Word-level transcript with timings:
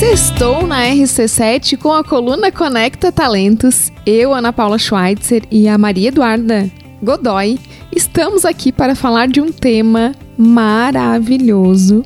Sextou 0.00 0.66
na 0.66 0.86
RC7 0.86 1.76
com 1.76 1.92
a 1.92 2.02
coluna 2.02 2.50
Conecta 2.50 3.12
Talentos. 3.12 3.92
Eu, 4.06 4.32
Ana 4.32 4.50
Paula 4.50 4.78
Schweitzer 4.78 5.42
e 5.50 5.68
a 5.68 5.76
Maria 5.76 6.08
Eduarda 6.08 6.70
Godoy 7.02 7.60
estamos 7.94 8.46
aqui 8.46 8.72
para 8.72 8.94
falar 8.94 9.28
de 9.28 9.42
um 9.42 9.52
tema 9.52 10.14
maravilhoso, 10.38 12.02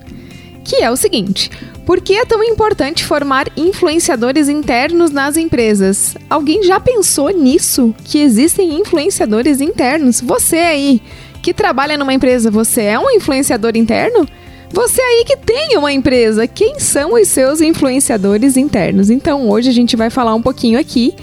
que 0.65 0.83
é 0.83 0.91
o 0.91 0.97
seguinte: 0.97 1.49
por 1.87 2.01
que 2.01 2.15
é 2.15 2.25
tão 2.25 2.43
importante 2.43 3.05
formar 3.05 3.47
influenciadores 3.57 4.49
internos 4.49 5.13
nas 5.13 5.37
empresas? 5.37 6.17
Alguém 6.29 6.65
já 6.65 6.81
pensou 6.81 7.31
nisso? 7.31 7.95
Que 8.05 8.19
existem 8.19 8.75
influenciadores 8.75 9.61
internos? 9.61 10.21
Você 10.21 10.57
aí 10.57 11.01
que 11.41 11.55
trabalha 11.55 11.97
numa 11.97 12.13
empresa, 12.13 12.51
você 12.51 12.83
é 12.83 12.99
um 12.99 13.09
influenciador 13.13 13.77
interno? 13.77 14.27
Você 14.75 15.01
aí 15.01 15.25
que 15.25 15.37
tem 15.37 15.79
uma 15.79 15.93
empresa, 15.93 16.49
quem 16.49 16.81
são 16.81 17.15
os 17.15 17.29
seus 17.29 17.61
influenciadores 17.61 18.57
internos? 18.57 19.09
Então 19.09 19.49
hoje 19.49 19.71
a 19.71 19.73
gente 19.73 19.95
vai 19.95 20.11
falar 20.11 20.35
um 20.35 20.43
pouquinho 20.43 20.81
aqui 20.81 21.15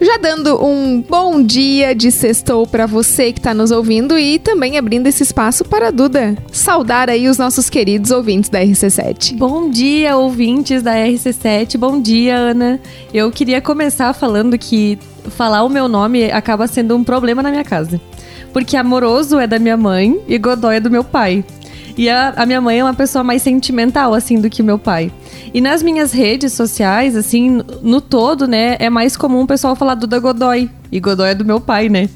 já 0.00 0.16
dando 0.16 0.58
um 0.64 1.02
bom 1.02 1.42
dia 1.42 1.94
de 1.94 2.10
sextou 2.10 2.66
para 2.66 2.86
você 2.86 3.30
que 3.30 3.40
está 3.40 3.52
nos 3.52 3.70
ouvindo 3.70 4.18
e 4.18 4.38
também 4.38 4.78
abrindo 4.78 5.06
esse 5.06 5.22
espaço 5.22 5.66
para 5.66 5.88
a 5.88 5.90
Duda 5.90 6.34
saudar 6.50 7.10
aí 7.10 7.28
os 7.28 7.36
nossos 7.36 7.68
queridos 7.68 8.10
ouvintes 8.10 8.48
da 8.48 8.60
RC7. 8.60 9.36
Bom 9.36 9.68
dia, 9.68 10.16
ouvintes 10.16 10.82
da 10.82 10.94
RC7. 10.94 11.76
Bom 11.76 12.00
dia, 12.00 12.34
Ana. 12.34 12.80
Eu 13.12 13.30
queria 13.30 13.60
começar 13.60 14.14
falando 14.14 14.56
que 14.56 14.98
falar 15.28 15.62
o 15.62 15.68
meu 15.68 15.88
nome 15.88 16.32
acaba 16.32 16.66
sendo 16.66 16.96
um 16.96 17.04
problema 17.04 17.42
na 17.42 17.50
minha 17.50 17.64
casa. 17.64 18.00
Porque 18.50 18.78
amoroso 18.78 19.38
é 19.38 19.46
da 19.46 19.58
minha 19.58 19.76
mãe 19.76 20.18
e 20.26 20.38
Godoy 20.38 20.76
é 20.76 20.80
do 20.80 20.90
meu 20.90 21.04
pai. 21.04 21.44
E 21.96 22.08
a, 22.08 22.32
a 22.36 22.46
minha 22.46 22.60
mãe 22.60 22.78
é 22.78 22.84
uma 22.84 22.94
pessoa 22.94 23.22
mais 23.22 23.42
sentimental, 23.42 24.14
assim, 24.14 24.40
do 24.40 24.48
que 24.48 24.62
meu 24.62 24.78
pai. 24.78 25.12
E 25.52 25.60
nas 25.60 25.82
minhas 25.82 26.12
redes 26.12 26.52
sociais, 26.52 27.16
assim, 27.16 27.60
no 27.82 28.00
todo, 28.00 28.46
né, 28.46 28.76
é 28.78 28.88
mais 28.88 29.16
comum 29.16 29.42
o 29.42 29.46
pessoal 29.46 29.76
falar 29.76 29.94
Duda 29.94 30.18
Godoy. 30.18 30.70
E 30.90 31.00
Godoy 31.00 31.30
é 31.30 31.34
do 31.34 31.44
meu 31.44 31.60
pai, 31.60 31.88
né? 31.88 32.08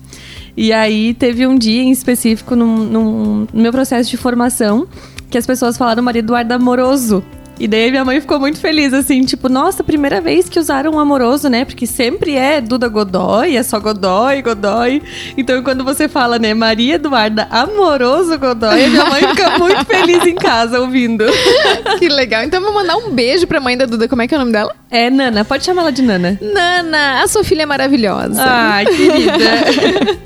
E 0.57 0.73
aí 0.73 1.13
teve 1.13 1.47
um 1.47 1.57
dia 1.57 1.83
em 1.83 1.91
específico 1.91 2.57
no 2.57 3.47
meu 3.53 3.71
processo 3.71 4.09
de 4.09 4.17
formação 4.17 4.89
que 5.29 5.37
as 5.37 5.47
pessoas 5.47 5.77
falaram 5.77 6.03
Maria 6.03 6.21
Eduarda 6.21 6.55
Amoroso. 6.55 7.23
E 7.59 7.67
daí 7.67 7.91
minha 7.91 8.05
mãe 8.05 8.21
ficou 8.21 8.39
muito 8.39 8.61
feliz, 8.61 8.93
assim, 8.93 9.25
tipo, 9.25 9.49
nossa, 9.49 9.83
primeira 9.83 10.21
vez 10.21 10.49
que 10.49 10.59
usaram 10.59 10.93
um 10.93 10.99
amoroso, 10.99 11.49
né? 11.49 11.65
Porque 11.65 11.87
sempre 11.87 12.35
é 12.35 12.61
Duda 12.61 12.89
Godoy, 12.89 13.57
é 13.57 13.63
só 13.63 13.81
Godoy, 13.81 14.43
Godoy. 14.43 15.03
Então 15.37 15.63
quando 15.63 15.83
você 15.85 16.09
fala, 16.09 16.39
né, 16.39 16.53
Maria 16.53 16.97
Eduarda 16.97 17.49
Amoroso 17.51 18.39
Godoy, 18.39 18.89
minha 18.89 19.07
mãe 19.07 19.23
fica 19.29 19.57
muito 19.59 19.85
feliz 19.87 20.27
em 20.27 20.35
casa 20.35 20.81
ouvindo. 20.81 21.25
que 21.99 22.09
legal. 22.09 22.45
Então 22.45 22.61
vou 22.61 22.75
mandar 22.75 22.97
um 22.97 23.11
beijo 23.11 23.47
pra 23.47 23.61
mãe 23.61 23.77
da 23.77 23.87
Duda. 23.87 24.09
Como 24.09 24.23
é 24.23 24.29
que 24.29 24.35
é 24.35 24.37
o 24.37 24.41
nome 24.41 24.53
dela? 24.53 24.75
É 24.91 25.09
Nana, 25.09 25.45
pode 25.45 25.65
chamar 25.65 25.83
ela 25.83 25.93
de 25.93 26.03
Nana. 26.03 26.39
Nana, 26.41 27.23
a 27.23 27.29
sua 27.29 27.43
filha 27.43 27.63
é 27.63 27.67
maravilhosa. 27.67 28.43
Ai, 28.43 28.87
querida. 28.87 30.19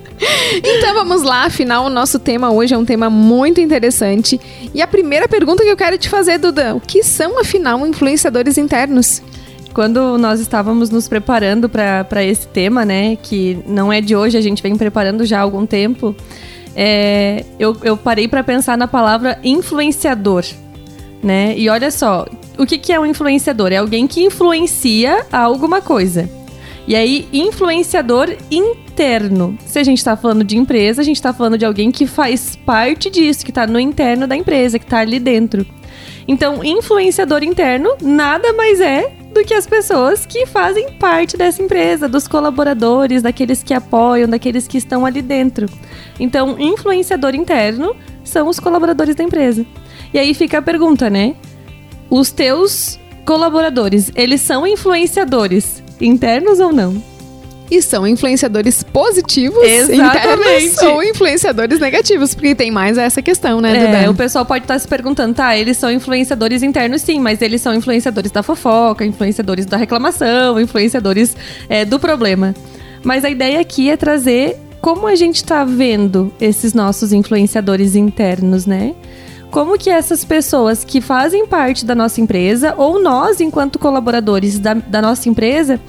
Então 0.63 0.95
vamos 0.95 1.23
lá, 1.23 1.45
afinal, 1.45 1.87
o 1.87 1.91
nosso 1.91 2.19
tema 2.19 2.51
hoje 2.51 2.75
é 2.75 2.79
um 2.79 2.85
tema 2.85 3.09
muito 3.09 3.61
interessante. 3.61 4.41
E 4.75 4.83
a 4.83 4.87
primeira 4.87 5.27
pergunta 5.29 5.63
que 5.63 5.71
eu 5.71 5.77
quero 5.77 5.97
te 5.97 6.09
fazer, 6.09 6.39
Duda: 6.39 6.75
o 6.75 6.81
que 6.81 7.03
são, 7.03 7.39
afinal, 7.41 7.87
influenciadores 7.87 8.59
internos? 8.59 9.23
Quando 9.73 10.19
nós 10.19 10.41
estávamos 10.41 10.91
nos 10.91 11.07
preparando 11.07 11.69
para 11.69 12.25
esse 12.25 12.47
tema, 12.48 12.85
né, 12.85 13.17
que 13.17 13.59
não 13.67 13.93
é 13.93 14.01
de 14.01 14.17
hoje, 14.17 14.37
a 14.37 14.41
gente 14.41 14.63
vem 14.63 14.77
preparando 14.77 15.25
já 15.25 15.39
há 15.39 15.43
algum 15.43 15.65
tempo, 15.65 16.15
é, 16.75 17.45
eu, 17.59 17.77
eu 17.83 17.97
parei 17.97 18.27
para 18.27 18.43
pensar 18.43 18.77
na 18.77 18.89
palavra 18.89 19.39
influenciador, 19.45 20.45
né? 21.23 21.55
E 21.57 21.69
olha 21.69 21.91
só, 21.91 22.27
o 22.59 22.67
que, 22.67 22.79
que 22.79 22.93
é 22.93 22.98
um 22.98 23.07
influenciador? 23.07 23.73
É 23.73 23.77
alguém 23.77 24.09
que 24.09 24.23
influencia 24.25 25.25
alguma 25.31 25.81
coisa. 25.81 26.29
E 26.91 26.96
aí, 26.96 27.28
influenciador 27.33 28.36
interno. 28.50 29.56
Se 29.64 29.78
a 29.78 29.84
gente 29.84 29.98
está 29.98 30.16
falando 30.16 30.42
de 30.42 30.58
empresa, 30.58 31.01
a 31.01 31.05
gente 31.05 31.18
está 31.18 31.33
falando 31.33 31.56
de 31.56 31.64
alguém 31.64 31.92
que 31.92 32.05
faz 32.05 32.56
parte 32.56 33.08
disso, 33.08 33.45
que 33.45 33.52
está 33.52 33.64
no 33.64 33.78
interno 33.78 34.27
da 34.27 34.34
empresa, 34.34 34.77
que 34.77 34.84
está 34.84 34.98
ali 34.98 35.20
dentro. 35.20 35.64
Então, 36.27 36.64
influenciador 36.64 37.45
interno 37.45 37.90
nada 38.02 38.52
mais 38.55 38.80
é 38.80 39.08
do 39.33 39.45
que 39.45 39.55
as 39.55 39.68
pessoas 39.68 40.27
que 40.27 40.46
fazem 40.46 40.90
parte 40.95 41.36
dessa 41.36 41.62
empresa, 41.62 42.08
dos 42.08 42.27
colaboradores, 42.27 43.23
daqueles 43.23 43.62
que 43.62 43.73
apoiam, 43.73 44.29
daqueles 44.29 44.67
que 44.67 44.77
estão 44.77 45.06
ali 45.06 45.23
dentro. 45.23 45.68
Então, 46.18 46.58
influenciador 46.58 47.36
interno 47.36 47.95
são 48.24 48.48
os 48.48 48.58
colaboradores 48.58 49.14
da 49.14 49.23
empresa. 49.23 49.64
E 50.12 50.18
aí 50.18 50.34
fica 50.34 50.58
a 50.58 50.62
pergunta, 50.62 51.08
né? 51.08 51.36
Os 52.11 52.33
teus 52.33 52.98
colaboradores, 53.24 54.11
eles 54.17 54.40
são 54.40 54.67
influenciadores 54.67 55.89
internos 56.00 56.58
ou 56.61 56.72
não? 56.72 57.02
E 57.70 57.80
são 57.80 58.05
influenciadores 58.05 58.83
positivos 58.83 59.62
Exatamente. 59.62 60.84
ou 60.84 61.02
influenciadores 61.05 61.78
negativos, 61.78 62.34
porque 62.34 62.52
tem 62.52 62.68
mais 62.68 62.98
essa 62.98 63.22
questão, 63.22 63.61
né, 63.61 63.86
Duda? 63.86 63.98
É, 63.98 64.11
o 64.11 64.14
pessoal 64.14 64.44
pode 64.44 64.64
estar 64.64 64.77
se 64.77 64.88
perguntando, 64.88 65.34
tá, 65.34 65.56
eles 65.56 65.77
são 65.77 65.90
influenciadores 65.90 66.64
internos 66.64 67.02
sim, 67.02 67.20
mas 67.20 67.40
eles 67.40 67.62
são 67.62 67.72
influenciadores 67.72 68.33
da 68.33 68.42
fofoca, 68.42 69.05
influenciadores 69.05 69.66
da 69.66 69.77
reclamação, 69.77 70.61
influenciadores 70.61 71.36
é, 71.68 71.84
do 71.84 72.00
problema. 72.00 72.56
Mas 73.05 73.24
a 73.24 73.30
ideia 73.30 73.61
aqui 73.61 73.88
é 73.88 73.96
trazer 73.96 74.56
como 74.80 75.06
a 75.06 75.14
gente 75.14 75.36
está 75.36 75.64
vendo 75.64 76.32
esses 76.40 76.74
nossos 76.74 77.12
influenciadores 77.12 77.94
internos, 77.94 78.67
né? 78.67 78.94
Como 79.50 79.77
que 79.77 79.90
essas 79.90 80.24
pessoas 80.24 80.84
que 80.84 81.00
fazem 81.00 81.46
parte 81.46 81.84
da 81.84 81.94
nossa 81.94 82.20
empresa, 82.20 82.74
ou 82.77 83.02
nós, 83.02 83.40
enquanto 83.40 83.78
colaboradores 83.78 84.58
da, 84.58 84.74
da 84.74 85.02
nossa 85.02 85.28
empresa, 85.28 85.80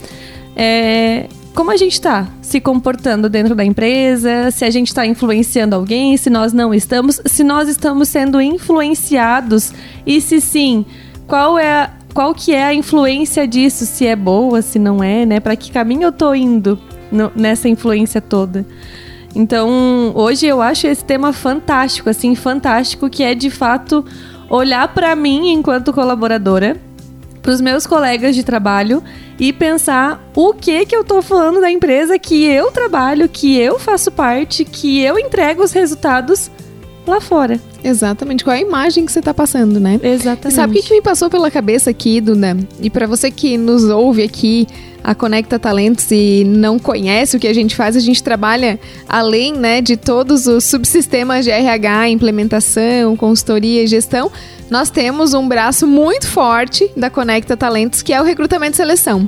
é, 0.55 1.27
como 1.53 1.71
a 1.71 1.77
gente 1.77 1.93
está 1.93 2.27
se 2.41 2.59
comportando 2.59 3.29
dentro 3.29 3.53
da 3.53 3.63
empresa, 3.63 4.51
se 4.51 4.65
a 4.65 4.69
gente 4.69 4.87
está 4.87 5.05
influenciando 5.05 5.75
alguém, 5.75 6.15
se 6.17 6.29
nós 6.29 6.53
não 6.53 6.73
estamos, 6.73 7.21
se 7.25 7.43
nós 7.43 7.67
estamos 7.67 8.07
sendo 8.09 8.41
influenciados 8.41 9.73
e 10.05 10.19
se 10.21 10.41
sim, 10.41 10.85
qual 11.27 11.59
é 11.59 11.71
a, 11.71 11.89
qual 12.13 12.33
que 12.33 12.53
é 12.53 12.63
a 12.63 12.73
influência 12.73 13.47
disso, 13.47 13.85
se 13.85 14.05
é 14.05 14.15
boa, 14.15 14.61
se 14.61 14.79
não 14.79 15.03
é, 15.03 15.25
né? 15.25 15.39
Para 15.39 15.55
que 15.55 15.71
caminho 15.71 16.03
eu 16.03 16.11
tô 16.11 16.33
indo 16.33 16.79
no, 17.11 17.31
nessa 17.35 17.69
influência 17.69 18.21
toda? 18.21 18.65
Então, 19.35 20.11
hoje 20.13 20.45
eu 20.45 20.61
acho 20.61 20.87
esse 20.87 21.03
tema 21.03 21.31
fantástico, 21.31 22.09
assim, 22.09 22.35
fantástico, 22.35 23.09
que 23.09 23.23
é 23.23 23.33
de 23.33 23.49
fato 23.49 24.03
olhar 24.49 24.87
para 24.93 25.15
mim 25.15 25.51
enquanto 25.51 25.93
colaboradora, 25.93 26.75
para 27.41 27.51
os 27.51 27.61
meus 27.61 27.87
colegas 27.87 28.35
de 28.35 28.43
trabalho 28.43 29.01
e 29.39 29.51
pensar 29.51 30.21
o 30.35 30.53
que 30.53 30.85
que 30.85 30.95
eu 30.95 31.03
tô 31.03 31.21
falando 31.21 31.59
da 31.59 31.71
empresa 31.71 32.19
que 32.19 32.45
eu 32.45 32.71
trabalho, 32.71 33.27
que 33.27 33.57
eu 33.57 33.79
faço 33.79 34.11
parte, 34.11 34.63
que 34.63 34.99
eu 34.99 35.17
entrego 35.17 35.63
os 35.63 35.71
resultados 35.71 36.51
lá 37.07 37.19
fora. 37.19 37.59
Exatamente. 37.83 38.43
Qual 38.43 38.55
é 38.55 38.59
a 38.59 38.61
imagem 38.61 39.05
que 39.05 39.11
você 39.11 39.19
está 39.19 39.33
passando, 39.33 39.79
né? 39.79 39.99
Exatamente. 40.03 40.53
E 40.53 40.55
sabe 40.55 40.73
o 40.73 40.75
que, 40.75 40.87
que 40.87 40.93
me 40.93 41.01
passou 41.01 41.29
pela 41.29 41.49
cabeça 41.49 41.89
aqui, 41.89 42.21
Duda? 42.21 42.55
E 42.79 42.89
para 42.89 43.07
você 43.07 43.31
que 43.31 43.57
nos 43.57 43.83
ouve 43.85 44.21
aqui, 44.21 44.67
a 45.03 45.15
Conecta 45.15 45.57
Talentos 45.57 46.11
e 46.11 46.43
não 46.43 46.77
conhece 46.77 47.37
o 47.37 47.39
que 47.39 47.47
a 47.47 47.53
gente 47.53 47.75
faz, 47.75 47.95
a 47.95 47.99
gente 47.99 48.21
trabalha 48.21 48.79
além 49.07 49.53
né, 49.53 49.81
de 49.81 49.97
todos 49.97 50.47
os 50.47 50.63
subsistemas 50.63 51.45
de 51.45 51.51
RH, 51.51 52.09
implementação, 52.09 53.15
consultoria 53.15 53.83
e 53.83 53.87
gestão. 53.87 54.31
Nós 54.69 54.89
temos 54.89 55.33
um 55.33 55.47
braço 55.47 55.85
muito 55.85 56.27
forte 56.27 56.89
da 56.95 57.09
Conecta 57.09 57.57
Talentos, 57.57 58.01
que 58.01 58.13
é 58.13 58.21
o 58.21 58.23
recrutamento 58.23 58.73
e 58.73 58.77
seleção. 58.77 59.27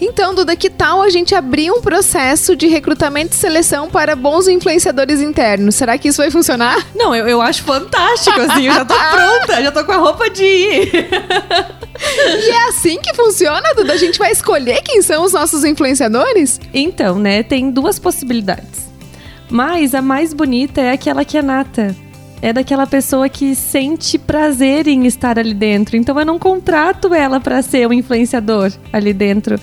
Então, 0.00 0.34
Duda, 0.34 0.56
que 0.56 0.68
tal 0.68 1.02
a 1.02 1.10
gente 1.10 1.34
abrir 1.34 1.70
um 1.70 1.80
processo 1.80 2.56
de 2.56 2.66
recrutamento 2.66 3.34
e 3.34 3.36
seleção 3.36 3.88
para 3.88 4.16
bons 4.16 4.48
influenciadores 4.48 5.20
internos? 5.20 5.74
Será 5.74 5.96
que 5.96 6.08
isso 6.08 6.18
vai 6.20 6.30
funcionar? 6.30 6.86
Não, 6.94 7.14
eu, 7.14 7.28
eu 7.28 7.40
acho 7.40 7.62
fantástico, 7.62 8.40
assim, 8.40 8.66
eu 8.66 8.74
já 8.74 8.84
tô 8.84 8.94
pronta, 9.10 9.62
já 9.62 9.70
tô 9.72 9.84
com 9.84 9.92
a 9.92 9.96
roupa 9.96 10.28
de 10.28 10.44
ir. 10.44 10.90
e 10.94 12.50
é 12.50 12.68
assim 12.68 12.98
que 13.00 13.14
funciona, 13.14 13.74
Duda? 13.74 13.92
A 13.92 13.96
gente 13.96 14.18
vai 14.18 14.32
escolher 14.32 14.82
quem 14.82 15.02
são 15.02 15.24
os 15.24 15.32
nossos 15.32 15.64
influenciadores? 15.64 16.60
Então, 16.74 17.18
né, 17.18 17.42
tem 17.42 17.70
duas 17.70 17.98
possibilidades. 17.98 18.90
Mas 19.50 19.94
a 19.94 20.00
mais 20.00 20.32
bonita 20.32 20.80
é 20.80 20.92
aquela 20.92 21.24
que 21.24 21.36
é 21.36 21.42
nata 21.42 21.94
é 22.42 22.52
daquela 22.52 22.88
pessoa 22.88 23.28
que 23.28 23.54
sente 23.54 24.18
prazer 24.18 24.88
em 24.88 25.06
estar 25.06 25.38
ali 25.38 25.54
dentro. 25.54 25.96
Então 25.96 26.18
eu 26.18 26.26
não 26.26 26.40
contrato 26.40 27.14
ela 27.14 27.38
para 27.38 27.62
ser 27.62 27.86
um 27.88 27.92
influenciador 27.92 28.72
ali 28.92 29.14
dentro. 29.14 29.58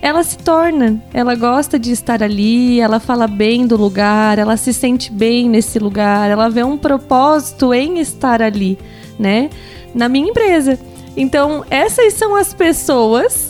Ela 0.00 0.22
se 0.22 0.38
torna, 0.38 1.02
ela 1.12 1.34
gosta 1.34 1.76
de 1.78 1.90
estar 1.90 2.22
ali, 2.22 2.80
ela 2.80 3.00
fala 3.00 3.26
bem 3.26 3.66
do 3.66 3.76
lugar, 3.76 4.38
ela 4.38 4.56
se 4.56 4.72
sente 4.72 5.10
bem 5.10 5.48
nesse 5.48 5.78
lugar, 5.78 6.30
ela 6.30 6.48
vê 6.48 6.62
um 6.62 6.78
propósito 6.78 7.74
em 7.74 7.98
estar 7.98 8.40
ali, 8.40 8.78
né? 9.18 9.50
Na 9.92 10.08
minha 10.08 10.28
empresa. 10.28 10.78
Então, 11.16 11.64
essas 11.68 12.14
são 12.14 12.36
as 12.36 12.54
pessoas 12.54 13.47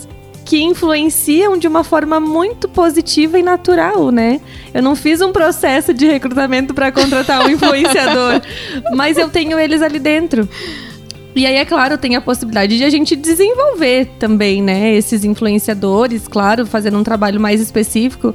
que 0.49 0.59
influenciam 0.63 1.59
de 1.59 1.67
uma 1.67 1.83
forma 1.83 2.19
muito 2.19 2.67
positiva 2.67 3.37
e 3.37 3.43
natural, 3.43 4.09
né? 4.09 4.41
Eu 4.73 4.81
não 4.81 4.95
fiz 4.95 5.21
um 5.21 5.31
processo 5.31 5.93
de 5.93 6.07
recrutamento 6.07 6.73
para 6.73 6.91
contratar 6.91 7.45
um 7.45 7.51
influenciador, 7.51 8.41
mas 8.95 9.15
eu 9.15 9.29
tenho 9.29 9.59
eles 9.59 9.83
ali 9.83 9.99
dentro. 9.99 10.49
E 11.35 11.45
aí, 11.45 11.53
é 11.53 11.63
claro, 11.63 11.99
tem 11.99 12.15
a 12.15 12.21
possibilidade 12.21 12.75
de 12.75 12.83
a 12.83 12.89
gente 12.89 13.15
desenvolver 13.15 14.07
também, 14.17 14.59
né? 14.59 14.91
Esses 14.95 15.23
influenciadores, 15.23 16.27
claro, 16.27 16.65
fazendo 16.65 16.97
um 16.97 17.03
trabalho 17.03 17.39
mais 17.39 17.61
específico. 17.61 18.33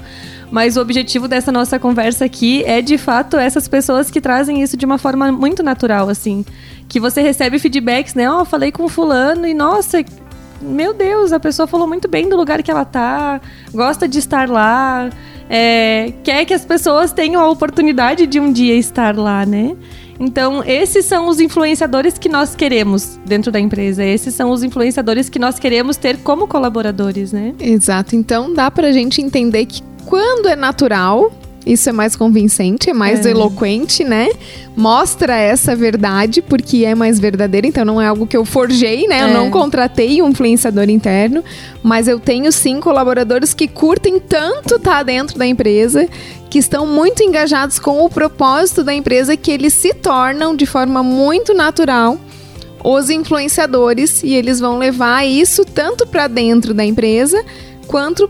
Mas 0.52 0.76
o 0.76 0.81
objetivo 0.81 1.26
dessa 1.26 1.50
nossa 1.50 1.81
conversa 1.81 2.25
aqui 2.25 2.62
é, 2.64 2.81
de 2.81 2.96
fato, 2.96 3.37
essas 3.37 3.66
pessoas 3.66 4.08
que 4.08 4.20
trazem 4.20 4.62
isso 4.62 4.76
de 4.76 4.87
uma 4.87 4.99
forma 4.99 5.32
muito 5.32 5.64
natural, 5.64 6.08
assim. 6.08 6.44
Que 6.88 7.00
você 7.00 7.20
recebe 7.22 7.58
feedbacks, 7.58 8.14
né? 8.14 8.31
Ó, 8.31 8.43
oh, 8.43 8.44
falei 8.44 8.70
com 8.70 8.88
fulano 8.88 9.49
e, 9.49 9.52
nossa, 9.52 10.05
meu 10.64 10.94
Deus, 10.94 11.32
a 11.32 11.38
pessoa 11.38 11.66
falou 11.66 11.87
muito 11.87 12.08
bem 12.08 12.28
do 12.28 12.37
lugar 12.37 12.62
que 12.62 12.70
ela 12.70 12.84
tá, 12.84 13.40
gosta 13.72 14.08
de 14.08 14.19
estar 14.19 14.49
lá, 14.49 15.11
é, 15.49 16.12
quer 16.22 16.44
que 16.44 16.55
as 16.55 16.64
pessoas 16.64 17.12
tenham 17.12 17.40
a 17.40 17.49
oportunidade 17.49 18.26
de 18.26 18.40
um 18.40 18.52
dia 18.52 18.75
estar 18.75 19.16
lá, 19.16 19.44
né? 19.44 19.76
Então, 20.19 20.62
esses 20.64 21.05
são 21.05 21.28
os 21.28 21.40
influenciadores 21.40 22.19
que 22.19 22.28
nós 22.28 22.55
queremos 22.55 23.19
dentro 23.26 23.50
da 23.50 23.58
empresa. 23.58 24.05
Esses 24.05 24.34
são 24.34 24.50
os 24.50 24.62
influenciadores 24.62 25.28
que 25.28 25.38
nós 25.38 25.58
queremos 25.58 25.96
ter 25.96 26.19
como 26.19 26.46
colaboradores, 26.46 27.32
né? 27.32 27.52
Exato. 27.58 28.14
Então, 28.14 28.55
dá 28.55 28.70
pra 28.70 28.93
gente 28.93 29.20
entender 29.20 29.66
que 29.66 29.82
quando 30.06 30.49
é 30.49 30.55
natural, 30.55 31.32
isso 31.66 31.88
é 31.88 31.93
mais 31.93 32.14
convincente, 32.14 32.90
é 32.90 32.93
mais 32.93 33.25
é. 33.25 33.31
eloquente, 33.31 34.05
né? 34.05 34.28
Mostra 34.76 35.37
essa 35.37 35.75
verdade, 35.75 36.43
porque 36.43 36.84
é 36.84 36.94
mais 36.94 37.19
verdadeira, 37.19 37.66
então 37.66 37.84
não 37.84 38.00
é 38.00 38.06
algo 38.06 38.26
que 38.26 38.37
eu 38.37 38.44
forjei, 38.44 39.06
né? 39.06 39.20
É. 39.20 39.22
Eu 39.25 39.28
não 39.28 39.50
contratei 39.50 40.20
um 40.20 40.28
influenciador 40.28 40.90
interno, 40.90 41.43
mas 41.82 42.08
eu 42.08 42.20
tenho 42.20 42.50
sim 42.52 42.81
colaboradores 42.81 43.55
que 43.55 43.66
curtem 43.66 44.19
tanto 44.20 44.76
estar 44.76 44.99
tá 44.99 45.02
dentro 45.02 45.38
da 45.38 45.46
empresa, 45.46 46.08
que 46.50 46.58
estão 46.58 46.87
muito 46.87 47.22
engajados 47.22 47.78
com 47.78 48.05
o 48.05 48.11
propósito 48.11 48.84
da 48.84 48.93
empresa, 48.93 49.37
que 49.37 49.50
eles 49.50 49.72
se 49.72 49.94
tornam 49.94 50.55
de 50.55 50.66
forma 50.66 51.02
muito 51.02 51.55
natural 51.55 52.19
os 52.84 53.08
influenciadores 53.08 54.22
e 54.22 54.34
eles 54.34 54.61
vão 54.61 54.76
levar 54.76 55.26
isso 55.26 55.64
tanto 55.64 56.06
para 56.06 56.28
dentro 56.28 56.75
da 56.75 56.84
empresa 56.84 57.43
quanto 57.87 58.28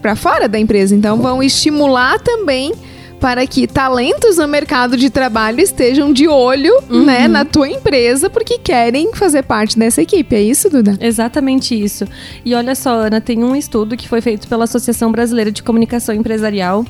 para 0.00 0.16
fora 0.16 0.48
da 0.48 0.58
empresa. 0.58 0.94
Então 0.94 1.18
vão 1.18 1.42
estimular 1.42 2.18
também 2.20 2.72
para 3.20 3.46
que 3.46 3.66
talentos 3.66 4.38
no 4.38 4.48
mercado 4.48 4.96
de 4.96 5.10
trabalho 5.10 5.60
estejam 5.60 6.10
de 6.10 6.26
olho, 6.26 6.72
uhum. 6.88 7.04
né, 7.04 7.28
na 7.28 7.44
tua 7.44 7.68
empresa, 7.68 8.30
porque 8.30 8.58
querem 8.58 9.12
fazer 9.12 9.42
parte 9.42 9.78
dessa 9.78 10.00
equipe. 10.00 10.34
É 10.34 10.40
isso, 10.40 10.70
Duda? 10.70 10.96
Exatamente 10.98 11.80
isso. 11.80 12.06
E 12.44 12.54
olha 12.54 12.74
só, 12.74 12.94
Ana, 12.94 13.20
tem 13.20 13.44
um 13.44 13.54
estudo 13.54 13.96
que 13.96 14.08
foi 14.08 14.22
feito 14.22 14.48
pela 14.48 14.64
Associação 14.64 15.12
Brasileira 15.12 15.52
de 15.52 15.62
Comunicação 15.62 16.14
Empresarial 16.14 16.84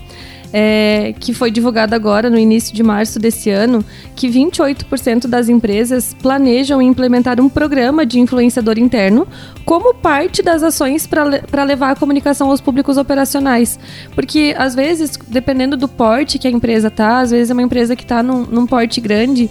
é, 0.52 1.14
que 1.18 1.32
foi 1.32 1.50
divulgado 1.50 1.94
agora 1.94 2.28
no 2.28 2.38
início 2.38 2.74
de 2.74 2.82
março 2.82 3.18
desse 3.18 3.50
ano, 3.50 3.84
que 4.16 4.28
28% 4.28 5.26
das 5.26 5.48
empresas 5.48 6.14
planejam 6.20 6.82
implementar 6.82 7.40
um 7.40 7.48
programa 7.48 8.04
de 8.04 8.18
influenciador 8.18 8.78
interno 8.78 9.26
como 9.64 9.94
parte 9.94 10.42
das 10.42 10.62
ações 10.62 11.06
para 11.06 11.64
levar 11.64 11.90
a 11.90 11.96
comunicação 11.96 12.50
aos 12.50 12.60
públicos 12.60 12.96
operacionais. 12.96 13.78
Porque, 14.14 14.54
às 14.58 14.74
vezes, 14.74 15.18
dependendo 15.28 15.76
do 15.76 15.88
porte 15.88 16.38
que 16.38 16.48
a 16.48 16.50
empresa 16.50 16.88
está, 16.88 17.20
às 17.20 17.30
vezes 17.30 17.50
é 17.50 17.52
uma 17.52 17.62
empresa 17.62 17.94
que 17.94 18.02
está 18.02 18.22
num, 18.22 18.44
num 18.44 18.66
porte 18.66 19.00
grande 19.00 19.48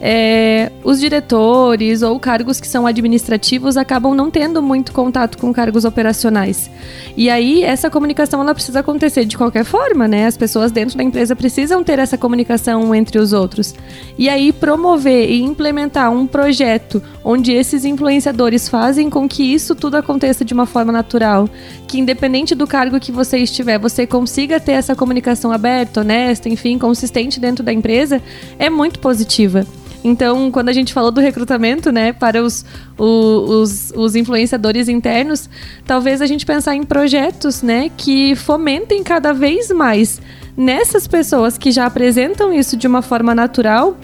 é, 0.00 0.70
os 0.84 1.00
diretores 1.00 2.02
ou 2.02 2.18
cargos 2.20 2.60
que 2.60 2.68
são 2.68 2.86
administrativos 2.86 3.76
acabam 3.76 4.14
não 4.14 4.30
tendo 4.30 4.62
muito 4.62 4.92
contato 4.92 5.36
com 5.38 5.52
cargos 5.52 5.84
operacionais. 5.84 6.70
E 7.16 7.28
aí 7.28 7.64
essa 7.64 7.90
comunicação 7.90 8.40
ela 8.40 8.54
precisa 8.54 8.80
acontecer 8.80 9.24
de 9.24 9.36
qualquer 9.36 9.64
forma, 9.64 10.06
né? 10.06 10.26
As 10.26 10.36
pessoas 10.36 10.70
dentro 10.70 10.96
da 10.96 11.02
empresa 11.02 11.34
precisam 11.34 11.82
ter 11.82 11.98
essa 11.98 12.16
comunicação 12.16 12.94
entre 12.94 13.18
os 13.18 13.32
outros. 13.32 13.74
E 14.16 14.28
aí 14.28 14.52
promover 14.52 15.28
e 15.28 15.42
implementar 15.42 16.12
um 16.12 16.26
projeto 16.26 17.02
onde 17.24 17.52
esses 17.52 17.84
influenciadores 17.84 18.68
fazem 18.68 19.10
com 19.10 19.28
que 19.28 19.42
isso 19.42 19.74
tudo 19.74 19.96
aconteça 19.96 20.44
de 20.44 20.54
uma 20.54 20.66
forma 20.66 20.92
natural, 20.92 21.48
que 21.86 21.98
independente 21.98 22.54
do 22.54 22.66
cargo 22.66 23.00
que 23.00 23.10
você 23.10 23.38
estiver, 23.38 23.78
você 23.78 24.06
consiga 24.06 24.60
ter 24.60 24.72
essa 24.72 24.94
comunicação 24.94 25.50
aberta, 25.50 26.00
honesta, 26.00 26.48
enfim, 26.48 26.78
consistente 26.78 27.40
dentro 27.40 27.64
da 27.64 27.72
empresa, 27.72 28.22
é 28.58 28.70
muito 28.70 28.98
positiva. 29.00 29.66
Então, 30.08 30.50
quando 30.50 30.70
a 30.70 30.72
gente 30.72 30.94
falou 30.94 31.10
do 31.10 31.20
recrutamento, 31.20 31.92
né, 31.92 32.14
para 32.14 32.42
os, 32.42 32.64
os, 32.96 33.92
os 33.94 34.16
influenciadores 34.16 34.88
internos, 34.88 35.50
talvez 35.86 36.22
a 36.22 36.26
gente 36.26 36.46
pensar 36.46 36.74
em 36.74 36.82
projetos, 36.82 37.62
né, 37.62 37.90
que 37.94 38.34
fomentem 38.34 39.02
cada 39.02 39.34
vez 39.34 39.70
mais 39.70 40.20
nessas 40.56 41.06
pessoas 41.06 41.58
que 41.58 41.70
já 41.70 41.84
apresentam 41.84 42.52
isso 42.52 42.74
de 42.74 42.86
uma 42.86 43.02
forma 43.02 43.34
natural, 43.34 43.98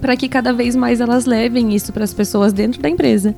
para 0.00 0.16
que 0.16 0.28
cada 0.28 0.52
vez 0.52 0.76
mais 0.76 1.00
elas 1.00 1.26
levem 1.26 1.74
isso 1.74 1.92
para 1.92 2.04
as 2.04 2.14
pessoas 2.14 2.52
dentro 2.52 2.80
da 2.80 2.88
empresa. 2.88 3.34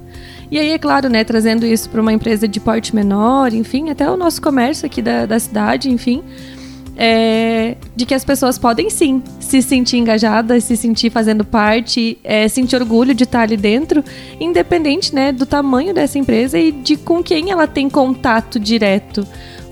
E 0.50 0.58
aí, 0.58 0.70
é 0.70 0.79
claro, 0.79 1.08
né, 1.08 1.25
trazendo 1.25 1.65
isso 1.65 1.88
para 1.88 2.00
uma 2.00 2.12
empresa 2.12 2.47
de 2.47 2.61
porte 2.61 2.94
menor, 2.94 3.55
enfim, 3.55 3.88
até 3.88 4.08
o 4.08 4.19
nosso 4.19 4.41
comércio 4.43 4.85
aqui 4.85 5.00
da, 5.00 5.25
da 5.25 5.41
cidade, 5.41 5.91
enfim 5.91 6.23
é, 6.97 7.76
de 7.97 8.05
que 8.05 8.15
as 8.15 8.25
pessoas 8.25 8.58
podem 8.58 8.91
sim 8.91 9.23
se 9.52 9.60
sentir 9.60 9.99
engajadas, 9.99 10.64
se 10.64 10.78
sentir 10.78 11.10
fazendo 11.10 11.44
parte, 11.44 12.16
é, 12.25 12.49
sentir 12.49 12.75
orgulho 12.76 13.12
de 13.12 13.25
estar 13.25 13.43
ali 13.43 13.56
dentro, 13.58 14.02
independente 14.40 15.14
né, 15.14 15.31
do 15.31 15.44
tamanho 15.44 15.93
dessa 15.93 16.19
empresa 16.19 16.58
e 16.58 16.72
de 16.72 16.96
com 16.96 17.22
quem 17.22 17.50
ela 17.50 17.66
tem 17.66 17.90
contato 17.90 18.58
direto. 18.58 19.26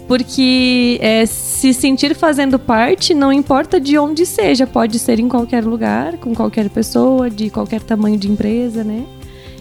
Porque 0.06 0.98
é, 1.00 1.24
se 1.24 1.72
sentir 1.72 2.14
fazendo 2.14 2.58
parte, 2.58 3.14
não 3.14 3.32
importa 3.32 3.80
de 3.80 3.96
onde 3.96 4.26
seja, 4.26 4.66
pode 4.66 4.98
ser 4.98 5.18
em 5.18 5.28
qualquer 5.28 5.64
lugar, 5.64 6.18
com 6.18 6.34
qualquer 6.34 6.68
pessoa, 6.68 7.30
de 7.30 7.48
qualquer 7.48 7.80
tamanho 7.80 8.18
de 8.18 8.30
empresa, 8.30 8.84
né? 8.84 9.04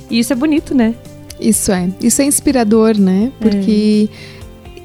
E 0.10 0.20
isso 0.20 0.34
é 0.34 0.36
bonito, 0.36 0.76
né? 0.76 0.96
Isso 1.40 1.72
é. 1.72 1.88
Isso 2.02 2.22
é 2.22 2.26
inspirador, 2.26 3.00
né? 3.00 3.32
Porque. 3.40 4.10
É 4.12 4.39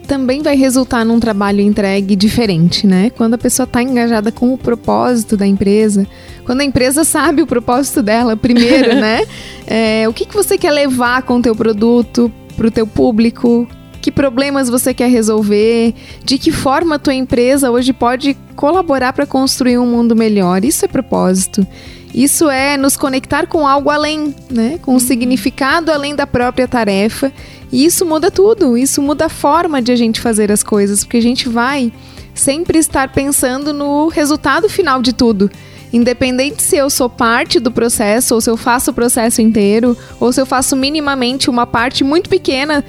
também 0.05 0.43
vai 0.43 0.57
resultar 0.57 1.05
num 1.05 1.19
trabalho 1.19 1.61
entregue 1.61 2.15
diferente, 2.15 2.87
né? 2.87 3.11
Quando 3.11 3.35
a 3.35 3.39
pessoa 3.39 3.65
está 3.65 3.83
engajada 3.83 4.31
com 4.31 4.53
o 4.53 4.59
propósito 4.59 5.37
da 5.37 5.47
empresa, 5.47 6.07
quando 6.45 6.61
a 6.61 6.65
empresa 6.65 7.03
sabe 7.05 7.43
o 7.43 7.47
propósito 7.47 8.03
dela 8.03 8.37
primeiro, 8.37 8.95
né? 9.01 9.27
É, 9.67 10.09
o 10.09 10.13
que, 10.13 10.27
que 10.27 10.35
você 10.35 10.57
quer 10.57 10.71
levar 10.71 11.23
com 11.23 11.39
o 11.39 11.43
teu 11.43 11.57
produto 11.57 12.31
para 12.57 12.67
o 12.67 12.71
teu 12.71 12.87
público? 12.87 13.67
Que 14.01 14.13
problemas 14.13 14.69
você 14.69 14.93
quer 14.93 15.11
resolver? 15.11 15.95
De 16.23 16.37
que 16.37 16.53
forma 16.53 16.97
a 16.97 16.99
tua 16.99 17.15
empresa 17.15 17.71
hoje 17.71 17.93
pode 17.93 18.37
colaborar 18.55 19.15
para 19.15 19.27
construir 19.27 19.79
um 19.79 19.87
mundo 19.87 20.15
melhor? 20.15 20.65
Isso 20.65 20.85
é 20.85 20.89
propósito. 20.89 21.67
Isso 22.15 22.49
é 22.49 22.77
nos 22.77 22.97
conectar 22.97 23.49
com 23.49 23.67
algo 23.67 23.91
além, 23.91 24.33
né? 24.49 24.79
Com 24.83 24.95
um 24.95 24.99
significado 25.01 25.91
além 25.91 26.15
da 26.15 26.27
própria 26.27 26.69
tarefa 26.69 27.33
e 27.75 27.85
isso 27.85 28.07
muda 28.07 28.31
tudo, 28.31 28.79
isso 28.79 29.03
muda 29.03 29.27
a 29.27 29.29
forma 29.29 29.83
de 29.83 29.91
a 29.91 29.97
gente 29.97 30.21
fazer 30.21 30.53
as 30.53 30.63
coisas, 30.63 31.03
porque 31.03 31.17
a 31.17 31.21
gente 31.21 31.49
vai 31.49 31.93
sempre 32.33 32.79
estar 32.79 33.09
pensando 33.11 33.73
no 33.73 34.07
resultado 34.07 34.69
final 34.69 35.03
de 35.03 35.13
tudo. 35.13 35.51
Independente 35.93 36.63
se 36.63 36.77
eu 36.77 36.89
sou 36.89 37.11
parte 37.11 37.59
do 37.59 37.73
processo, 37.73 38.37
ou 38.37 38.41
se 38.41 38.49
eu 38.49 38.57
faço 38.57 38.93
o 38.93 38.95
processo 38.95 39.43
inteiro, 39.43 39.99
ou 40.21 40.33
se 40.33 40.41
eu 40.41 40.47
faço 40.47 40.77
minimamente 40.77 41.51
uma 41.51 41.67
parte 41.67 42.05
muito 42.05 42.31
pequena 42.31 42.85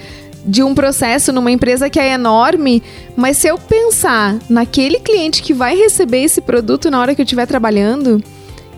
de 0.45 0.61
um 0.61 0.75
processo 0.75 1.33
numa 1.33 1.49
empresa 1.49 1.89
que 1.89 1.99
é 1.99 2.13
enorme, 2.13 2.83
mas 3.15 3.37
se 3.37 3.47
eu 3.47 3.57
pensar 3.57 4.37
naquele 4.47 4.99
cliente 4.99 5.41
que 5.41 5.51
vai 5.51 5.75
receber 5.75 6.21
esse 6.21 6.41
produto 6.41 6.91
na 6.91 7.01
hora 7.01 7.15
que 7.15 7.21
eu 7.21 7.25
estiver 7.25 7.47
trabalhando, 7.47 8.23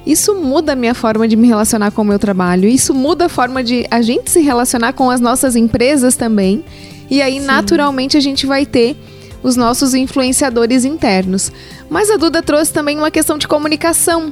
isso 0.08 0.34
muda 0.36 0.72
a 0.72 0.76
minha 0.76 0.96
forma 0.96 1.28
de 1.28 1.36
me 1.36 1.48
relacionar 1.48 1.92
com 1.92 2.02
o 2.02 2.06
meu 2.06 2.18
trabalho. 2.18 2.68
Isso 2.68 2.94
muda 2.94 3.26
a 3.26 3.30
forma 3.30 3.62
de 3.62 3.86
a 3.92 4.02
gente 4.02 4.32
se 4.32 4.40
relacionar 4.40 4.94
com 4.94 5.10
as 5.10 5.20
nossas 5.20 5.56
empresas 5.56 6.16
também. 6.16 6.64
E 7.10 7.22
aí, 7.22 7.40
Sim. 7.40 7.46
naturalmente, 7.46 8.16
a 8.16 8.20
gente 8.22 8.46
vai 8.46 8.66
ter 8.66 8.96
os 9.44 9.58
nossos 9.58 9.94
influenciadores 9.94 10.86
internos. 10.86 11.52
Mas 11.90 12.10
a 12.10 12.16
Duda 12.16 12.42
trouxe 12.42 12.72
também 12.72 12.98
uma 12.98 13.12
questão 13.12 13.38
de 13.38 13.48
comunicação. 13.48 14.32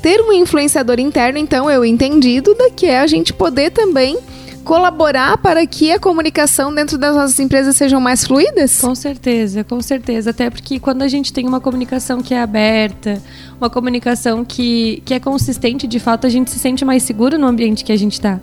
Ter 0.00 0.22
um 0.22 0.32
influenciador 0.32 0.98
interno, 0.98 1.38
então, 1.38 1.70
eu 1.70 1.84
entendi, 1.84 2.40
Duda, 2.40 2.70
que 2.70 2.86
é 2.86 3.00
a 3.00 3.06
gente 3.06 3.34
poder 3.34 3.70
também 3.70 4.18
colaborar 4.64 5.38
para 5.38 5.66
que 5.66 5.92
a 5.92 5.98
comunicação 5.98 6.74
dentro 6.74 6.98
das 6.98 7.14
nossas 7.14 7.38
empresas 7.38 7.76
sejam 7.76 8.00
mais 8.00 8.24
fluidas? 8.24 8.80
Com 8.80 8.94
certeza, 8.94 9.64
com 9.64 9.80
certeza. 9.80 10.30
Até 10.30 10.50
porque 10.50 10.78
quando 10.78 11.02
a 11.02 11.08
gente 11.08 11.32
tem 11.32 11.46
uma 11.46 11.60
comunicação 11.60 12.22
que 12.22 12.34
é 12.34 12.40
aberta, 12.40 13.20
uma 13.60 13.70
comunicação 13.70 14.44
que, 14.44 15.02
que 15.04 15.14
é 15.14 15.20
consistente, 15.20 15.86
de 15.86 15.98
fato, 15.98 16.26
a 16.26 16.30
gente 16.30 16.50
se 16.50 16.58
sente 16.58 16.84
mais 16.84 17.02
seguro 17.02 17.38
no 17.38 17.46
ambiente 17.46 17.84
que 17.84 17.92
a 17.92 17.98
gente 17.98 18.14
está. 18.14 18.40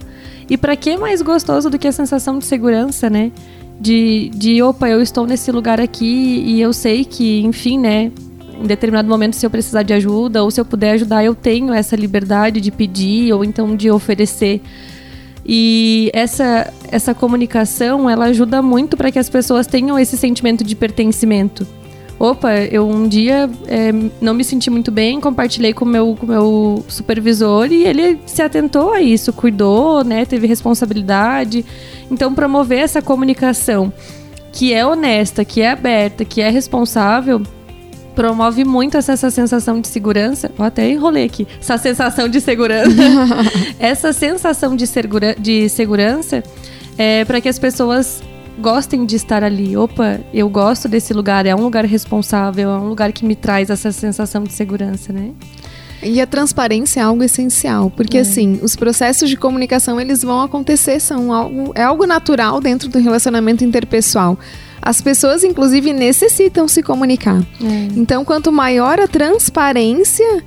E 0.49 0.57
para 0.57 0.75
que 0.75 0.97
mais 0.97 1.21
gostoso 1.21 1.69
do 1.69 1.77
que 1.77 1.87
a 1.87 1.91
sensação 1.91 2.39
de 2.39 2.45
segurança, 2.45 3.09
né? 3.09 3.31
De, 3.79 4.29
de, 4.33 4.61
opa, 4.63 4.89
eu 4.89 5.01
estou 5.01 5.27
nesse 5.27 5.51
lugar 5.51 5.79
aqui 5.79 6.43
e 6.45 6.59
eu 6.59 6.73
sei 6.73 7.05
que, 7.05 7.41
enfim, 7.41 7.77
né? 7.77 8.11
Em 8.59 8.65
determinado 8.65 9.07
momento, 9.07 9.35
se 9.35 9.45
eu 9.45 9.51
precisar 9.51 9.83
de 9.83 9.93
ajuda 9.93 10.43
ou 10.43 10.49
se 10.49 10.59
eu 10.59 10.65
puder 10.65 10.93
ajudar, 10.93 11.23
eu 11.23 11.35
tenho 11.35 11.71
essa 11.71 11.95
liberdade 11.95 12.59
de 12.59 12.71
pedir 12.71 13.31
ou 13.33 13.43
então 13.43 13.75
de 13.75 13.91
oferecer 13.91 14.61
e 15.47 16.11
essa, 16.13 16.73
essa 16.89 17.13
comunicação, 17.13 18.09
ela 18.09 18.25
ajuda 18.25 18.61
muito 18.61 18.97
para 18.97 19.11
que 19.11 19.17
as 19.17 19.29
pessoas 19.29 19.65
tenham 19.65 19.97
esse 19.97 20.17
sentimento 20.17 20.61
de 20.63 20.75
pertencimento. 20.75 21.65
opa, 22.19 22.53
eu 22.55 22.85
um 22.85 23.07
dia 23.07 23.49
é, 23.67 23.91
não 24.19 24.33
me 24.33 24.43
senti 24.43 24.69
muito 24.69 24.91
bem, 24.91 25.21
compartilhei 25.21 25.73
com 25.73 25.85
o 25.85 25.87
meu, 25.87 26.17
com 26.19 26.25
meu 26.25 26.83
supervisor 26.89 27.71
e 27.71 27.85
ele 27.85 28.19
se 28.25 28.41
atentou 28.41 28.91
a 28.91 29.01
isso, 29.01 29.31
cuidou, 29.31 30.03
né, 30.03 30.25
teve 30.25 30.47
responsabilidade. 30.47 31.63
Então, 32.11 32.33
promover 32.33 32.79
essa 32.79 33.01
comunicação 33.01 33.93
que 34.51 34.73
é 34.73 34.85
honesta, 34.85 35.45
que 35.45 35.61
é 35.61 35.71
aberta, 35.71 36.25
que 36.25 36.41
é 36.41 36.49
responsável, 36.49 37.41
promove 38.17 38.65
muito 38.65 38.97
essa, 38.97 39.11
essa 39.11 39.29
sensação 39.29 39.79
de 39.79 39.87
segurança. 39.87 40.51
Eu 40.57 40.65
até 40.65 40.89
enrolei 40.89 41.25
aqui. 41.25 41.47
Essa 41.61 41.77
sensação 41.77 42.27
de 42.27 42.41
segurança. 42.41 42.89
essa 43.79 44.11
sensação 44.11 44.75
de, 44.75 44.87
segura, 44.87 45.35
de 45.37 45.69
segurança 45.69 46.43
é 46.97 47.23
para 47.25 47.39
que 47.39 47.47
as 47.47 47.59
pessoas 47.59 48.23
gostem 48.57 49.05
de 49.05 49.15
estar 49.15 49.43
ali. 49.43 49.77
Opa, 49.77 50.19
eu 50.33 50.49
gosto 50.49 50.87
desse 50.87 51.13
lugar, 51.13 51.45
é 51.45 51.53
um 51.53 51.61
lugar 51.61 51.85
responsável, 51.85 52.71
é 52.71 52.79
um 52.79 52.89
lugar 52.89 53.11
que 53.11 53.23
me 53.23 53.35
traz 53.35 53.69
essa 53.69 53.91
sensação 53.91 54.43
de 54.43 54.51
segurança, 54.51 55.13
né? 55.13 55.29
E 56.01 56.19
a 56.19 56.25
transparência 56.25 56.99
é 56.99 57.03
algo 57.03 57.23
essencial, 57.23 57.91
porque 57.91 58.17
é. 58.17 58.21
assim, 58.21 58.59
os 58.63 58.75
processos 58.75 59.29
de 59.29 59.37
comunicação 59.37 60.01
eles 60.01 60.23
vão 60.23 60.41
acontecer, 60.41 60.99
são 60.99 61.31
algo, 61.31 61.71
é 61.75 61.83
algo 61.83 62.07
natural 62.07 62.59
dentro 62.59 62.89
do 62.89 62.97
relacionamento 62.97 63.63
interpessoal. 63.63 64.39
As 64.81 65.01
pessoas, 65.01 65.43
inclusive, 65.43 65.91
necessitam 65.93 66.67
se 66.67 66.81
comunicar. 66.81 67.41
É. 67.61 67.87
Então, 67.95 68.23
quanto 68.23 68.51
maior 68.51 68.99
a 68.99 69.07
transparência, 69.07 70.43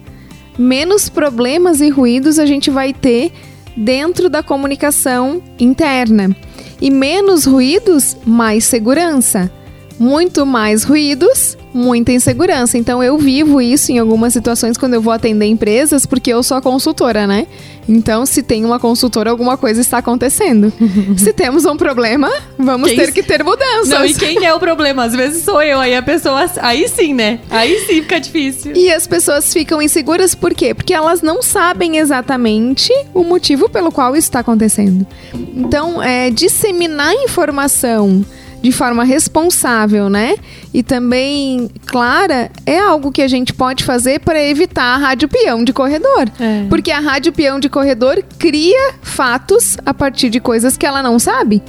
menos 0.58 1.08
problemas 1.08 1.80
e 1.80 1.88
ruídos 1.88 2.38
a 2.38 2.46
gente 2.46 2.70
vai 2.70 2.92
ter 2.92 3.32
dentro 3.76 4.28
da 4.28 4.42
comunicação 4.42 5.42
interna. 5.58 6.34
E 6.80 6.90
menos 6.90 7.44
ruídos, 7.44 8.16
mais 8.24 8.64
segurança. 8.64 9.50
Muito 10.00 10.46
mais 10.46 10.82
ruídos, 10.82 11.58
muita 11.74 12.10
insegurança. 12.10 12.78
Então 12.78 13.02
eu 13.02 13.18
vivo 13.18 13.60
isso 13.60 13.92
em 13.92 13.98
algumas 13.98 14.32
situações 14.32 14.78
quando 14.78 14.94
eu 14.94 15.02
vou 15.02 15.12
atender 15.12 15.44
empresas, 15.44 16.06
porque 16.06 16.32
eu 16.32 16.42
sou 16.42 16.56
a 16.56 16.62
consultora, 16.62 17.26
né? 17.26 17.46
Então, 17.86 18.24
se 18.24 18.42
tem 18.42 18.64
uma 18.64 18.78
consultora, 18.78 19.30
alguma 19.30 19.58
coisa 19.58 19.80
está 19.80 19.98
acontecendo. 19.98 20.72
se 21.18 21.32
temos 21.32 21.64
um 21.66 21.76
problema, 21.76 22.30
vamos 22.56 22.88
quem 22.88 22.98
ter 22.98 23.12
que 23.12 23.22
ter 23.22 23.42
mudanças. 23.42 23.88
Não, 23.88 24.06
e 24.06 24.14
quem 24.14 24.44
é 24.44 24.54
o 24.54 24.60
problema? 24.60 25.04
Às 25.04 25.14
vezes 25.14 25.42
sou 25.42 25.60
eu, 25.60 25.78
aí 25.78 25.94
a 25.94 26.02
pessoa. 26.02 26.48
Aí 26.62 26.88
sim, 26.88 27.12
né? 27.12 27.40
Aí 27.50 27.80
sim 27.80 28.00
fica 28.00 28.18
difícil. 28.18 28.72
E 28.74 28.90
as 28.90 29.06
pessoas 29.06 29.52
ficam 29.52 29.82
inseguras 29.82 30.34
por 30.34 30.54
quê? 30.54 30.72
Porque 30.72 30.94
elas 30.94 31.20
não 31.20 31.42
sabem 31.42 31.98
exatamente 31.98 32.90
o 33.12 33.22
motivo 33.22 33.68
pelo 33.68 33.92
qual 33.92 34.16
isso 34.16 34.28
está 34.28 34.38
acontecendo. 34.38 35.06
Então, 35.54 36.02
é, 36.02 36.30
disseminar 36.30 37.12
informação 37.14 38.24
de 38.62 38.70
forma 38.72 39.04
responsável, 39.04 40.10
né? 40.10 40.36
E 40.72 40.82
também 40.82 41.70
clara 41.86 42.50
é 42.66 42.78
algo 42.78 43.10
que 43.10 43.22
a 43.22 43.28
gente 43.28 43.52
pode 43.52 43.84
fazer 43.84 44.20
para 44.20 44.42
evitar 44.42 44.94
a 44.94 44.96
rádio 44.98 45.28
peão 45.28 45.64
de 45.64 45.72
corredor. 45.72 46.28
É. 46.38 46.66
Porque 46.68 46.90
a 46.90 47.00
rádio 47.00 47.32
peão 47.32 47.58
de 47.58 47.68
corredor 47.68 48.22
cria 48.38 48.94
fatos 49.02 49.76
a 49.84 49.94
partir 49.94 50.28
de 50.28 50.40
coisas 50.40 50.76
que 50.76 50.86
ela 50.86 51.02
não 51.02 51.18
sabe. 51.18 51.62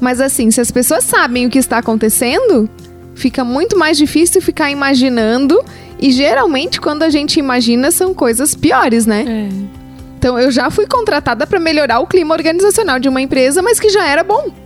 Mas 0.00 0.20
assim, 0.20 0.50
se 0.50 0.60
as 0.60 0.70
pessoas 0.70 1.04
sabem 1.04 1.46
o 1.46 1.50
que 1.50 1.58
está 1.58 1.78
acontecendo, 1.78 2.68
fica 3.14 3.42
muito 3.42 3.78
mais 3.78 3.96
difícil 3.96 4.42
ficar 4.42 4.70
imaginando. 4.70 5.64
E 5.98 6.10
geralmente, 6.10 6.78
quando 6.78 7.02
a 7.02 7.08
gente 7.08 7.38
imagina, 7.38 7.90
são 7.90 8.12
coisas 8.12 8.54
piores, 8.54 9.06
né? 9.06 9.24
É. 9.26 9.76
Então, 10.18 10.38
eu 10.38 10.50
já 10.50 10.70
fui 10.70 10.86
contratada 10.86 11.46
para 11.46 11.58
melhorar 11.60 12.00
o 12.00 12.06
clima 12.06 12.34
organizacional 12.34 12.98
de 12.98 13.08
uma 13.08 13.20
empresa, 13.20 13.62
mas 13.62 13.78
que 13.80 13.88
já 13.88 14.06
era 14.06 14.22
bom. 14.22 14.65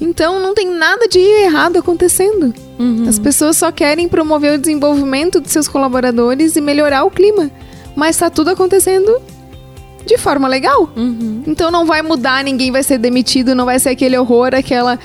Então 0.00 0.40
não 0.40 0.54
tem 0.54 0.70
nada 0.70 1.08
de 1.08 1.18
errado 1.18 1.78
acontecendo. 1.78 2.54
Uhum. 2.78 3.06
As 3.08 3.18
pessoas 3.18 3.56
só 3.56 3.72
querem 3.72 4.08
promover 4.08 4.54
o 4.54 4.58
desenvolvimento 4.58 5.40
de 5.40 5.50
seus 5.50 5.66
colaboradores 5.66 6.56
e 6.56 6.60
melhorar 6.60 7.04
o 7.04 7.10
clima. 7.10 7.50
Mas 7.96 8.16
está 8.16 8.30
tudo 8.30 8.50
acontecendo 8.50 9.20
de 10.06 10.16
forma 10.16 10.46
legal. 10.46 10.88
Uhum. 10.96 11.42
Então 11.46 11.70
não 11.70 11.84
vai 11.84 12.00
mudar, 12.00 12.44
ninguém 12.44 12.70
vai 12.70 12.82
ser 12.82 12.98
demitido, 12.98 13.54
não 13.54 13.64
vai 13.64 13.78
ser 13.78 13.90
aquele 13.90 14.16
horror, 14.16 14.54
aquela, 14.54 14.98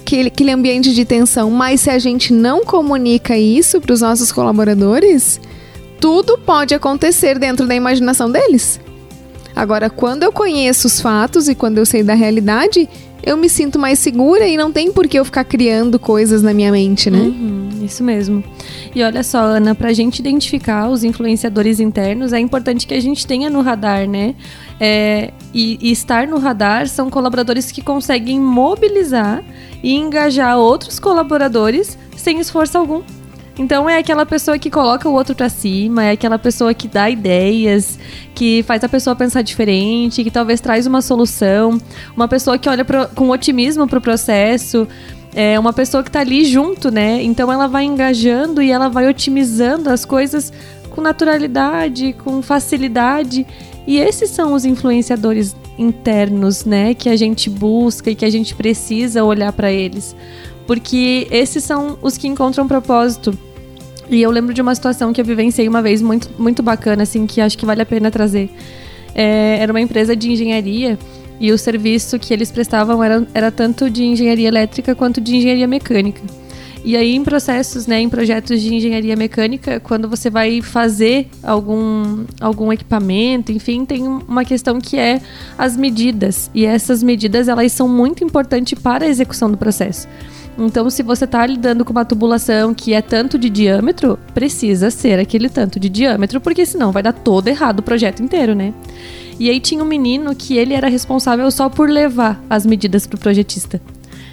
aquele, 0.00 0.28
aquele 0.28 0.50
ambiente 0.50 0.94
de 0.94 1.04
tensão. 1.04 1.50
Mas 1.50 1.80
se 1.80 1.90
a 1.90 1.98
gente 1.98 2.32
não 2.32 2.64
comunica 2.64 3.36
isso 3.36 3.80
para 3.80 3.92
os 3.92 4.02
nossos 4.02 4.30
colaboradores, 4.30 5.40
tudo 6.00 6.36
pode 6.36 6.74
acontecer 6.74 7.38
dentro 7.38 7.66
da 7.66 7.74
imaginação 7.74 8.30
deles. 8.30 8.78
Agora, 9.56 9.88
quando 9.88 10.22
eu 10.24 10.32
conheço 10.32 10.86
os 10.86 11.00
fatos 11.00 11.48
e 11.48 11.54
quando 11.54 11.78
eu 11.78 11.86
sei 11.86 12.02
da 12.02 12.14
realidade, 12.14 12.88
eu 13.24 13.36
me 13.36 13.48
sinto 13.48 13.78
mais 13.78 13.98
segura 13.98 14.46
e 14.46 14.56
não 14.56 14.70
tem 14.70 14.92
por 14.92 15.08
que 15.08 15.18
eu 15.18 15.24
ficar 15.24 15.44
criando 15.44 15.98
coisas 15.98 16.42
na 16.42 16.52
minha 16.52 16.70
mente, 16.70 17.10
né? 17.10 17.18
Uhum, 17.18 17.68
isso 17.82 18.04
mesmo. 18.04 18.44
E 18.94 19.02
olha 19.02 19.22
só, 19.22 19.38
Ana, 19.38 19.74
pra 19.74 19.92
gente 19.92 20.18
identificar 20.18 20.88
os 20.88 21.02
influenciadores 21.02 21.80
internos, 21.80 22.32
é 22.32 22.38
importante 22.38 22.86
que 22.86 22.94
a 22.94 23.00
gente 23.00 23.26
tenha 23.26 23.48
no 23.48 23.62
radar, 23.62 24.06
né? 24.06 24.34
É, 24.78 25.32
e, 25.52 25.78
e 25.80 25.90
estar 25.90 26.26
no 26.26 26.38
radar 26.38 26.86
são 26.88 27.08
colaboradores 27.08 27.72
que 27.72 27.80
conseguem 27.80 28.38
mobilizar 28.38 29.42
e 29.82 29.94
engajar 29.94 30.58
outros 30.58 30.98
colaboradores 30.98 31.96
sem 32.16 32.38
esforço 32.40 32.76
algum. 32.76 33.02
Então 33.56 33.88
é 33.88 33.98
aquela 33.98 34.26
pessoa 34.26 34.58
que 34.58 34.68
coloca 34.68 35.08
o 35.08 35.12
outro 35.12 35.34
para 35.34 35.48
cima, 35.48 36.04
é 36.04 36.10
aquela 36.12 36.38
pessoa 36.38 36.74
que 36.74 36.88
dá 36.88 37.08
ideias, 37.08 37.98
que 38.34 38.64
faz 38.64 38.82
a 38.82 38.88
pessoa 38.88 39.14
pensar 39.14 39.42
diferente, 39.42 40.24
que 40.24 40.30
talvez 40.30 40.60
traz 40.60 40.86
uma 40.86 41.00
solução, 41.00 41.80
uma 42.16 42.26
pessoa 42.26 42.58
que 42.58 42.68
olha 42.68 42.84
pro, 42.84 43.06
com 43.14 43.30
otimismo 43.30 43.86
pro 43.86 44.00
processo, 44.00 44.88
é 45.34 45.58
uma 45.58 45.72
pessoa 45.72 46.02
que 46.02 46.10
tá 46.10 46.20
ali 46.20 46.44
junto, 46.44 46.90
né? 46.90 47.22
Então 47.22 47.52
ela 47.52 47.68
vai 47.68 47.84
engajando 47.84 48.60
e 48.60 48.70
ela 48.70 48.88
vai 48.88 49.08
otimizando 49.08 49.88
as 49.88 50.04
coisas 50.04 50.52
com 50.90 51.00
naturalidade, 51.00 52.12
com 52.24 52.42
facilidade. 52.42 53.46
E 53.86 53.98
esses 53.98 54.30
são 54.30 54.54
os 54.54 54.64
influenciadores 54.64 55.54
internos, 55.76 56.64
né, 56.64 56.94
que 56.94 57.08
a 57.08 57.16
gente 57.16 57.50
busca 57.50 58.08
e 58.10 58.14
que 58.14 58.24
a 58.24 58.30
gente 58.30 58.54
precisa 58.54 59.24
olhar 59.24 59.52
para 59.52 59.72
eles 59.72 60.14
porque 60.66 61.26
esses 61.30 61.62
são 61.64 61.98
os 62.02 62.16
que 62.16 62.26
encontram 62.26 62.66
propósito. 62.66 63.36
E 64.08 64.20
eu 64.20 64.30
lembro 64.30 64.52
de 64.52 64.60
uma 64.60 64.74
situação 64.74 65.12
que 65.12 65.20
eu 65.20 65.24
vivenciei 65.24 65.66
uma 65.68 65.80
vez 65.80 66.02
muito, 66.02 66.30
muito 66.38 66.62
bacana, 66.62 67.02
assim, 67.02 67.26
que 67.26 67.40
acho 67.40 67.56
que 67.56 67.64
vale 67.64 67.82
a 67.82 67.86
pena 67.86 68.10
trazer. 68.10 68.50
É, 69.14 69.58
era 69.60 69.72
uma 69.72 69.80
empresa 69.80 70.14
de 70.14 70.30
engenharia 70.30 70.98
e 71.40 71.52
o 71.52 71.58
serviço 71.58 72.18
que 72.18 72.32
eles 72.32 72.50
prestavam 72.50 73.02
era, 73.02 73.26
era 73.32 73.50
tanto 73.50 73.88
de 73.88 74.04
engenharia 74.04 74.48
elétrica 74.48 74.94
quanto 74.94 75.20
de 75.20 75.36
engenharia 75.36 75.66
mecânica. 75.66 76.20
E 76.84 76.98
aí, 76.98 77.14
em 77.14 77.24
processos, 77.24 77.86
né, 77.86 77.98
em 77.98 78.10
projetos 78.10 78.60
de 78.60 78.74
engenharia 78.74 79.16
mecânica, 79.16 79.80
quando 79.80 80.06
você 80.06 80.28
vai 80.28 80.60
fazer 80.60 81.30
algum, 81.42 82.26
algum 82.38 82.70
equipamento, 82.70 83.50
enfim, 83.50 83.86
tem 83.86 84.06
uma 84.06 84.44
questão 84.44 84.78
que 84.78 84.98
é 84.98 85.18
as 85.56 85.78
medidas. 85.78 86.50
E 86.54 86.66
essas 86.66 87.02
medidas, 87.02 87.48
elas 87.48 87.72
são 87.72 87.88
muito 87.88 88.22
importantes 88.22 88.78
para 88.78 89.06
a 89.06 89.08
execução 89.08 89.50
do 89.50 89.56
processo. 89.56 90.06
Então, 90.56 90.88
se 90.88 91.02
você 91.02 91.24
está 91.24 91.44
lidando 91.44 91.84
com 91.84 91.90
uma 91.90 92.04
tubulação 92.04 92.72
que 92.72 92.94
é 92.94 93.02
tanto 93.02 93.38
de 93.38 93.50
diâmetro, 93.50 94.18
precisa 94.32 94.90
ser 94.90 95.18
aquele 95.18 95.48
tanto 95.48 95.80
de 95.80 95.88
diâmetro, 95.88 96.40
porque 96.40 96.64
senão 96.64 96.92
vai 96.92 97.02
dar 97.02 97.12
todo 97.12 97.48
errado 97.48 97.80
o 97.80 97.82
projeto 97.82 98.22
inteiro, 98.22 98.54
né? 98.54 98.72
E 99.38 99.50
aí 99.50 99.58
tinha 99.58 99.82
um 99.82 99.86
menino 99.86 100.34
que 100.34 100.56
ele 100.56 100.74
era 100.74 100.88
responsável 100.88 101.50
só 101.50 101.68
por 101.68 101.90
levar 101.90 102.40
as 102.48 102.64
medidas 102.64 103.04
para 103.06 103.16
o 103.16 103.20
projetista. 103.20 103.80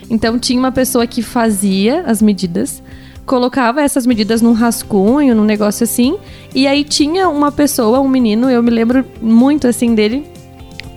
Então 0.10 0.38
tinha 0.38 0.60
uma 0.60 0.72
pessoa 0.72 1.08
que 1.08 1.24
fazia 1.24 2.01
as 2.01 2.22
medidas, 2.22 2.84
colocava 3.25 3.82
essas 3.82 4.06
medidas 4.06 4.42
num 4.42 4.54
rascunho, 4.54 5.34
num 5.34 5.44
negócio 5.44 5.84
assim, 5.86 6.18
e 6.54 6.68
aí 6.68 6.84
tinha 6.84 7.30
uma 7.30 7.51
pessoa, 7.51 8.00
um 8.00 8.08
menino, 8.08 8.50
eu 8.50 8.62
me 8.62 8.70
lembro 8.70 9.06
muito 9.22 9.68
assim 9.68 9.96
dele, 9.96 10.25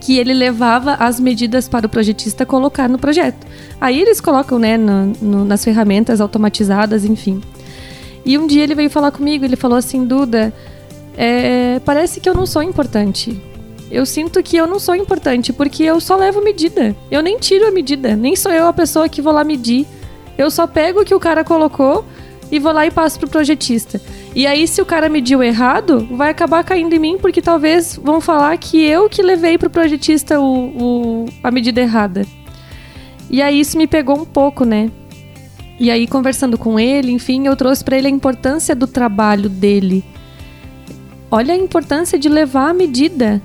que 0.05 0.19
ele 0.19 0.35
levava 0.35 0.97
as 0.97 1.19
medidas 1.19 1.67
para 1.67 1.87
o 1.87 1.89
projetista 1.89 2.45
colocar 2.45 2.91
no 2.91 2.99
projeto. 2.99 3.47
Aí 3.81 3.99
eles 3.99 4.21
colocam, 4.21 4.59
né, 4.59 4.77
no, 4.77 5.07
no, 5.23 5.45
nas 5.47 5.65
ferramentas 5.65 6.21
automatizadas, 6.21 7.07
enfim. 7.07 7.41
E 8.23 8.37
um 8.37 8.47
dia 8.47 8.63
ele 8.63 8.75
veio 8.75 8.91
falar 8.91 9.11
comigo, 9.11 9.47
ele 9.47 9.57
falou 9.57 9.79
assim, 9.79 10.05
Duda, 10.05 10.53
é, 11.17 11.81
parece 11.87 12.21
que 12.21 12.29
eu 12.29 12.35
não 12.35 12.45
sou 12.45 12.63
importante. 12.63 13.41
Eu 13.91 14.05
sinto 14.05 14.43
que 14.43 14.59
eu 14.59 14.67
não 14.67 14.79
sou 14.79 14.95
importante 14.95 15.55
porque 15.55 15.83
eu 15.83 15.99
só 15.99 16.17
levo 16.17 16.45
medida. 16.45 16.95
Eu 17.11 17.23
nem 17.23 17.39
tiro 17.39 17.67
a 17.67 17.71
medida, 17.71 18.15
nem 18.15 18.37
sou 18.37 18.53
eu 18.53 18.67
a 18.67 18.75
pessoa 18.75 19.09
que 19.09 19.23
vou 19.23 19.33
lá 19.33 19.43
medir. 19.43 19.87
Eu 20.37 20.51
só 20.51 20.67
pego 20.67 21.01
o 21.01 21.05
que 21.05 21.15
o 21.15 21.21
cara 21.21 21.43
colocou 21.43 22.05
e 22.57 22.59
vou 22.61 22.73
lá 22.73 22.87
e 22.87 22.91
passo 22.91 23.19
pro 23.19 23.29
projetista. 23.29 24.01
E 24.35 24.47
aí, 24.47 24.69
se 24.69 24.81
o 24.81 24.87
cara 24.87 25.09
mediu 25.09 25.43
errado, 25.43 26.07
vai 26.13 26.31
acabar 26.31 26.63
caindo 26.63 26.93
em 26.95 26.99
mim, 26.99 27.19
porque 27.19 27.43
talvez 27.43 27.99
vão 28.03 28.21
falar 28.21 28.57
que 28.59 28.81
eu 28.81 29.09
que 29.09 29.23
levei 29.23 29.59
pro 29.59 29.69
projetista 29.69 30.41
o, 30.41 31.25
o, 31.25 31.29
a 31.43 31.51
medida 31.51 31.81
errada. 31.81 32.25
E 33.29 33.43
aí 33.43 33.59
isso 33.59 33.77
me 33.77 33.87
pegou 33.87 34.17
um 34.17 34.25
pouco, 34.25 34.65
né? 34.65 34.91
E 35.81 35.91
aí, 35.91 36.07
conversando 36.07 36.57
com 36.57 36.79
ele, 36.79 37.11
enfim, 37.11 37.47
eu 37.47 37.57
trouxe 37.57 37.85
para 37.85 37.99
ele 37.99 38.07
a 38.07 38.11
importância 38.11 38.75
do 38.75 38.87
trabalho 38.87 39.49
dele. 39.49 40.05
Olha 41.31 41.55
a 41.55 41.57
importância 41.57 42.17
de 42.17 42.29
levar 42.29 42.71
a 42.71 42.75
medida. 42.75 43.43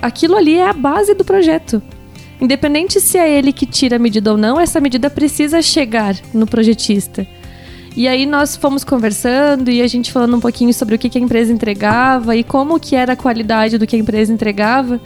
Aquilo 0.00 0.36
ali 0.36 0.54
é 0.54 0.68
a 0.68 0.72
base 0.72 1.14
do 1.14 1.24
projeto. 1.24 1.82
Independente 2.40 3.00
se 3.00 3.18
é 3.18 3.28
ele 3.28 3.52
que 3.52 3.66
tira 3.66 3.96
a 3.96 3.98
medida 3.98 4.30
ou 4.30 4.38
não, 4.38 4.60
essa 4.60 4.80
medida 4.80 5.10
precisa 5.10 5.60
chegar 5.60 6.14
no 6.32 6.46
projetista. 6.46 7.26
E 7.96 8.06
aí 8.06 8.26
nós 8.26 8.54
fomos 8.54 8.84
conversando 8.84 9.70
e 9.70 9.80
a 9.80 9.86
gente 9.86 10.12
falando 10.12 10.36
um 10.36 10.40
pouquinho 10.40 10.72
sobre 10.74 10.94
o 10.94 10.98
que, 10.98 11.16
a 11.16 11.20
empresa 11.20 11.50
entregava 11.50 12.36
e 12.36 12.44
como 12.44 12.78
que 12.78 12.94
era 12.94 13.14
a 13.14 13.16
qualidade 13.16 13.78
do 13.78 13.86
que 13.86 13.96
a 13.96 13.98
empresa 13.98 14.30
entregava. 14.30 15.00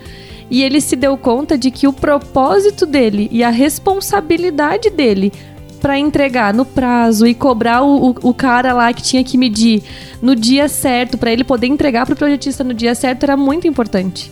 E 0.51 0.65
ele 0.65 0.81
se 0.81 0.97
deu 0.97 1.17
conta 1.17 1.57
de 1.57 1.71
que 1.71 1.87
o 1.87 1.93
propósito 1.93 2.85
dele 2.85 3.29
e 3.31 3.45
a 3.45 3.51
responsabilidade 3.51 4.91
dele 4.91 5.33
para 5.81 5.97
entregar 5.97 6.53
no 6.53 6.65
prazo 6.65 7.29
e 7.29 7.33
cobrar 7.33 7.83
o, 7.83 8.11
o, 8.11 8.15
o, 8.23 8.35
cara 8.35 8.73
lá 8.73 8.93
que 8.93 9.03
tinha 9.03 9.23
que 9.23 9.39
medir 9.39 9.83
no 10.21 10.35
dia 10.35 10.69
certo, 10.69 11.17
para 11.17 11.33
ele 11.33 11.45
poder 11.45 11.69
entregar 11.69 12.05
para 12.05 12.13
o 12.13 12.17
projetista 12.17 12.65
no 12.65 12.75
dia 12.75 12.95
certo, 12.97 13.23
era 13.23 13.37
muito 13.37 13.69
importante. 13.69 14.31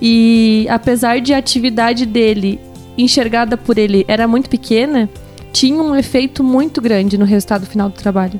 E 0.00 0.66
apesar 0.70 1.20
de 1.20 1.34
a 1.34 1.38
atividade 1.38 2.06
dele, 2.06 2.58
enxergada 2.96 3.56
por 3.56 3.76
ele, 3.76 4.04
era 4.08 4.26
muito 4.26 4.48
pequena, 4.48 5.08
tinha 5.54 5.82
um 5.82 5.96
efeito 5.96 6.44
muito 6.44 6.82
grande 6.82 7.16
no 7.16 7.24
resultado 7.24 7.64
final 7.64 7.88
do 7.88 7.94
trabalho. 7.94 8.38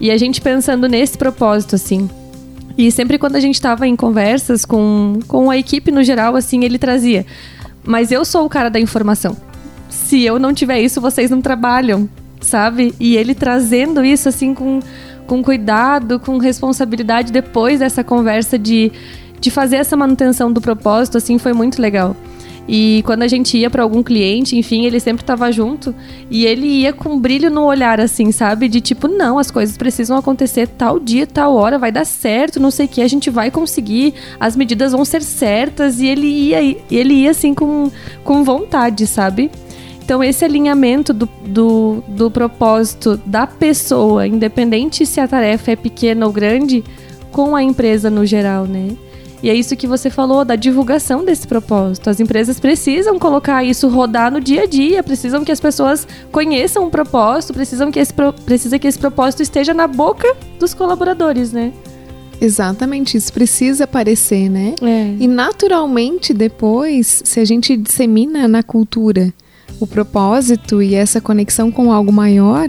E 0.00 0.10
a 0.10 0.16
gente 0.16 0.40
pensando 0.40 0.88
nesse 0.88 1.16
propósito, 1.16 1.76
assim. 1.76 2.10
E 2.76 2.90
sempre 2.90 3.18
quando 3.18 3.36
a 3.36 3.40
gente 3.40 3.54
estava 3.54 3.86
em 3.86 3.94
conversas 3.94 4.64
com, 4.64 5.20
com 5.28 5.48
a 5.48 5.56
equipe 5.56 5.92
no 5.92 6.02
geral, 6.02 6.34
assim, 6.34 6.64
ele 6.64 6.78
trazia. 6.78 7.24
Mas 7.84 8.10
eu 8.10 8.24
sou 8.24 8.44
o 8.44 8.48
cara 8.48 8.68
da 8.68 8.80
informação 8.80 9.36
se 9.88 10.22
eu 10.22 10.38
não 10.38 10.52
tiver 10.52 10.80
isso, 10.80 11.00
vocês 11.00 11.30
não 11.30 11.40
trabalham, 11.40 12.08
sabe? 12.40 12.94
E 13.00 13.16
ele 13.16 13.34
trazendo 13.34 14.04
isso 14.04 14.28
assim 14.28 14.54
com, 14.54 14.80
com 15.26 15.42
cuidado, 15.42 16.20
com 16.20 16.38
responsabilidade 16.38 17.32
depois 17.32 17.80
dessa 17.80 18.04
conversa 18.04 18.58
de, 18.58 18.92
de 19.40 19.50
fazer 19.50 19.76
essa 19.76 19.96
manutenção 19.96 20.52
do 20.52 20.60
propósito, 20.60 21.18
assim, 21.18 21.38
foi 21.38 21.52
muito 21.52 21.80
legal. 21.80 22.14
E 22.68 23.02
quando 23.06 23.22
a 23.22 23.28
gente 23.28 23.56
ia 23.56 23.70
para 23.70 23.82
algum 23.82 24.02
cliente, 24.02 24.54
enfim, 24.54 24.84
ele 24.84 25.00
sempre 25.00 25.22
estava 25.22 25.50
junto 25.50 25.94
e 26.30 26.44
ele 26.44 26.66
ia 26.66 26.92
com 26.92 27.18
brilho 27.18 27.50
no 27.50 27.64
olhar, 27.64 27.98
assim, 27.98 28.30
sabe? 28.30 28.68
De 28.68 28.78
tipo, 28.78 29.08
não, 29.08 29.38
as 29.38 29.50
coisas 29.50 29.78
precisam 29.78 30.18
acontecer 30.18 30.68
tal 30.68 31.00
dia, 31.00 31.26
tal 31.26 31.54
hora, 31.54 31.78
vai 31.78 31.90
dar 31.90 32.04
certo, 32.04 32.60
não 32.60 32.70
sei 32.70 32.84
o 32.84 32.88
que, 32.88 33.00
a 33.00 33.08
gente 33.08 33.30
vai 33.30 33.50
conseguir, 33.50 34.12
as 34.38 34.54
medidas 34.54 34.92
vão 34.92 35.02
ser 35.02 35.22
certas. 35.22 35.98
E 35.98 36.06
ele 36.06 36.26
ia, 36.26 36.76
ele 36.90 37.14
ia 37.14 37.30
assim 37.30 37.54
com, 37.54 37.90
com 38.22 38.44
vontade, 38.44 39.06
sabe? 39.06 39.50
Então, 40.04 40.22
esse 40.22 40.44
alinhamento 40.44 41.14
do, 41.14 41.28
do, 41.46 42.02
do 42.08 42.30
propósito 42.30 43.18
da 43.24 43.46
pessoa, 43.46 44.26
independente 44.26 45.06
se 45.06 45.20
a 45.20 45.28
tarefa 45.28 45.72
é 45.72 45.76
pequena 45.76 46.26
ou 46.26 46.32
grande, 46.32 46.84
com 47.30 47.56
a 47.56 47.62
empresa 47.62 48.10
no 48.10 48.26
geral, 48.26 48.66
né? 48.66 48.88
E 49.42 49.48
é 49.48 49.54
isso 49.54 49.76
que 49.76 49.86
você 49.86 50.10
falou 50.10 50.44
da 50.44 50.56
divulgação 50.56 51.24
desse 51.24 51.46
propósito. 51.46 52.10
As 52.10 52.18
empresas 52.18 52.58
precisam 52.58 53.18
colocar 53.18 53.62
isso 53.62 53.88
rodar 53.88 54.32
no 54.32 54.40
dia 54.40 54.62
a 54.62 54.66
dia, 54.66 55.02
precisam 55.02 55.44
que 55.44 55.52
as 55.52 55.60
pessoas 55.60 56.08
conheçam 56.32 56.84
o 56.84 56.90
propósito, 56.90 57.54
precisam 57.54 57.90
que 57.90 58.00
esse, 58.00 58.12
precisa 58.44 58.78
que 58.78 58.88
esse 58.88 58.98
propósito 58.98 59.42
esteja 59.42 59.72
na 59.72 59.86
boca 59.86 60.36
dos 60.58 60.74
colaboradores, 60.74 61.52
né? 61.52 61.72
Exatamente, 62.40 63.16
isso 63.16 63.32
precisa 63.32 63.84
aparecer, 63.84 64.48
né? 64.48 64.74
É. 64.82 65.14
E 65.18 65.26
naturalmente 65.26 66.32
depois, 66.32 67.22
se 67.24 67.40
a 67.40 67.44
gente 67.44 67.76
dissemina 67.76 68.46
na 68.46 68.62
cultura 68.62 69.32
o 69.80 69.86
propósito 69.86 70.82
e 70.82 70.94
essa 70.94 71.20
conexão 71.20 71.70
com 71.70 71.92
algo 71.92 72.12
maior, 72.12 72.68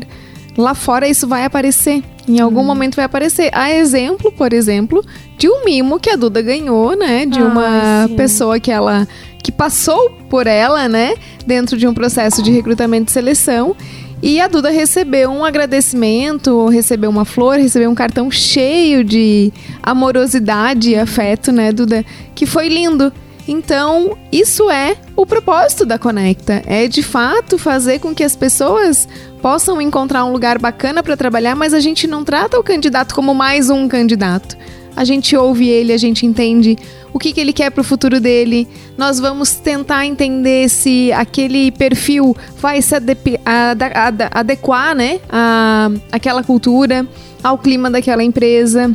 lá 0.57 0.75
fora 0.75 1.07
isso 1.07 1.27
vai 1.27 1.45
aparecer. 1.45 2.03
Em 2.27 2.39
algum 2.39 2.61
hum. 2.61 2.65
momento 2.65 2.95
vai 2.95 3.05
aparecer. 3.05 3.49
A 3.53 3.71
exemplo, 3.71 4.31
por 4.31 4.53
exemplo, 4.53 5.03
de 5.39 5.50
um 5.50 5.63
mimo 5.63 6.00
que 6.00 6.10
a 6.10 6.17
Duda 6.17 6.41
ganhou, 6.41 6.98
né? 6.98 7.25
De 7.25 7.41
uma 7.41 8.10
pessoa 8.17 8.60
que 8.60 8.69
ela 8.69 9.08
que 9.41 9.53
passou 9.53 10.12
por 10.29 10.46
ela, 10.46 10.89
né, 10.89 11.15
dentro 11.48 11.77
de 11.77 11.88
um 11.88 11.93
processo 11.93 12.43
de 12.43 12.51
recrutamento 12.51 13.10
e 13.10 13.13
seleção. 13.13 13.74
E 14.22 14.41
a 14.41 14.50
Duda 14.50 14.69
recebeu 14.69 15.31
um 15.31 15.46
agradecimento, 15.46 16.67
recebeu 16.67 17.10
uma 17.10 17.24
flor, 17.24 17.55
recebeu 17.55 17.89
um 17.89 17.96
cartão 17.96 18.29
cheio 18.29 19.01
de 19.01 19.51
amorosidade 19.81 20.89
e 20.89 20.98
afeto, 20.98 21.53
né, 21.53 21.72
Duda? 21.72 22.05
Que 22.36 22.46
foi 22.46 22.67
lindo. 22.67 23.13
Então, 23.48 24.17
isso 24.29 24.69
é 24.69 24.98
o 25.15 25.25
propósito 25.25 25.86
da 25.86 25.98
Conecta, 25.98 26.62
é 26.67 26.88
de 26.88 27.01
fato 27.01 27.58
fazer 27.58 28.00
com 28.00 28.13
que 28.13 28.24
as 28.25 28.36
pessoas 28.36 29.08
possam 29.41 29.81
encontrar 29.81 30.25
um 30.25 30.34
lugar 30.34 30.60
bacana 30.60 31.02
para 31.02 31.15
trabalhar, 31.15 31.56
mas 31.56 31.73
a 31.73 31.80
gente 31.80 32.06
não 32.06 32.25
trata 32.25 32.60
o 32.60 32.63
candidato 32.63 33.15
como 33.15 33.34
mais 33.34 33.69
um 33.69 33.88
candidato. 33.88 34.58
A 34.99 35.05
gente 35.05 35.33
ouve 35.33 35.69
ele, 35.69 35.93
a 35.93 35.97
gente 35.97 36.25
entende 36.25 36.77
o 37.13 37.17
que, 37.17 37.31
que 37.31 37.39
ele 37.39 37.53
quer 37.53 37.71
para 37.71 37.79
o 37.79 37.85
futuro 37.85 38.19
dele. 38.19 38.67
Nós 38.97 39.17
vamos 39.17 39.53
tentar 39.53 40.05
entender 40.05 40.67
se 40.67 41.09
aquele 41.13 41.71
perfil 41.71 42.35
vai 42.57 42.81
se 42.81 42.93
adequar, 42.93 44.93
né, 44.93 45.21
a 45.29 45.89
aquela 46.12 46.43
cultura, 46.43 47.07
ao 47.41 47.57
clima 47.57 47.89
daquela 47.89 48.21
empresa 48.21 48.93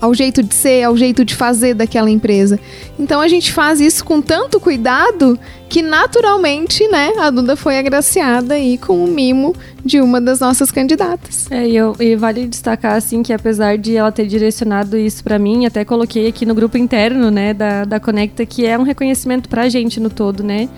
ao 0.00 0.14
jeito 0.14 0.42
de 0.42 0.54
ser, 0.54 0.82
ao 0.82 0.96
jeito 0.96 1.24
de 1.24 1.34
fazer 1.34 1.74
daquela 1.74 2.10
empresa. 2.10 2.58
Então 2.98 3.20
a 3.20 3.28
gente 3.28 3.52
faz 3.52 3.80
isso 3.80 4.04
com 4.04 4.20
tanto 4.20 4.60
cuidado 4.60 5.38
que 5.68 5.82
naturalmente, 5.82 6.86
né, 6.88 7.12
a 7.18 7.30
Duda 7.30 7.56
foi 7.56 7.78
agraciada 7.78 8.54
aí 8.54 8.78
com 8.78 9.02
o 9.02 9.08
mimo 9.08 9.54
de 9.84 10.00
uma 10.00 10.20
das 10.20 10.40
nossas 10.40 10.70
candidatas. 10.70 11.50
É, 11.50 11.66
e, 11.66 11.76
eu, 11.76 11.96
e 11.98 12.14
vale 12.14 12.46
destacar 12.46 12.96
assim 12.96 13.22
que 13.22 13.32
apesar 13.32 13.76
de 13.76 13.96
ela 13.96 14.12
ter 14.12 14.26
direcionado 14.26 14.96
isso 14.96 15.24
para 15.24 15.38
mim, 15.38 15.66
até 15.66 15.84
coloquei 15.84 16.28
aqui 16.28 16.46
no 16.46 16.54
grupo 16.54 16.78
interno, 16.78 17.30
né, 17.30 17.52
da, 17.52 17.84
da 17.84 17.98
Conecta, 17.98 18.46
que 18.46 18.66
é 18.66 18.78
um 18.78 18.82
reconhecimento 18.82 19.48
pra 19.48 19.68
gente 19.68 19.98
no 19.98 20.10
todo, 20.10 20.42
né? 20.42 20.68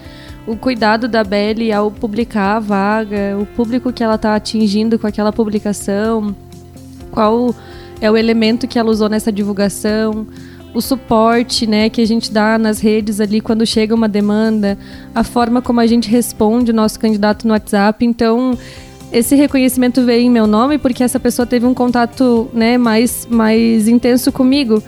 o 0.47 0.57
cuidado 0.57 1.09
da 1.09 1.25
Belly 1.25 1.73
ao 1.73 1.91
publicar 1.91 2.57
a 2.57 2.61
vaga, 2.61 3.37
o 3.39 3.45
público 3.45 3.93
que 3.93 4.03
ela 4.03 4.15
está 4.15 4.37
atingindo 4.37 4.99
com 4.99 5.07
aquela 5.07 5.33
publicação, 5.33 6.35
qual 7.11 7.55
é 8.01 8.11
o 8.11 8.17
elemento 8.17 8.67
que 8.67 8.79
ela 8.79 8.91
usou 8.91 9.09
nessa 9.09 9.33
divulgação, 9.33 10.27
o 10.75 10.81
suporte, 10.81 11.67
né, 11.67 11.89
que 11.89 12.03
a 12.03 12.07
gente 12.07 12.31
dá 12.31 12.59
nas 12.59 12.81
redes 12.81 13.21
ali 13.21 13.41
quando 13.41 13.65
chega 13.65 13.95
uma 13.95 14.09
demanda, 14.09 14.77
a 15.15 15.25
forma 15.25 15.63
como 15.63 15.81
a 15.81 15.87
gente 15.87 16.11
responde 16.11 16.71
o 16.71 16.75
nosso 16.75 17.01
candidato 17.01 17.47
no 17.47 17.55
WhatsApp. 17.55 18.05
Então, 18.05 18.57
esse 19.11 19.35
reconhecimento 19.35 20.03
veio 20.05 20.23
em 20.23 20.31
meu 20.31 20.47
nome 20.47 20.77
porque 20.77 21.03
essa 21.03 21.19
pessoa 21.19 21.47
teve 21.47 21.65
um 21.65 21.73
contato, 21.73 22.51
né, 22.53 22.77
mais 22.77 23.27
mais 23.31 23.89
intenso 23.89 24.31
comigo, 24.31 24.83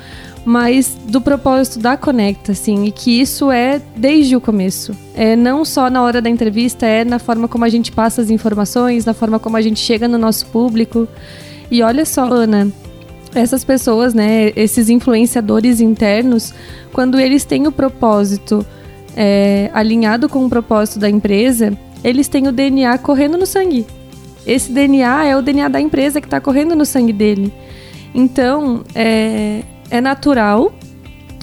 mas 0.45 0.97
do 1.07 1.21
propósito 1.21 1.79
da 1.79 1.97
Conecta, 1.97 2.53
assim, 2.53 2.85
e 2.85 2.91
que 2.91 3.21
isso 3.21 3.51
é 3.51 3.81
desde 3.97 4.37
o 4.37 4.41
começo. 4.41 4.95
É 5.15 5.37
não 5.37 5.65
só 5.65 5.89
na 5.89 6.03
hora 6.03 6.21
da 6.21 6.29
entrevista, 6.29 6.85
é 6.85 7.05
na 7.05 7.19
forma 7.19 7.49
como 7.49 7.65
a 7.65 7.69
gente 7.69 7.93
passa 7.93 8.21
as 8.21 8.31
informações, 8.31 9.05
na 9.05 9.15
forma 9.15 9.39
como 9.39 9.57
a 9.57 9.63
gente 9.63 9.81
chega 9.81 10.07
no 10.07 10.19
nosso 10.19 10.47
público. 10.47 11.09
E 11.71 11.83
olha 11.83 12.05
só, 12.05 12.25
Ana, 12.25 12.73
essas 13.35 13.65
pessoas, 13.65 14.15
né, 14.15 14.53
esses 14.57 14.89
influenciadores 14.89 15.81
internos, 15.81 16.55
quando 16.93 17.19
eles 17.21 17.45
têm 17.45 17.67
o 17.67 17.73
propósito 17.73 18.65
é, 19.17 19.71
alinhado 19.73 20.29
com 20.29 20.45
o 20.45 20.49
propósito 20.49 20.99
da 20.99 21.09
empresa, 21.09 21.77
eles 22.03 22.29
têm 22.29 22.47
o 22.47 22.53
DNA 22.53 22.97
correndo 22.99 23.37
no 23.37 23.47
sangue. 23.47 23.87
Esse 24.47 24.73
DNA 24.73 25.27
é 25.27 25.37
o 25.37 25.43
DNA 25.43 25.69
da 25.69 25.81
empresa 25.81 26.21
que 26.21 26.27
está 26.27 26.41
correndo 26.41 26.75
no 26.75 26.87
sangue 26.87 27.13
dele. 27.13 27.53
Então, 28.15 28.83
é, 28.95 29.63
é 29.91 30.01
natural. 30.01 30.73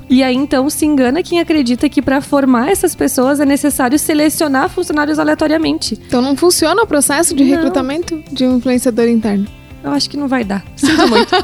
E 0.10 0.24
aí, 0.24 0.36
então, 0.36 0.70
se 0.70 0.86
engana 0.86 1.22
quem 1.22 1.40
acredita 1.40 1.90
que 1.90 2.02
para 2.02 2.22
formar 2.22 2.70
essas 2.70 2.96
pessoas 2.96 3.40
é 3.40 3.46
necessário 3.46 3.98
selecionar 4.00 4.70
funcionários 4.70 5.20
aleatoriamente. 5.20 6.00
Então, 6.08 6.22
não 6.22 6.36
funciona 6.36 6.82
o 6.82 6.88
processo 6.88 7.36
de 7.36 7.44
não. 7.44 7.52
recrutamento 7.52 8.24
de 8.32 8.46
um 8.46 8.58
influenciador 8.58 9.08
interno 9.08 9.48
eu 9.86 9.92
acho 9.92 10.10
que 10.10 10.18
não 10.18 10.28
vai 10.28 10.44
dar. 10.44 10.66
Sinto 10.76 11.08
muito. 11.08 11.36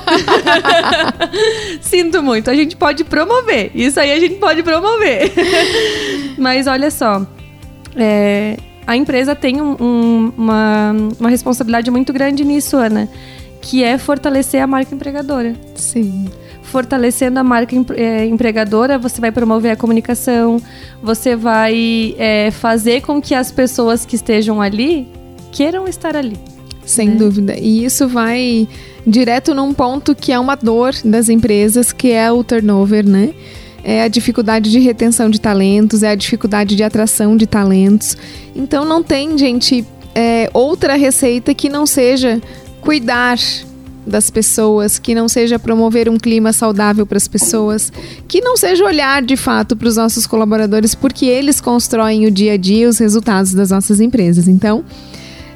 Sinto 1.80 2.24
muito. 2.24 2.50
A 2.50 2.56
gente 2.56 2.76
pode 2.76 3.04
promover. 3.04 3.70
Isso 3.76 4.00
aí 4.00 4.12
a 4.12 4.20
gente 4.20 4.36
pode 4.36 4.64
promover. 4.64 5.32
Mas 6.40 6.66
olha 6.66 6.90
só. 6.90 7.26
É, 7.96 8.58
a 8.88 8.98
empresa 8.98 9.36
tem 9.36 9.62
um, 9.62 9.76
um, 9.80 10.34
uma, 10.36 10.92
uma 11.20 11.30
responsabilidade 11.30 11.92
muito 11.92 12.12
grande 12.12 12.44
nisso, 12.44 12.78
Ana. 12.78 13.08
Que 13.62 13.84
é 13.84 14.00
fortalecer 14.00 14.60
a 14.60 14.66
marca 14.66 14.96
empregadora. 14.96 15.54
Sim 15.76 16.28
fortalecendo 16.64 17.38
a 17.38 17.44
marca 17.44 17.76
é, 17.98 18.26
empregadora, 18.26 18.98
você 18.98 19.20
vai 19.20 19.30
promover 19.30 19.72
a 19.72 19.76
comunicação, 19.76 20.62
você 21.04 21.36
vai 21.36 22.16
é, 22.18 22.50
fazer 22.50 23.02
com 23.02 23.22
que 23.22 23.36
as 23.36 23.52
pessoas 23.52 24.06
que 24.06 24.16
estejam 24.16 24.62
ali 24.62 25.06
queiram 25.52 25.86
estar 25.86 26.16
ali. 26.16 26.51
Sem 26.92 27.10
né? 27.10 27.16
dúvida. 27.16 27.58
E 27.58 27.86
isso 27.86 28.08
vai 28.08 28.68
direto 29.08 29.54
num 29.54 29.74
ponto 29.74 30.14
que 30.14 30.32
é 30.32 30.40
uma 30.40 30.56
dor 30.56 30.94
das 31.06 31.30
empresas, 31.30 31.94
que 31.94 32.12
é 32.12 32.32
o 32.32 32.44
turnover, 32.44 33.08
né? 33.08 33.34
É 33.84 34.04
a 34.04 34.08
dificuldade 34.08 34.70
de 34.70 34.80
retenção 34.80 35.30
de 35.30 35.40
talentos, 35.40 36.04
é 36.04 36.10
a 36.10 36.16
dificuldade 36.16 36.76
de 36.76 36.84
atração 36.84 37.38
de 37.38 37.48
talentos. 37.48 38.18
Então 38.56 38.86
não 38.86 39.02
tem, 39.02 39.38
gente, 39.38 39.86
é, 40.14 40.50
outra 40.54 40.96
receita 40.96 41.54
que 41.54 41.70
não 41.70 41.86
seja 41.86 42.42
cuidar 42.82 43.38
das 44.06 44.30
pessoas, 44.30 45.00
que 45.00 45.16
não 45.16 45.30
seja 45.30 45.58
promover 45.58 46.10
um 46.10 46.18
clima 46.18 46.52
saudável 46.52 47.06
para 47.06 47.18
as 47.18 47.28
pessoas, 47.28 47.92
que 48.28 48.42
não 48.42 48.58
seja 48.58 48.84
olhar 48.84 49.22
de 49.22 49.38
fato 49.38 49.76
para 49.76 49.88
os 49.88 49.96
nossos 49.96 50.26
colaboradores, 50.28 50.94
porque 50.94 51.26
eles 51.26 51.62
constroem 51.62 52.26
o 52.26 52.32
dia 52.32 52.54
a 52.54 52.58
dia, 52.58 52.90
os 52.90 52.98
resultados 52.98 53.54
das 53.54 53.70
nossas 53.70 54.00
empresas. 54.00 54.48
Então, 54.48 54.84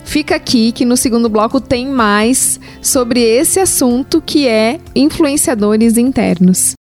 Fica 0.05 0.35
aqui 0.35 0.71
que 0.71 0.85
no 0.85 0.95
segundo 0.95 1.27
bloco 1.27 1.59
tem 1.59 1.87
mais 1.87 2.59
sobre 2.81 3.19
esse 3.19 3.59
assunto 3.59 4.21
que 4.21 4.47
é 4.47 4.79
influenciadores 4.95 5.97
internos. 5.97 6.73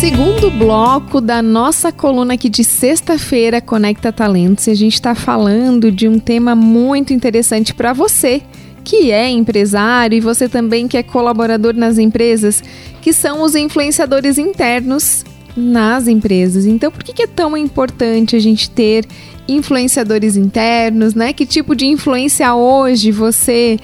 Segundo 0.00 0.50
bloco 0.50 1.20
da 1.20 1.42
nossa 1.42 1.92
coluna 1.92 2.34
aqui 2.34 2.48
de 2.48 2.64
sexta-feira, 2.64 3.60
Conecta 3.60 4.10
Talentos, 4.10 4.66
e 4.66 4.70
a 4.70 4.74
gente 4.74 4.94
está 4.94 5.14
falando 5.14 5.92
de 5.92 6.08
um 6.08 6.18
tema 6.18 6.54
muito 6.54 7.12
interessante 7.12 7.74
para 7.74 7.92
você 7.92 8.42
que 8.84 9.12
é 9.12 9.28
empresário 9.28 10.16
e 10.16 10.20
você 10.20 10.48
também 10.48 10.88
que 10.88 10.96
é 10.96 11.02
colaborador 11.02 11.74
nas 11.74 11.98
empresas, 11.98 12.62
que 13.00 13.12
são 13.12 13.42
os 13.42 13.54
influenciadores 13.54 14.38
internos 14.38 15.24
nas 15.56 16.08
empresas. 16.08 16.66
Então, 16.66 16.90
por 16.90 17.04
que 17.04 17.22
é 17.22 17.26
tão 17.26 17.56
importante 17.56 18.34
a 18.34 18.38
gente 18.40 18.70
ter 18.70 19.06
influenciadores 19.48 20.36
internos, 20.36 21.14
né? 21.14 21.32
Que 21.32 21.46
tipo 21.46 21.74
de 21.74 21.86
influência 21.86 22.54
hoje 22.54 23.10
você 23.10 23.78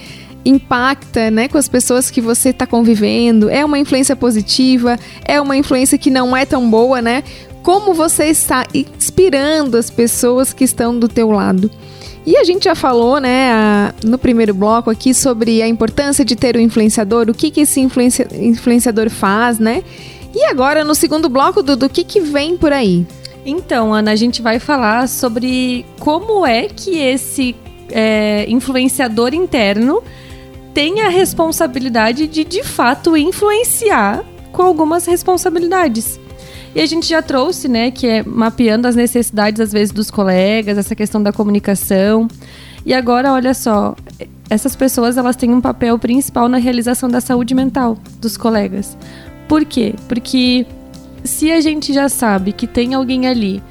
impacta, 0.44 1.30
né, 1.30 1.46
com 1.48 1.58
as 1.58 1.68
pessoas 1.68 2.10
que 2.10 2.20
você 2.20 2.50
está 2.50 2.66
convivendo? 2.66 3.50
É 3.50 3.64
uma 3.64 3.78
influência 3.78 4.16
positiva? 4.16 4.98
É 5.24 5.40
uma 5.40 5.56
influência 5.56 5.98
que 5.98 6.10
não 6.10 6.36
é 6.36 6.46
tão 6.46 6.68
boa, 6.70 7.02
né? 7.02 7.22
Como 7.62 7.92
você 7.92 8.26
está 8.26 8.64
inspirando 8.72 9.76
as 9.76 9.90
pessoas 9.90 10.52
que 10.52 10.64
estão 10.64 10.98
do 10.98 11.08
teu 11.08 11.30
lado? 11.30 11.70
E 12.24 12.36
a 12.36 12.44
gente 12.44 12.64
já 12.64 12.74
falou, 12.74 13.20
né, 13.20 13.92
no 14.04 14.18
primeiro 14.18 14.54
bloco 14.54 14.90
aqui 14.90 15.14
sobre 15.14 15.62
a 15.62 15.68
importância 15.68 16.24
de 16.24 16.36
ter 16.36 16.56
um 16.56 16.60
influenciador, 16.60 17.28
o 17.28 17.34
que, 17.34 17.50
que 17.50 17.62
esse 17.62 17.80
influencia, 17.80 18.28
influenciador 18.32 19.08
faz, 19.10 19.58
né? 19.58 19.82
E 20.34 20.44
agora, 20.44 20.84
no 20.84 20.94
segundo 20.94 21.28
bloco, 21.28 21.62
do, 21.62 21.76
do 21.76 21.88
que, 21.88 22.04
que 22.04 22.20
vem 22.20 22.56
por 22.56 22.72
aí? 22.72 23.06
Então, 23.48 23.94
Ana, 23.94 24.10
a 24.10 24.16
gente 24.16 24.42
vai 24.42 24.58
falar 24.58 25.08
sobre 25.08 25.86
como 26.00 26.44
é 26.44 26.68
que 26.68 26.98
esse 26.98 27.56
é, 27.90 28.44
influenciador 28.46 29.32
interno 29.32 30.02
tem 30.74 31.00
a 31.00 31.08
responsabilidade 31.08 32.26
de, 32.26 32.44
de 32.44 32.62
fato, 32.62 33.16
influenciar 33.16 34.22
com 34.52 34.60
algumas 34.60 35.06
responsabilidades. 35.06 36.20
E 36.74 36.80
a 36.82 36.84
gente 36.84 37.08
já 37.08 37.22
trouxe, 37.22 37.68
né, 37.68 37.90
que 37.90 38.06
é 38.06 38.22
mapeando 38.22 38.86
as 38.86 38.94
necessidades, 38.94 39.62
às 39.62 39.72
vezes, 39.72 39.92
dos 39.92 40.10
colegas, 40.10 40.76
essa 40.76 40.94
questão 40.94 41.22
da 41.22 41.32
comunicação. 41.32 42.28
E 42.84 42.92
agora, 42.92 43.32
olha 43.32 43.54
só, 43.54 43.96
essas 44.50 44.76
pessoas 44.76 45.16
elas 45.16 45.36
têm 45.36 45.54
um 45.54 45.60
papel 45.62 45.98
principal 45.98 46.50
na 46.50 46.58
realização 46.58 47.08
da 47.08 47.22
saúde 47.22 47.54
mental 47.54 47.96
dos 48.20 48.36
colegas. 48.36 48.94
Por 49.48 49.64
quê? 49.64 49.94
Porque 50.06 50.66
se 51.24 51.50
a 51.50 51.60
gente 51.60 51.92
já 51.92 52.08
sabe 52.08 52.52
que 52.52 52.66
tem 52.66 52.94
alguém 52.94 53.26
ali 53.26 53.62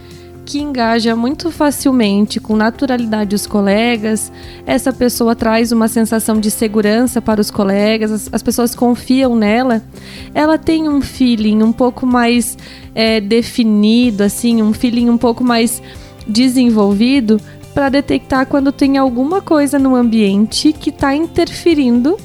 que 0.48 0.60
engaja 0.60 1.14
muito 1.14 1.52
facilmente, 1.52 2.40
com 2.40 2.56
naturalidade 2.56 3.36
os 3.36 3.46
colegas, 3.46 4.32
essa 4.66 4.94
pessoa 4.94 5.36
traz 5.36 5.74
uma 5.74 5.90
sensação 5.90 6.40
de 6.40 6.50
segurança 6.50 7.22
para 7.22 7.42
os 7.42 7.52
colegas, 7.52 8.14
as, 8.14 8.30
as 8.32 8.42
pessoas 8.42 8.74
confiam 8.74 9.36
nela, 9.36 9.84
ela 10.34 10.58
tem 10.58 10.88
um 10.88 11.02
feeling 11.02 11.62
um 11.62 11.74
pouco 11.74 12.06
mais 12.06 12.58
é, 12.96 13.20
definido, 13.20 14.24
assim, 14.24 14.62
um 14.62 14.72
feeling 14.72 15.10
um 15.10 15.18
pouco 15.18 15.44
mais 15.44 15.82
desenvolvido 16.26 17.42
para 17.74 17.90
detectar 17.90 18.48
quando 18.48 18.72
tem 18.72 18.98
alguma 18.98 19.42
coisa 19.42 19.78
no 19.78 19.96
ambiente 19.96 20.72
que 20.72 20.92
está 20.92 21.14
interferindo 21.14 22.18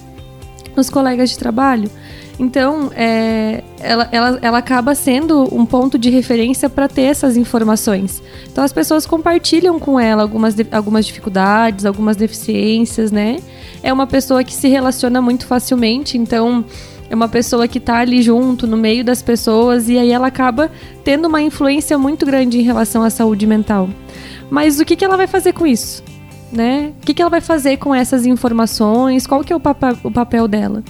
nos 0.76 0.88
colegas 0.88 1.30
de 1.30 1.38
trabalho. 1.38 1.90
Então, 2.38 2.90
é, 2.96 3.62
ela, 3.80 4.08
ela, 4.10 4.38
ela 4.40 4.58
acaba 4.58 4.94
sendo 4.94 5.54
um 5.54 5.66
ponto 5.66 5.98
de 5.98 6.10
referência 6.10 6.68
para 6.68 6.88
ter 6.88 7.02
essas 7.02 7.36
informações. 7.36 8.22
Então, 8.50 8.64
as 8.64 8.72
pessoas 8.72 9.06
compartilham 9.06 9.78
com 9.78 10.00
ela 10.00 10.22
algumas, 10.22 10.56
algumas 10.72 11.06
dificuldades, 11.06 11.84
algumas 11.84 12.16
deficiências, 12.16 13.12
né? 13.12 13.38
É 13.82 13.92
uma 13.92 14.06
pessoa 14.06 14.42
que 14.42 14.54
se 14.54 14.68
relaciona 14.68 15.20
muito 15.20 15.46
facilmente, 15.46 16.16
então 16.16 16.64
é 17.10 17.14
uma 17.14 17.28
pessoa 17.28 17.68
que 17.68 17.76
está 17.76 17.98
ali 17.98 18.22
junto, 18.22 18.66
no 18.66 18.76
meio 18.76 19.04
das 19.04 19.20
pessoas, 19.20 19.88
e 19.88 19.98
aí 19.98 20.10
ela 20.10 20.28
acaba 20.28 20.70
tendo 21.04 21.28
uma 21.28 21.42
influência 21.42 21.98
muito 21.98 22.24
grande 22.24 22.58
em 22.58 22.62
relação 22.62 23.02
à 23.02 23.10
saúde 23.10 23.46
mental. 23.46 23.88
Mas 24.48 24.80
o 24.80 24.84
que, 24.84 24.96
que 24.96 25.04
ela 25.04 25.16
vai 25.16 25.26
fazer 25.26 25.52
com 25.52 25.66
isso? 25.66 26.02
Né? 26.50 26.92
O 27.02 27.04
que, 27.04 27.12
que 27.12 27.20
ela 27.20 27.30
vai 27.30 27.40
fazer 27.40 27.76
com 27.76 27.94
essas 27.94 28.24
informações? 28.24 29.26
Qual 29.26 29.44
que 29.44 29.52
é 29.52 29.56
o, 29.56 29.60
o 30.04 30.10
papel 30.10 30.48
dela? 30.48 30.82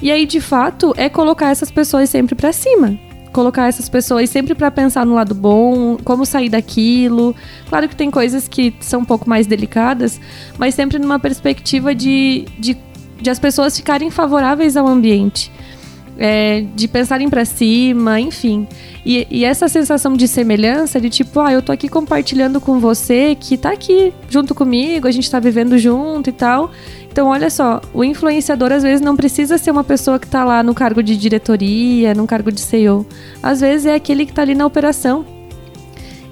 E 0.00 0.10
aí, 0.10 0.26
de 0.26 0.40
fato, 0.40 0.92
é 0.96 1.08
colocar 1.08 1.50
essas 1.50 1.70
pessoas 1.70 2.10
sempre 2.10 2.34
para 2.34 2.52
cima. 2.52 2.98
Colocar 3.32 3.68
essas 3.68 3.88
pessoas 3.88 4.30
sempre 4.30 4.54
para 4.54 4.70
pensar 4.70 5.04
no 5.04 5.14
lado 5.14 5.34
bom, 5.34 5.96
como 6.04 6.24
sair 6.24 6.48
daquilo. 6.48 7.34
Claro 7.68 7.88
que 7.88 7.96
tem 7.96 8.10
coisas 8.10 8.48
que 8.48 8.74
são 8.80 9.00
um 9.00 9.04
pouco 9.04 9.28
mais 9.28 9.46
delicadas, 9.46 10.20
mas 10.58 10.74
sempre 10.74 10.98
numa 10.98 11.18
perspectiva 11.18 11.94
de, 11.94 12.46
de, 12.58 12.76
de 13.20 13.30
as 13.30 13.38
pessoas 13.38 13.76
ficarem 13.76 14.10
favoráveis 14.10 14.76
ao 14.76 14.86
ambiente. 14.86 15.52
É, 16.18 16.64
de 16.74 16.88
pensarem 16.88 17.28
para 17.28 17.44
cima, 17.44 18.18
enfim. 18.18 18.66
E, 19.04 19.26
e, 19.30 19.44
essa 19.44 19.68
sensação 19.68 20.14
de 20.14 20.26
semelhança, 20.26 20.98
de 20.98 21.10
tipo, 21.10 21.40
ah, 21.40 21.52
eu 21.52 21.60
tô 21.60 21.70
aqui 21.70 21.90
compartilhando 21.90 22.58
com 22.58 22.80
você 22.80 23.36
que 23.38 23.58
tá 23.58 23.70
aqui 23.72 24.14
junto 24.30 24.54
comigo, 24.54 25.06
a 25.06 25.10
gente 25.10 25.30
tá 25.30 25.38
vivendo 25.38 25.76
junto 25.76 26.30
e 26.30 26.32
tal. 26.32 26.70
Então, 27.16 27.28
olha 27.28 27.48
só, 27.48 27.80
o 27.94 28.04
influenciador 28.04 28.70
às 28.70 28.82
vezes 28.82 29.00
não 29.00 29.16
precisa 29.16 29.56
ser 29.56 29.70
uma 29.70 29.82
pessoa 29.82 30.18
que 30.18 30.26
está 30.26 30.44
lá 30.44 30.62
no 30.62 30.74
cargo 30.74 31.02
de 31.02 31.16
diretoria, 31.16 32.12
no 32.12 32.26
cargo 32.26 32.52
de 32.52 32.60
CEO. 32.60 33.06
Às 33.42 33.62
vezes 33.62 33.86
é 33.86 33.94
aquele 33.94 34.26
que 34.26 34.32
está 34.32 34.42
ali 34.42 34.54
na 34.54 34.66
operação. 34.66 35.24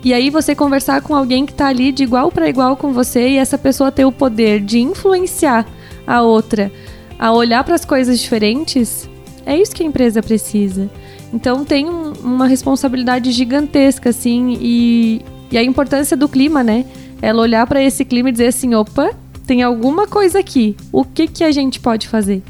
E 0.05 0.13
aí 0.13 0.29
você 0.29 0.55
conversar 0.55 1.01
com 1.01 1.15
alguém 1.15 1.47
que 1.47 1.53
está 1.53 1.69
ali 1.69 1.91
de 1.91 2.03
igual 2.03 2.31
para 2.31 2.51
igual 2.51 2.77
com 2.77 2.93
você 2.93 3.31
e 3.31 3.39
essa 3.39 3.57
pessoa 3.57 3.91
ter 3.91 4.05
o 4.05 4.13
poder 4.13 4.61
de 4.61 4.79
influenciar 4.79 5.67
a 6.07 6.21
outra 6.21 6.71
a 7.19 7.33
olhar 7.33 7.65
para 7.65 7.77
as 7.77 7.87
coisas 7.87 8.21
diferentes, 8.21 9.09
é 9.47 9.57
isso 9.57 9.75
que 9.75 9.83
a 9.83 9.87
empresa 9.87 10.23
precisa. 10.23 10.91
Então 11.33 11.65
tem 11.65 11.89
um, 11.89 12.13
uma 12.23 12.47
responsabilidade 12.47 13.33
gigantesca, 13.33 14.11
assim, 14.11 14.59
e, 14.61 15.23
e 15.51 15.57
a 15.57 15.63
importância 15.63 16.15
do 16.15 16.29
clima, 16.29 16.63
né? 16.63 16.85
Ela 17.23 17.41
olhar 17.41 17.67
para 17.67 17.83
esse 17.83 18.05
clima 18.05 18.29
e 18.29 18.33
dizer 18.33 18.49
assim, 18.49 18.75
opa, 18.75 19.24
tem 19.47 19.63
alguma 19.63 20.07
coisa 20.07 20.39
aqui. 20.39 20.77
O 20.93 21.05
que 21.05 21.27
que 21.27 21.45
a 21.45 21.53
gente 21.53 21.81
pode 21.81 22.09
fazer? 22.09 22.43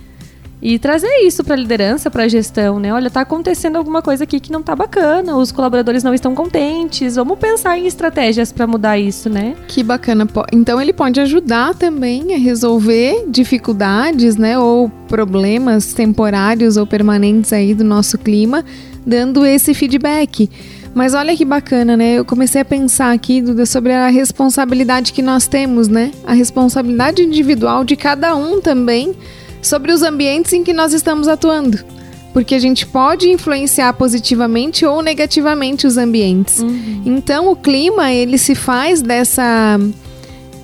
E 0.66 0.78
trazer 0.78 1.18
isso 1.26 1.44
para 1.44 1.52
a 1.52 1.58
liderança, 1.58 2.10
para 2.10 2.22
a 2.24 2.28
gestão, 2.28 2.78
né? 2.78 2.90
Olha, 2.90 3.10
tá 3.10 3.20
acontecendo 3.20 3.76
alguma 3.76 4.00
coisa 4.00 4.24
aqui 4.24 4.40
que 4.40 4.50
não 4.50 4.62
tá 4.62 4.74
bacana, 4.74 5.36
os 5.36 5.52
colaboradores 5.52 6.02
não 6.02 6.14
estão 6.14 6.34
contentes. 6.34 7.16
Vamos 7.16 7.38
pensar 7.38 7.78
em 7.78 7.86
estratégias 7.86 8.50
para 8.50 8.66
mudar 8.66 8.98
isso, 8.98 9.28
né? 9.28 9.56
Que 9.68 9.82
bacana. 9.82 10.26
Então 10.50 10.80
ele 10.80 10.94
pode 10.94 11.20
ajudar 11.20 11.74
também 11.74 12.34
a 12.34 12.38
resolver 12.38 13.26
dificuldades, 13.28 14.36
né, 14.36 14.58
ou 14.58 14.88
problemas 15.06 15.92
temporários 15.92 16.78
ou 16.78 16.86
permanentes 16.86 17.52
aí 17.52 17.74
do 17.74 17.84
nosso 17.84 18.16
clima, 18.16 18.64
dando 19.04 19.44
esse 19.44 19.74
feedback. 19.74 20.48
Mas 20.94 21.12
olha 21.12 21.36
que 21.36 21.44
bacana, 21.44 21.96
né? 21.96 22.14
Eu 22.14 22.24
comecei 22.24 22.60
a 22.60 22.64
pensar 22.64 23.12
aqui, 23.12 23.42
Duda, 23.42 23.66
sobre 23.66 23.92
a 23.92 24.08
responsabilidade 24.08 25.12
que 25.12 25.22
nós 25.22 25.48
temos, 25.48 25.88
né? 25.88 26.12
A 26.24 26.32
responsabilidade 26.32 27.22
individual 27.22 27.84
de 27.84 27.96
cada 27.96 28.36
um 28.36 28.60
também 28.60 29.12
sobre 29.60 29.90
os 29.90 30.02
ambientes 30.02 30.52
em 30.52 30.62
que 30.62 30.72
nós 30.72 30.92
estamos 30.92 31.26
atuando. 31.26 31.84
Porque 32.32 32.54
a 32.54 32.58
gente 32.58 32.86
pode 32.86 33.28
influenciar 33.28 33.92
positivamente 33.94 34.86
ou 34.86 35.02
negativamente 35.02 35.86
os 35.86 35.96
ambientes. 35.96 36.60
Uhum. 36.60 37.02
Então 37.04 37.50
o 37.50 37.56
clima, 37.56 38.12
ele 38.12 38.38
se 38.38 38.54
faz 38.54 39.02
dessa. 39.02 39.78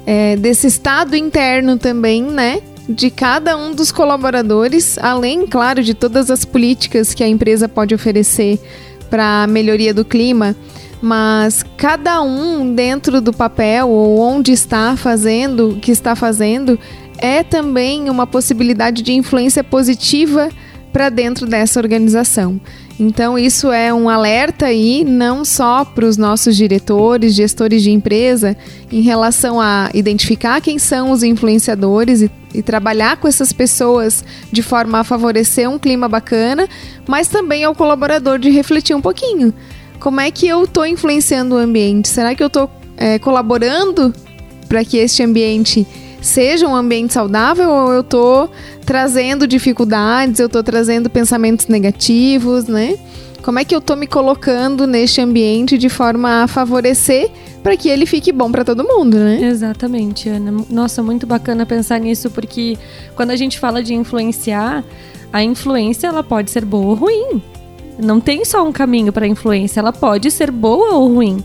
É, 0.07 0.35
desse 0.37 0.67
estado 0.67 1.15
interno 1.15 1.77
também, 1.77 2.23
né? 2.23 2.61
de 2.89 3.11
cada 3.11 3.57
um 3.57 3.73
dos 3.73 3.93
colaboradores, 3.93 4.99
além, 4.99 5.47
claro, 5.47 5.81
de 5.83 5.95
todas 5.95 6.31
as 6.31 6.45
políticas 6.45 7.15
que 7.15 7.23
a 7.23 7.29
empresa 7.29 7.69
pode 7.69 7.95
oferecer 7.95 8.59
para 9.11 9.43
a 9.43 9.47
melhoria 9.47 9.93
do 9.93 10.05
clima, 10.05 10.57
mas 11.03 11.65
cada 11.77 12.23
um 12.23 12.75
dentro 12.75 13.21
do 13.21 13.33
papel 13.33 13.89
ou 13.89 14.21
onde 14.21 14.53
está 14.53 14.97
fazendo, 14.97 15.79
que 15.83 15.91
está 15.91 16.15
fazendo, 16.15 16.79
é 17.19 17.43
também 17.43 18.09
uma 18.09 18.27
possibilidade 18.27 19.03
de 19.03 19.13
influência 19.13 19.65
positiva 19.65 20.49
para 20.93 21.09
dentro 21.09 21.47
dessa 21.47 21.81
organização. 21.81 22.61
Então, 22.99 23.39
isso 23.39 23.73
é 23.73 23.95
um 23.95 24.11
alerta 24.11 24.67
aí, 24.67 25.05
não 25.05 25.43
só 25.43 25.87
para 25.87 26.05
os 26.05 26.19
nossos 26.19 26.55
diretores, 26.55 27.35
gestores 27.35 27.83
de 27.83 27.91
empresa, 27.91 28.55
em 28.93 29.01
relação 29.01 29.59
a 29.59 29.89
identificar 29.95 30.61
quem 30.61 30.79
são 30.79 31.11
os 31.11 31.23
influenciadores 31.23 32.21
e, 32.21 32.31
e, 32.55 32.63
trabalhar 32.63 33.17
com 33.17 33.29
essas 33.29 33.53
pessoas 33.53 34.25
de 34.51 34.63
forma 34.63 35.01
a 35.01 35.05
favorecer 35.05 35.69
um 35.69 35.79
clima 35.79 36.09
bacana, 36.09 36.69
mas 37.07 37.29
também 37.29 37.65
ao 37.65 37.75
colaborador 37.75 38.39
de 38.39 38.51
refletir 38.51 38.95
um 38.95 39.01
pouquinho. 39.01 39.53
Como 39.99 40.21
é 40.21 40.31
que 40.31 40.49
eu 40.49 40.65
estou 40.65 40.87
influenciando 40.87 41.55
o 41.55 41.59
ambiente? 41.59 42.09
Será 42.09 42.35
que 42.35 42.43
eu 42.43 42.47
estou 42.47 42.71
é, 42.97 43.19
colaborando 43.19 44.15
para 44.69 44.85
que 44.85 44.97
este 44.97 45.23
ambiente 45.23 45.87
seja 46.21 46.67
um 46.67 46.75
ambiente 46.75 47.13
saudável 47.13 47.71
ou 47.71 47.93
eu 47.93 48.01
estou 48.01 48.51
trazendo 48.85 49.47
dificuldades, 49.47 50.39
eu 50.39 50.47
estou 50.47 50.63
trazendo 50.63 51.09
pensamentos 51.09 51.67
negativos, 51.67 52.65
né? 52.65 52.97
Como 53.43 53.59
é 53.59 53.65
que 53.65 53.75
eu 53.75 53.79
estou 53.79 53.97
me 53.97 54.07
colocando 54.07 54.87
neste 54.87 55.21
ambiente 55.21 55.79
de 55.79 55.89
forma 55.89 56.43
a 56.43 56.47
favorecer 56.47 57.31
para 57.63 57.77
que 57.77 57.89
ele 57.89 58.07
fique 58.07 58.33
bom 58.33 58.51
para 58.51 58.65
todo 58.65 58.85
mundo, 58.85 59.17
né? 59.17 59.43
Exatamente, 59.43 60.29
Ana. 60.29 60.65
Nossa, 60.71 61.03
muito 61.03 61.27
bacana 61.27 61.67
pensar 61.67 61.99
nisso, 61.99 62.31
porque 62.31 62.79
quando 63.15 63.31
a 63.31 63.37
gente 63.37 63.59
fala 63.59 63.83
de 63.83 63.95
influenciar, 63.95 64.85
a 65.33 65.43
influência 65.43 66.07
ela 66.07 66.23
pode 66.23 66.51
ser 66.51 66.65
boa 66.65 66.89
ou 66.89 66.95
ruim. 66.95 67.43
Não 67.99 68.19
tem 68.19 68.45
só 68.45 68.67
um 68.67 68.73
caminho 68.73 69.13
para 69.13 69.27
influência, 69.27 69.81
ela 69.81 69.93
pode 69.93 70.31
ser 70.31 70.51
boa 70.51 70.95
ou 70.95 71.13
ruim. 71.15 71.45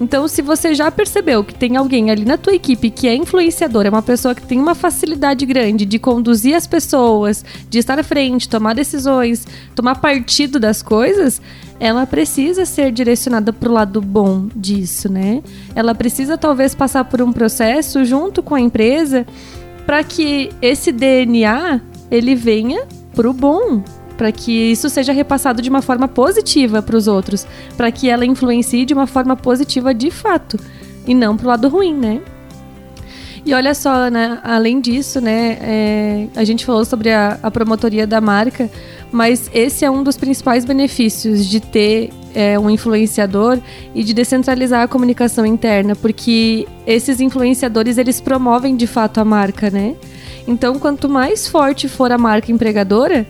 Então, 0.00 0.26
se 0.26 0.40
você 0.40 0.74
já 0.74 0.90
percebeu 0.90 1.44
que 1.44 1.54
tem 1.54 1.76
alguém 1.76 2.10
ali 2.10 2.24
na 2.24 2.38
tua 2.38 2.54
equipe 2.54 2.88
que 2.88 3.06
é 3.06 3.14
influenciador, 3.14 3.84
é 3.84 3.90
uma 3.90 4.00
pessoa 4.00 4.34
que 4.34 4.40
tem 4.40 4.58
uma 4.58 4.74
facilidade 4.74 5.44
grande 5.44 5.84
de 5.84 5.98
conduzir 5.98 6.56
as 6.56 6.66
pessoas, 6.66 7.44
de 7.68 7.78
estar 7.78 7.98
à 7.98 8.02
frente, 8.02 8.48
tomar 8.48 8.74
decisões, 8.74 9.46
tomar 9.74 10.00
partido 10.00 10.58
das 10.58 10.82
coisas, 10.82 11.42
ela 11.78 12.06
precisa 12.06 12.64
ser 12.64 12.90
direcionada 12.90 13.52
para 13.52 13.68
o 13.68 13.72
lado 13.72 14.00
bom 14.00 14.48
disso, 14.56 15.12
né? 15.12 15.42
Ela 15.74 15.94
precisa 15.94 16.38
talvez 16.38 16.74
passar 16.74 17.04
por 17.04 17.20
um 17.20 17.32
processo 17.32 18.02
junto 18.04 18.42
com 18.42 18.54
a 18.54 18.60
empresa 18.60 19.26
para 19.84 20.02
que 20.02 20.50
esse 20.62 20.92
DNA 20.92 21.80
ele 22.10 22.34
venha 22.34 22.86
para 23.14 23.28
o 23.28 23.32
bom, 23.34 23.82
para 24.20 24.30
que 24.30 24.52
isso 24.52 24.90
seja 24.90 25.14
repassado 25.14 25.62
de 25.62 25.70
uma 25.70 25.80
forma 25.80 26.06
positiva 26.06 26.82
para 26.82 26.94
os 26.94 27.08
outros, 27.08 27.46
para 27.74 27.90
que 27.90 28.06
ela 28.06 28.26
influencie 28.26 28.84
de 28.84 28.92
uma 28.92 29.06
forma 29.06 29.34
positiva 29.34 29.94
de 29.94 30.10
fato 30.10 30.60
e 31.06 31.14
não 31.14 31.38
para 31.38 31.46
o 31.46 31.48
lado 31.48 31.70
ruim, 31.70 31.94
né? 31.94 32.20
E 33.46 33.54
olha 33.54 33.74
só, 33.74 34.10
né, 34.10 34.38
além 34.44 34.78
disso, 34.78 35.22
né, 35.22 35.56
é, 35.62 36.26
a 36.36 36.44
gente 36.44 36.66
falou 36.66 36.84
sobre 36.84 37.10
a, 37.10 37.38
a, 37.42 37.50
promotoria 37.50 38.06
da 38.06 38.20
marca, 38.20 38.70
mas 39.10 39.50
esse 39.54 39.86
é 39.86 39.90
um 39.90 40.02
dos 40.02 40.18
principais 40.18 40.66
benefícios 40.66 41.46
de 41.46 41.58
ter 41.58 42.10
é, 42.34 42.58
um 42.58 42.68
influenciador 42.68 43.58
e 43.94 44.04
de 44.04 44.12
descentralizar 44.12 44.82
a 44.82 44.86
comunicação 44.86 45.46
interna, 45.46 45.96
porque 45.96 46.68
esses 46.86 47.22
influenciadores 47.22 47.96
eles 47.96 48.20
promovem 48.20 48.76
de 48.76 48.86
fato 48.86 49.18
a 49.18 49.24
marca, 49.24 49.70
né? 49.70 49.96
Então, 50.46 50.78
quanto 50.78 51.08
mais 51.08 51.48
forte 51.48 51.88
for 51.88 52.12
a 52.12 52.18
marca 52.18 52.52
empregadora, 52.52 53.26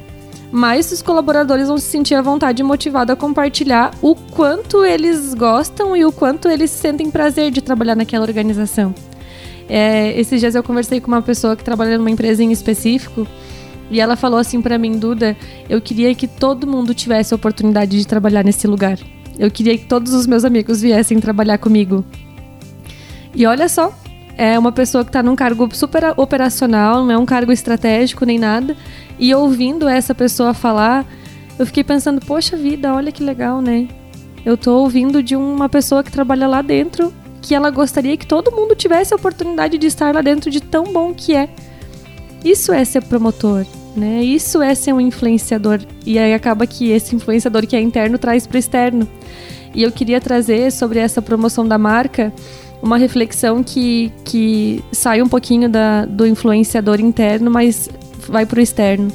mais 0.52 0.90
os 0.90 1.00
colaboradores 1.00 1.68
vão 1.68 1.78
se 1.78 1.86
sentir 1.86 2.14
à 2.14 2.22
vontade 2.22 2.62
e 2.62 2.64
motivados 2.64 3.12
a 3.12 3.16
compartilhar 3.16 3.92
o 4.02 4.14
quanto 4.14 4.84
eles 4.84 5.32
gostam 5.34 5.96
e 5.96 6.04
o 6.04 6.10
quanto 6.10 6.48
eles 6.48 6.70
sentem 6.70 7.10
prazer 7.10 7.50
de 7.50 7.60
trabalhar 7.60 7.94
naquela 7.94 8.24
organização. 8.24 8.94
É, 9.68 10.18
esses 10.18 10.40
dias 10.40 10.54
eu 10.56 10.62
conversei 10.62 11.00
com 11.00 11.08
uma 11.08 11.22
pessoa 11.22 11.54
que 11.54 11.62
trabalha 11.62 11.96
numa 11.96 12.10
empresa 12.10 12.42
em 12.42 12.50
específico 12.50 13.26
e 13.90 14.00
ela 14.00 14.16
falou 14.16 14.38
assim 14.38 14.60
para 14.60 14.78
mim, 14.78 14.98
Duda, 14.98 15.36
eu 15.68 15.80
queria 15.80 16.14
que 16.14 16.26
todo 16.26 16.66
mundo 16.66 16.94
tivesse 16.94 17.32
a 17.32 17.36
oportunidade 17.36 17.96
de 17.96 18.06
trabalhar 18.06 18.44
nesse 18.44 18.66
lugar. 18.66 18.98
Eu 19.38 19.50
queria 19.50 19.76
que 19.78 19.84
todos 19.84 20.12
os 20.12 20.26
meus 20.26 20.44
amigos 20.44 20.80
viessem 20.80 21.18
trabalhar 21.18 21.58
comigo. 21.58 22.04
E 23.34 23.46
olha 23.46 23.68
só, 23.68 23.92
é 24.36 24.58
uma 24.58 24.72
pessoa 24.72 25.04
que 25.04 25.10
está 25.10 25.22
num 25.22 25.36
cargo 25.36 25.68
super 25.74 26.14
operacional, 26.16 27.04
não 27.04 27.12
é 27.12 27.18
um 27.18 27.26
cargo 27.26 27.52
estratégico 27.52 28.24
nem 28.24 28.38
nada. 28.38 28.76
E 29.20 29.34
ouvindo 29.34 29.86
essa 29.86 30.14
pessoa 30.14 30.54
falar, 30.54 31.06
eu 31.58 31.66
fiquei 31.66 31.84
pensando, 31.84 32.24
poxa 32.24 32.56
vida, 32.56 32.94
olha 32.94 33.12
que 33.12 33.22
legal, 33.22 33.60
né? 33.60 33.86
Eu 34.46 34.56
tô 34.56 34.78
ouvindo 34.78 35.22
de 35.22 35.36
uma 35.36 35.68
pessoa 35.68 36.02
que 36.02 36.10
trabalha 36.10 36.48
lá 36.48 36.62
dentro, 36.62 37.12
que 37.42 37.54
ela 37.54 37.70
gostaria 37.70 38.16
que 38.16 38.26
todo 38.26 38.50
mundo 38.50 38.74
tivesse 38.74 39.12
a 39.12 39.16
oportunidade 39.16 39.76
de 39.76 39.86
estar 39.86 40.14
lá 40.14 40.22
dentro 40.22 40.50
de 40.50 40.58
tão 40.58 40.84
bom 40.84 41.12
que 41.12 41.36
é. 41.36 41.50
Isso 42.42 42.72
é 42.72 42.82
ser 42.82 43.02
promotor, 43.02 43.66
né? 43.94 44.22
Isso 44.22 44.62
é 44.62 44.74
ser 44.74 44.94
um 44.94 45.00
influenciador. 45.00 45.80
E 46.06 46.18
aí 46.18 46.32
acaba 46.32 46.66
que 46.66 46.90
esse 46.90 47.14
influenciador 47.14 47.66
que 47.66 47.76
é 47.76 47.80
interno 47.80 48.16
traz 48.16 48.46
para 48.46 48.58
externo. 48.58 49.06
E 49.74 49.82
eu 49.82 49.92
queria 49.92 50.18
trazer 50.18 50.72
sobre 50.72 50.98
essa 50.98 51.20
promoção 51.20 51.68
da 51.68 51.76
marca 51.76 52.32
uma 52.82 52.96
reflexão 52.96 53.62
que, 53.62 54.10
que 54.24 54.82
sai 54.90 55.20
um 55.20 55.28
pouquinho 55.28 55.68
da, 55.68 56.06
do 56.06 56.26
influenciador 56.26 56.98
interno, 56.98 57.50
mas 57.50 57.90
vai 58.30 58.46
para 58.46 58.58
o 58.58 58.62
externo, 58.62 59.10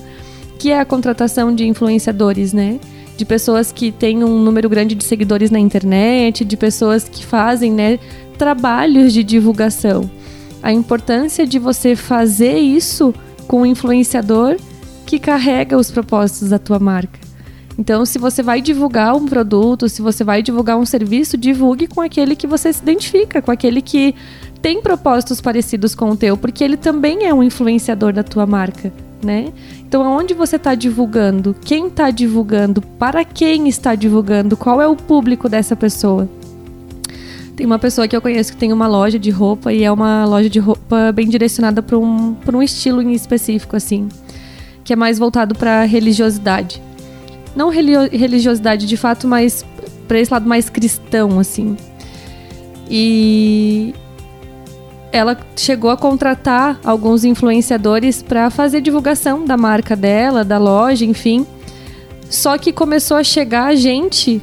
que 0.59 0.71
é 0.71 0.79
a 0.79 0.85
contratação 0.85 1.53
de 1.53 1.65
influenciadores, 1.65 2.53
né? 2.53 2.79
De 3.17 3.25
pessoas 3.25 3.71
que 3.71 3.91
têm 3.91 4.23
um 4.23 4.39
número 4.43 4.69
grande 4.69 4.93
de 4.93 5.03
seguidores 5.03 5.49
na 5.49 5.59
internet, 5.59 6.43
de 6.43 6.57
pessoas 6.57 7.07
que 7.07 7.25
fazem, 7.25 7.71
né, 7.71 7.97
trabalhos 8.37 9.13
de 9.13 9.23
divulgação. 9.23 10.09
A 10.61 10.73
importância 10.73 11.47
de 11.47 11.57
você 11.57 11.95
fazer 11.95 12.57
isso 12.57 13.13
com 13.47 13.61
um 13.61 13.65
influenciador 13.65 14.57
que 15.05 15.19
carrega 15.19 15.77
os 15.77 15.91
propósitos 15.91 16.49
da 16.49 16.59
tua 16.59 16.79
marca. 16.79 17.19
Então, 17.77 18.05
se 18.05 18.17
você 18.17 18.41
vai 18.41 18.61
divulgar 18.61 19.15
um 19.15 19.25
produto, 19.25 19.89
se 19.89 20.01
você 20.01 20.23
vai 20.23 20.41
divulgar 20.41 20.77
um 20.77 20.85
serviço, 20.85 21.37
divulgue 21.37 21.87
com 21.87 22.01
aquele 22.01 22.35
que 22.35 22.47
você 22.47 22.71
se 22.71 22.81
identifica, 22.81 23.41
com 23.41 23.51
aquele 23.51 23.81
que 23.81 24.15
tem 24.61 24.81
propósitos 24.81 25.41
parecidos 25.41 25.93
com 25.93 26.09
o 26.09 26.17
teu, 26.17 26.37
porque 26.37 26.63
ele 26.63 26.77
também 26.77 27.25
é 27.25 27.33
um 27.33 27.43
influenciador 27.43 28.13
da 28.13 28.23
tua 28.23 28.45
marca, 28.45 28.91
né? 29.23 29.51
Então, 29.81 30.03
aonde 30.03 30.33
você 30.33 30.55
está 30.55 30.75
divulgando? 30.75 31.55
Quem 31.63 31.87
está 31.87 32.11
divulgando? 32.11 32.81
Para 32.81 33.23
quem 33.23 33.67
está 33.67 33.95
divulgando? 33.95 34.55
Qual 34.55 34.81
é 34.81 34.87
o 34.87 34.95
público 34.95 35.47
dessa 35.49 35.75
pessoa? 35.75 36.29
Tem 37.55 37.65
uma 37.65 37.79
pessoa 37.79 38.07
que 38.07 38.15
eu 38.15 38.21
conheço 38.21 38.51
que 38.51 38.57
tem 38.57 38.73
uma 38.73 38.87
loja 38.87 39.17
de 39.17 39.31
roupa 39.31 39.71
e 39.71 39.83
é 39.83 39.91
uma 39.91 40.25
loja 40.25 40.49
de 40.49 40.59
roupa 40.59 41.11
bem 41.13 41.27
direcionada 41.27 41.81
para 41.81 41.97
um, 41.97 42.35
um 42.53 42.61
estilo 42.61 43.01
em 43.01 43.13
específico, 43.13 43.75
assim, 43.75 44.09
que 44.83 44.91
é 44.91 44.95
mais 44.95 45.17
voltado 45.17 45.55
para 45.55 45.83
religiosidade 45.83 46.81
não 47.55 47.69
religiosidade 47.69 48.85
de 48.85 48.97
fato, 48.97 49.27
mas 49.27 49.65
para 50.07 50.19
esse 50.19 50.31
lado 50.31 50.47
mais 50.47 50.69
cristão, 50.69 51.39
assim. 51.39 51.77
E 52.89 53.95
ela 55.15 55.37
chegou 55.55 55.89
a 55.89 55.97
contratar 55.97 56.79
alguns 56.83 57.23
influenciadores 57.23 58.21
para 58.21 58.49
fazer 58.49 58.81
divulgação 58.81 59.45
da 59.45 59.55
marca 59.55 59.95
dela, 59.95 60.43
da 60.43 60.57
loja, 60.57 61.05
enfim. 61.05 61.45
Só 62.29 62.57
que 62.57 62.73
começou 62.73 63.17
a 63.17 63.23
chegar 63.23 63.75
gente 63.75 64.41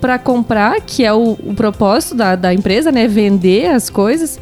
para 0.00 0.18
comprar, 0.18 0.80
que 0.80 1.04
é 1.04 1.12
o, 1.12 1.32
o 1.32 1.54
propósito 1.54 2.14
da, 2.14 2.36
da, 2.36 2.52
empresa, 2.52 2.92
né? 2.92 3.06
Vender 3.06 3.70
as 3.70 3.88
coisas, 3.88 4.38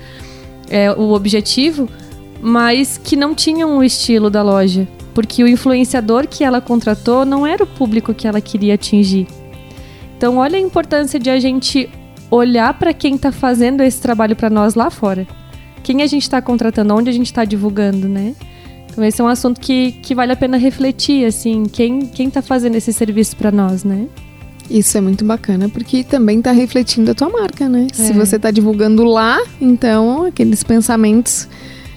é 0.69 0.91
o 0.91 1.13
objetivo, 1.13 1.89
mas 2.41 2.99
que 2.99 3.17
não 3.17 3.35
tinham 3.35 3.79
o 3.79 3.85
estilo 3.85 4.31
da 4.31 4.43
loja 4.43 4.87
porque 5.15 5.43
o 5.43 5.49
influenciador 5.49 6.27
que 6.27 6.45
ela 6.45 6.61
contratou 6.61 7.25
não 7.25 7.47
era 7.47 7.65
o 7.65 7.67
público 7.67 8.15
que 8.15 8.27
ela 8.27 8.41
queria 8.41 8.75
atingir. 8.75 9.27
Então, 10.17 10.37
olha 10.37 10.57
a 10.57 10.61
importância 10.61 11.19
de 11.19 11.31
a 11.31 11.39
gente 11.41 11.91
olhar 12.31 12.73
para 12.75 12.95
quem 12.95 13.17
está 13.17 13.33
fazendo 13.33 13.83
esse 13.83 14.01
trabalho 14.01 14.37
para 14.37 14.51
nós 14.51 14.75
lá 14.75 14.91
fora. 14.91 15.27
Quem 15.83 16.03
a 16.03 16.07
gente 16.07 16.23
está 16.23 16.41
contratando, 16.41 16.95
onde 16.95 17.11
a 17.11 17.13
gente 17.13 17.27
está 17.27 17.45
divulgando, 17.45 18.09
né? 18.09 18.35
Então, 18.91 19.05
esse 19.05 19.21
é 19.21 19.25
um 19.25 19.29
assunto 19.29 19.61
que, 19.61 19.93
que 19.93 20.15
vale 20.15 20.33
a 20.33 20.37
pena 20.37 20.57
refletir, 20.57 21.25
assim, 21.25 21.65
quem 21.65 22.07
quem 22.07 22.29
está 22.29 22.43
fazendo 22.43 22.75
esse 22.75 22.93
serviço 22.93 23.37
para 23.37 23.51
nós, 23.51 23.85
né? 23.85 24.07
Isso 24.71 24.97
é 24.97 25.01
muito 25.01 25.25
bacana, 25.25 25.69
porque 25.69 26.05
também 26.05 26.39
está 26.39 26.53
refletindo 26.53 27.11
a 27.11 27.15
tua 27.15 27.29
marca, 27.29 27.69
né? 27.69 27.89
É. 27.91 27.95
Se 27.95 28.13
você 28.13 28.37
está 28.37 28.51
divulgando 28.51 29.03
lá, 29.03 29.41
então 29.61 30.27
aqueles 30.27 30.63
pensamentos 30.63 31.49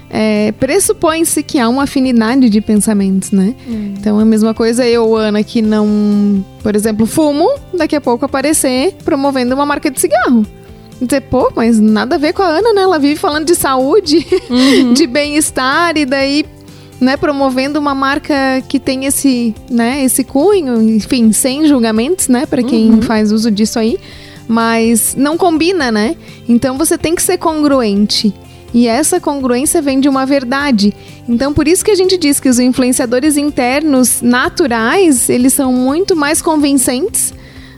é, 0.10 0.52
pressupõe-se 0.54 1.44
que 1.44 1.60
há 1.60 1.70
uma 1.70 1.84
afinidade 1.84 2.50
de 2.50 2.62
pensamentos, 2.62 3.32
né? 3.32 3.56
Hum. 3.68 3.94
Então 4.00 4.20
a 4.20 4.26
mesma 4.26 4.54
coisa 4.54 4.88
eu, 4.88 5.16
Ana, 5.16 5.44
que 5.44 5.62
não, 5.62 6.44
por 6.64 6.76
exemplo, 6.76 7.06
fumo, 7.06 7.48
daqui 7.74 7.96
a 7.96 8.02
pouco 8.02 8.26
aparecer 8.26 8.96
promovendo 9.04 9.54
uma 9.54 9.66
marca 9.66 9.92
de 9.92 10.00
cigarro. 10.00 10.46
Dizer, 11.02 11.22
pô, 11.22 11.52
mas 11.56 11.80
nada 11.80 12.16
a 12.16 12.18
ver 12.18 12.34
com 12.34 12.42
a 12.42 12.48
Ana, 12.48 12.74
né? 12.74 12.82
Ela 12.84 13.00
vive 13.00 13.16
falando 13.18 13.46
de 13.46 13.56
saúde, 13.56 14.26
uhum. 14.50 14.94
de 14.96 15.06
bem-estar 15.08 15.98
e 15.98 16.06
daí 16.06 16.46
né, 17.04 17.18
promovendo 17.18 17.78
uma 17.78 17.94
marca 17.94 18.64
que 18.68 18.80
tem 18.80 19.06
esse, 19.06 19.54
né, 19.70 20.04
esse 20.04 20.24
cunho, 20.24 20.82
enfim, 20.82 21.32
sem 21.34 21.68
julgamentos, 21.68 22.30
né, 22.30 22.46
para 22.46 22.64
quem 22.64 22.92
uhum. 22.92 23.02
faz 23.02 23.32
uso 23.32 23.52
disso 23.52 23.78
aí, 23.78 24.00
mas 24.48 25.14
não 25.18 25.38
combina, 25.38 25.92
né? 25.92 26.16
Então 26.48 26.78
você 26.78 26.98
tem 26.98 27.14
que 27.14 27.22
ser 27.22 27.38
congruente. 27.38 28.34
E 28.74 28.88
essa 28.88 29.20
congruência 29.20 29.82
vem 29.82 30.00
de 30.00 30.10
uma 30.10 30.26
verdade. 30.26 30.94
Então, 31.30 31.54
por 31.54 31.68
isso 31.68 31.86
que 31.86 31.92
a 31.92 31.96
gente 31.96 32.18
diz 32.18 32.40
que 32.40 32.50
os 32.50 32.58
influenciadores 32.58 33.38
internos 33.38 34.20
naturais, 34.20 35.30
eles 35.30 35.54
são 35.54 35.72
muito 35.72 36.16
mais 36.16 36.42
convincentes 36.42 37.34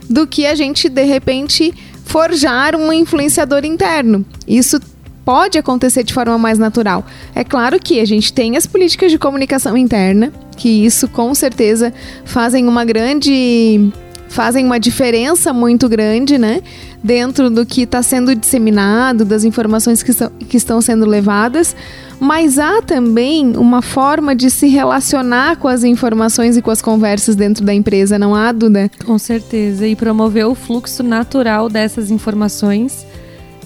do 0.09 0.25
que 0.25 0.45
a 0.45 0.55
gente, 0.55 0.87
de 0.87 1.03
repente, 1.03 1.73
forjar 2.05 2.75
um 2.75 2.93
influenciador 2.93 3.65
interno. 3.65 4.25
Isso 4.47 4.79
pode 5.25 5.57
acontecer 5.57 6.03
de 6.03 6.13
forma 6.13 6.37
mais 6.37 6.57
natural. 6.57 7.03
É 7.33 7.43
claro 7.43 7.79
que 7.79 7.99
a 7.99 8.05
gente 8.05 8.31
tem 8.31 8.55
as 8.55 8.67
políticas 8.67 9.11
de 9.11 9.17
comunicação 9.17 9.75
interna, 9.75 10.31
que 10.55 10.85
isso 10.85 11.07
com 11.07 11.33
certeza 11.33 11.91
fazem 12.23 12.67
uma 12.67 12.85
grande 12.85 13.91
fazem 14.29 14.65
uma 14.65 14.79
diferença 14.79 15.53
muito 15.53 15.87
grande, 15.87 16.37
né? 16.37 16.61
Dentro 17.01 17.49
do 17.49 17.65
que 17.65 17.83
está 17.83 18.03
sendo 18.03 18.35
disseminado, 18.35 19.23
das 19.23 19.43
informações 19.43 20.03
que, 20.03 20.11
são, 20.11 20.29
que 20.29 20.57
estão 20.57 20.81
sendo 20.81 21.05
levadas, 21.05 21.75
mas 22.19 22.57
há 22.57 22.81
também 22.81 23.55
uma 23.57 23.81
forma 23.81 24.35
de 24.35 24.49
se 24.49 24.67
relacionar 24.67 25.57
com 25.57 25.67
as 25.67 25.83
informações 25.83 26.57
e 26.57 26.61
com 26.61 26.71
as 26.71 26.81
conversas 26.81 27.35
dentro 27.35 27.63
da 27.63 27.73
empresa, 27.73 28.17
não 28.17 28.33
há, 28.33 28.51
Duda? 28.51 28.89
Com 29.05 29.17
certeza, 29.17 29.87
e 29.87 29.95
promover 29.95 30.45
o 30.45 30.55
fluxo 30.55 31.03
natural 31.03 31.69
dessas 31.69 32.11
informações 32.11 33.05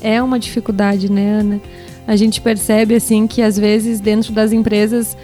é 0.01 0.21
uma 0.21 0.39
dificuldade, 0.39 1.12
né, 1.12 1.39
Ana? 1.39 1.62
A 2.07 2.15
gente 2.15 2.41
percebe 2.41 2.95
assim 2.95 3.27
que 3.27 3.41
às 3.41 3.57
vezes 3.57 3.99
dentro 3.99 4.33
das 4.33 4.51
empresas 4.51 5.15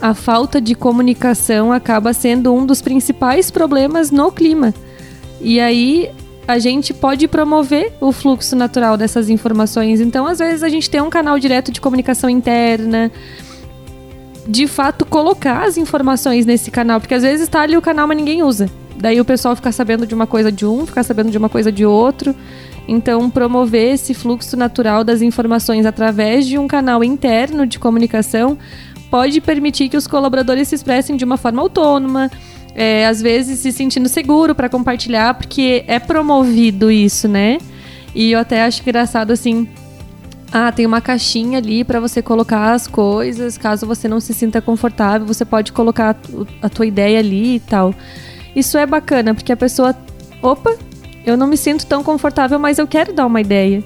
a 0.00 0.14
falta 0.14 0.60
de 0.60 0.74
comunicação 0.74 1.70
acaba 1.70 2.12
sendo 2.12 2.52
um 2.52 2.66
dos 2.66 2.80
principais 2.82 3.50
problemas 3.50 4.10
no 4.10 4.32
clima. 4.32 4.74
E 5.40 5.60
aí 5.60 6.10
a 6.52 6.58
gente 6.58 6.92
pode 6.92 7.26
promover 7.26 7.94
o 7.98 8.12
fluxo 8.12 8.54
natural 8.54 8.96
dessas 8.96 9.30
informações. 9.30 10.00
Então, 10.00 10.26
às 10.26 10.38
vezes, 10.38 10.62
a 10.62 10.68
gente 10.68 10.88
tem 10.90 11.00
um 11.00 11.08
canal 11.08 11.38
direto 11.38 11.72
de 11.72 11.80
comunicação 11.80 12.28
interna, 12.28 13.10
de 14.46 14.66
fato 14.66 15.06
colocar 15.06 15.64
as 15.64 15.78
informações 15.78 16.44
nesse 16.44 16.70
canal, 16.70 17.00
porque 17.00 17.14
às 17.14 17.22
vezes 17.22 17.42
está 17.42 17.62
ali 17.62 17.76
o 17.76 17.82
canal, 17.82 18.06
mas 18.06 18.16
ninguém 18.16 18.42
usa. 18.42 18.68
Daí 18.96 19.18
o 19.18 19.24
pessoal 19.24 19.56
fica 19.56 19.72
sabendo 19.72 20.06
de 20.06 20.14
uma 20.14 20.26
coisa 20.26 20.52
de 20.52 20.66
um, 20.66 20.84
fica 20.84 21.02
sabendo 21.02 21.30
de 21.30 21.38
uma 21.38 21.48
coisa 21.48 21.72
de 21.72 21.86
outro. 21.86 22.34
Então, 22.86 23.30
promover 23.30 23.94
esse 23.94 24.12
fluxo 24.12 24.56
natural 24.56 25.04
das 25.04 25.22
informações 25.22 25.86
através 25.86 26.46
de 26.46 26.58
um 26.58 26.68
canal 26.68 27.02
interno 27.02 27.66
de 27.66 27.78
comunicação 27.78 28.58
pode 29.10 29.40
permitir 29.40 29.88
que 29.88 29.96
os 29.96 30.06
colaboradores 30.06 30.68
se 30.68 30.74
expressem 30.74 31.16
de 31.16 31.24
uma 31.24 31.36
forma 31.36 31.62
autônoma, 31.62 32.30
é, 32.74 33.06
às 33.06 33.20
vezes 33.20 33.60
se 33.60 33.72
sentindo 33.72 34.08
seguro 34.08 34.54
para 34.54 34.68
compartilhar, 34.68 35.34
porque 35.34 35.84
é 35.86 35.98
promovido 35.98 36.90
isso, 36.90 37.28
né? 37.28 37.58
E 38.14 38.32
eu 38.32 38.38
até 38.38 38.64
acho 38.64 38.82
engraçado 38.82 39.30
assim. 39.30 39.68
Ah, 40.50 40.70
tem 40.70 40.84
uma 40.84 41.00
caixinha 41.00 41.58
ali 41.58 41.82
para 41.82 41.98
você 41.98 42.20
colocar 42.20 42.72
as 42.72 42.86
coisas. 42.86 43.56
Caso 43.56 43.86
você 43.86 44.06
não 44.06 44.20
se 44.20 44.34
sinta 44.34 44.60
confortável, 44.60 45.26
você 45.26 45.44
pode 45.44 45.72
colocar 45.72 46.16
a 46.60 46.68
tua 46.68 46.86
ideia 46.86 47.18
ali 47.18 47.56
e 47.56 47.60
tal. 47.60 47.94
Isso 48.54 48.76
é 48.76 48.86
bacana, 48.86 49.34
porque 49.34 49.52
a 49.52 49.56
pessoa. 49.56 49.96
Opa, 50.42 50.76
eu 51.24 51.36
não 51.36 51.46
me 51.46 51.56
sinto 51.56 51.86
tão 51.86 52.02
confortável, 52.02 52.58
mas 52.58 52.78
eu 52.78 52.86
quero 52.86 53.12
dar 53.12 53.26
uma 53.26 53.40
ideia. 53.40 53.82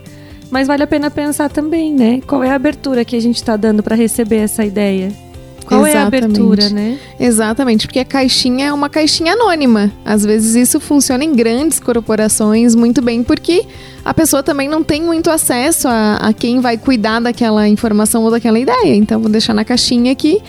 Mas 0.51 0.66
vale 0.66 0.83
a 0.83 0.87
pena 0.87 1.11
pensar 1.11 1.51
também, 1.51 1.92
né? 1.92 2.20
Qual 2.27 2.42
é 2.42 2.51
a 2.51 2.55
abertura 2.55 3.05
que 3.05 3.16
a 3.16 3.20
gente 3.20 3.37
está 3.37 3.57
dando 3.57 3.83
para 3.83 3.96
receber 3.96 4.37
essa 4.37 4.64
ideia? 4.64 5.12
Qual 5.66 5.85
Exatamente. 5.85 6.14
é 6.14 6.20
a 6.20 6.24
abertura, 6.24 6.68
né? 6.70 6.98
Exatamente, 7.18 7.87
porque 7.87 7.98
a 7.98 8.05
caixinha 8.05 8.66
é 8.66 8.72
uma 8.72 8.88
caixinha 8.88 9.33
anônima. 9.33 9.92
Às 10.05 10.24
vezes 10.24 10.55
isso 10.55 10.79
funciona 10.79 11.24
em 11.24 11.35
grandes 11.35 11.81
corporações 11.81 12.74
muito 12.76 13.02
bem, 13.02 13.24
porque 13.24 13.66
a 14.05 14.14
pessoa 14.14 14.44
também 14.44 14.68
não 14.68 14.85
tem 14.85 15.02
muito 15.02 15.29
acesso 15.29 15.88
a, 15.88 16.16
a 16.16 16.33
quem 16.33 16.61
vai 16.61 16.79
cuidar 16.79 17.20
daquela 17.20 17.68
informação 17.68 18.22
ou 18.22 18.31
daquela 18.31 18.59
ideia. 18.59 18.94
Então, 18.94 19.20
vou 19.20 19.29
deixar 19.29 19.55
na 19.55 19.64
caixinha 19.64 20.14
que 20.14 20.40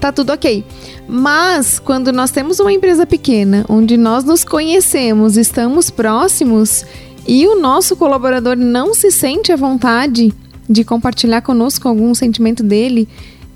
tá 0.00 0.12
tudo 0.12 0.32
ok. 0.32 0.64
Mas 1.08 1.80
quando 1.80 2.12
nós 2.12 2.30
temos 2.30 2.60
uma 2.60 2.72
empresa 2.72 3.04
pequena, 3.04 3.64
onde 3.68 3.96
nós 3.96 4.22
nos 4.22 4.44
conhecemos, 4.44 5.36
estamos 5.36 5.90
próximos 5.90 6.84
e 7.26 7.46
o 7.48 7.60
nosso 7.60 7.96
colaborador 7.96 8.56
não 8.56 8.94
se 8.94 9.10
sente 9.10 9.52
à 9.52 9.56
vontade 9.56 10.32
de 10.68 10.84
compartilhar 10.84 11.42
conosco 11.42 11.88
algum 11.88 12.14
sentimento 12.14 12.62
dele, 12.62 13.08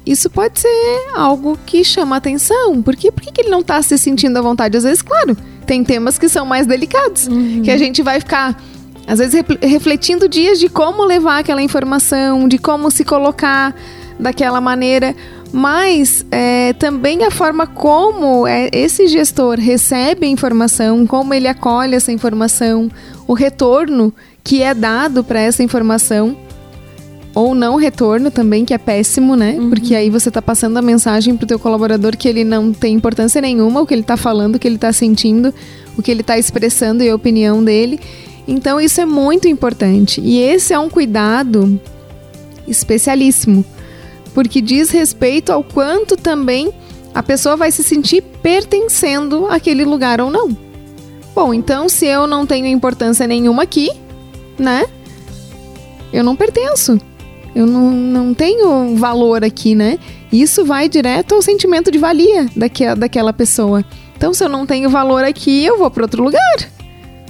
isso 0.07 0.29
pode 0.29 0.61
ser 0.61 1.07
algo 1.15 1.59
que 1.65 1.83
chama 1.85 2.17
atenção. 2.17 2.83
Por 2.83 2.95
quê? 2.97 3.11
Por 3.11 3.23
que, 3.23 3.41
ele 3.41 3.51
não 3.51 3.61
está 3.61 3.81
se 3.83 3.97
sentindo 3.97 4.39
à 4.39 4.43
vontade? 4.43 4.77
Às 4.77 4.85
vezes, 4.85 5.03
claro, 5.03 5.37
tem 5.67 5.83
temas 5.83 6.19
que 6.19 6.29
são 6.29 6.45
mais 6.45 6.67
delicados, 6.67 7.27
uhum. 7.27 7.63
que 7.63 7.71
a 7.71 7.79
gente 7.79 8.03
vai 8.03 8.21
ficar, 8.21 8.61
às 9.07 9.19
vezes, 9.19 9.43
refletindo 9.63 10.29
dias 10.29 10.59
de 10.59 10.69
como 10.69 11.05
levar 11.05 11.39
aquela 11.39 11.63
informação, 11.63 12.47
de 12.47 12.59
como 12.59 12.91
se 12.91 13.05
colocar 13.05 13.75
daquela 14.19 14.61
maneira 14.61 15.15
mas 15.55 16.27
é, 16.33 16.73
também 16.73 17.23
a 17.23 17.31
forma 17.31 17.65
como 17.65 18.45
é, 18.45 18.69
esse 18.73 19.07
gestor 19.07 19.57
recebe 19.57 20.27
a 20.27 20.29
informação, 20.29 21.07
como 21.07 21.33
ele 21.33 21.47
acolhe 21.47 21.95
essa 21.95 22.11
informação, 22.11 22.91
o 23.25 23.35
retorno 23.35 24.13
que 24.43 24.65
é 24.65 24.75
dado 24.75 25.23
para 25.23 25.39
essa 25.39 25.63
informação 25.63 26.37
ou 27.35 27.55
não 27.55 27.77
retorno 27.77 28.31
também, 28.31 28.65
que 28.65 28.73
é 28.73 28.79
péssimo, 28.79 29.35
né? 29.35 29.57
Uhum. 29.59 29.71
Porque 29.71 29.95
aí 29.95 30.09
você 30.09 30.29
está 30.29 30.41
passando 30.41 30.77
a 30.77 30.83
mensagem 30.83 31.37
para 31.37 31.45
o 31.45 31.49
teu 31.49 31.59
colaborador 31.59 32.17
que 32.17 32.29
ele 32.29 32.45
não 32.45 32.73
tem 32.73 32.95
importância 32.95 33.41
nenhuma, 33.41 33.81
o 33.81 33.87
que 33.87 33.95
ele 33.95 34.03
está 34.03 34.17
falando, 34.17 34.57
o 34.57 34.59
que 34.59 34.69
ele 34.69 34.77
está 34.77 34.93
sentindo, 34.93 35.53
o 35.97 36.03
que 36.03 36.11
ele 36.11 36.21
está 36.21 36.39
expressando 36.39 37.03
e 37.03 37.11
a 37.11 37.15
opinião 37.15 37.63
dele. 37.65 37.99
Então 38.47 38.81
isso 38.81 39.01
é 39.01 39.05
muito 39.05 39.49
importante. 39.49 40.21
E 40.21 40.39
esse 40.39 40.73
é 40.73 40.79
um 40.79 40.89
cuidado 40.89 41.81
especialíssimo 42.69 43.65
porque 44.35 44.61
diz 44.61 44.91
respeito 44.91 45.53
ao 45.53 45.63
quanto 45.63 46.17
também 46.17 46.73
a 47.15 47.23
pessoa 47.23 47.57
vai 47.57 47.71
se 47.71 47.85
sentir 47.85 48.21
pertencendo 48.43 49.47
àquele 49.47 49.85
lugar 49.85 50.21
ou 50.21 50.31
não. 50.31 50.55
Bom, 51.35 51.55
então 51.55 51.89
se 51.89 52.07
eu 52.07 52.27
não 52.27 52.45
tenho 52.45 52.67
importância 52.67 53.27
nenhuma 53.27 53.63
aqui, 53.63 53.89
né? 54.59 54.85
Eu 56.13 56.25
não 56.25 56.35
pertenço. 56.35 57.01
Eu 57.55 57.67
não, 57.67 57.91
não 57.91 58.35
tenho 58.35 58.97
valor 58.97 59.45
aqui, 59.45 59.75
né? 59.75 59.99
Isso 60.33 60.65
vai 60.65 60.89
direto 60.89 61.35
ao 61.35 61.43
sentimento 61.43 61.91
de 61.91 61.99
valia 61.99 62.49
daquela, 62.57 62.97
daquela 62.97 63.33
pessoa. 63.33 63.85
Então, 64.17 64.35
se 64.35 64.43
eu 64.43 64.49
não 64.49 64.67
tenho 64.67 64.91
valor 64.91 65.23
aqui, 65.25 65.65
eu 65.65 65.79
vou 65.79 65.91
para 65.91 66.03
outro 66.03 66.23
lugar. 66.25 66.57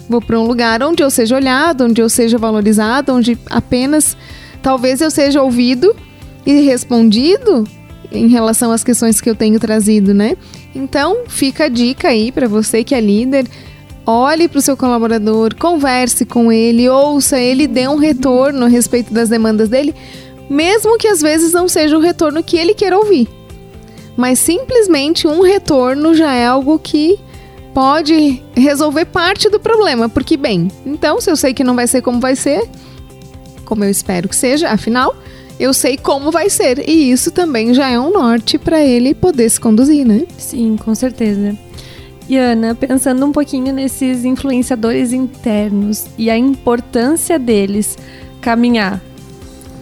Vou 0.09 0.21
para 0.21 0.39
um 0.39 0.47
lugar 0.47 0.83
onde 0.83 1.03
eu 1.03 1.11
seja 1.11 1.37
olhado, 1.37 1.85
onde 1.85 2.01
eu 2.01 2.09
seja 2.09 2.39
valorizado, 2.39 3.13
onde 3.13 3.39
apenas 3.51 4.17
talvez 4.63 5.01
eu 5.01 5.11
seja 5.11 5.43
ouvido 5.43 5.95
e 6.47 6.61
respondido 6.61 7.65
em 8.13 8.29
relação 8.29 8.71
às 8.71 8.85
questões 8.85 9.21
que 9.21 9.29
eu 9.29 9.35
tenho 9.35 9.59
trazido, 9.59 10.15
né? 10.15 10.37
Então, 10.75 11.25
fica 11.27 11.65
a 11.65 11.69
dica 11.69 12.09
aí 12.09 12.31
para 12.31 12.49
você 12.49 12.85
que 12.85 12.95
é 12.95 13.01
líder. 13.01 13.47
Olhe 14.07 14.49
para 14.49 14.59
o 14.59 14.63
seu 14.63 14.77
colaborador, 14.77 15.55
converse 15.55 16.27
com 16.27 16.53
ele, 16.53 16.89
ouça 16.89 17.39
ele, 17.39 17.67
dê 17.67 17.89
um 17.89 17.97
retorno 17.97 18.67
a 18.67 18.69
respeito 18.69 19.15
das 19.15 19.31
demandas 19.31 19.69
dele, 19.69 19.95
mesmo 20.49 20.99
que 20.99 21.09
às 21.09 21.23
vezes 21.23 21.53
não 21.53 21.67
seja 21.67 21.97
o 21.97 22.01
retorno 22.01 22.43
que 22.43 22.57
ele 22.57 22.75
quer 22.75 22.93
ouvir. 22.93 23.29
Mas 24.17 24.39
simplesmente 24.39 25.27
um 25.27 25.41
retorno 25.41 26.15
já 26.15 26.35
é 26.35 26.47
algo 26.47 26.79
que 26.79 27.19
pode 27.73 28.43
resolver 28.55 29.07
parte 29.07 29.49
do 29.49 29.59
problema, 29.59 30.09
porque 30.09 30.37
bem, 30.37 30.69
então 30.85 31.21
se 31.21 31.31
eu 31.31 31.37
sei 31.37 31.55
que 31.55 31.65
não 31.65 31.75
vai 31.75 31.87
ser 31.87 32.03
como 32.03 32.21
vai 32.21 32.37
ser, 32.37 32.69
como 33.65 33.85
eu 33.85 33.91
espero 33.91 34.29
que 34.29 34.37
seja, 34.37 34.69
afinal, 34.69 35.17
eu 35.59 35.73
sei 35.73 35.97
como 35.97 36.31
vai 36.31 36.51
ser. 36.51 36.89
E 36.89 37.11
isso 37.11 37.31
também 37.31 37.73
já 37.75 37.89
é 37.89 37.99
um 37.99 38.13
norte 38.13 38.59
para 38.59 38.85
ele 38.85 39.15
poder 39.15 39.49
se 39.49 39.61
conduzir, 39.61 40.07
né? 40.07 40.27
Sim, 40.37 40.77
com 40.77 40.95
certeza. 40.95 41.57
E 42.29 42.39
Ana, 42.39 42.75
pensando 42.75 43.25
um 43.27 43.33
pouquinho 43.33 43.73
nesses 43.73 44.25
influenciadores 44.25 45.13
internos 45.13 46.07
e 46.17 46.31
a 46.31 46.39
importância 46.39 47.39
deles 47.39 47.99
caminhar 48.41 49.01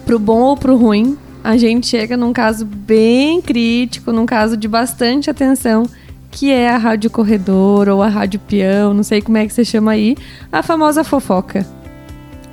pro 0.05 0.19
bom 0.19 0.41
ou 0.41 0.57
pro 0.57 0.75
ruim, 0.75 1.17
a 1.41 1.55
gente 1.55 1.87
chega 1.87 2.17
num 2.17 2.33
caso 2.33 2.65
bem 2.65 3.41
crítico, 3.41 4.11
num 4.11 4.25
caso 4.25 4.57
de 4.57 4.67
bastante 4.67 5.29
atenção, 5.29 5.83
que 6.29 6.51
é 6.51 6.69
a 6.69 6.77
rádio 6.77 7.09
corredor 7.09 7.87
ou 7.87 8.01
a 8.01 8.07
rádio 8.09 8.39
peão, 8.41 8.93
não 8.93 9.03
sei 9.03 9.21
como 9.21 9.37
é 9.37 9.45
que 9.45 9.53
você 9.53 9.63
chama 9.63 9.91
aí, 9.91 10.17
a 10.51 10.61
famosa 10.61 11.03
fofoca 11.03 11.65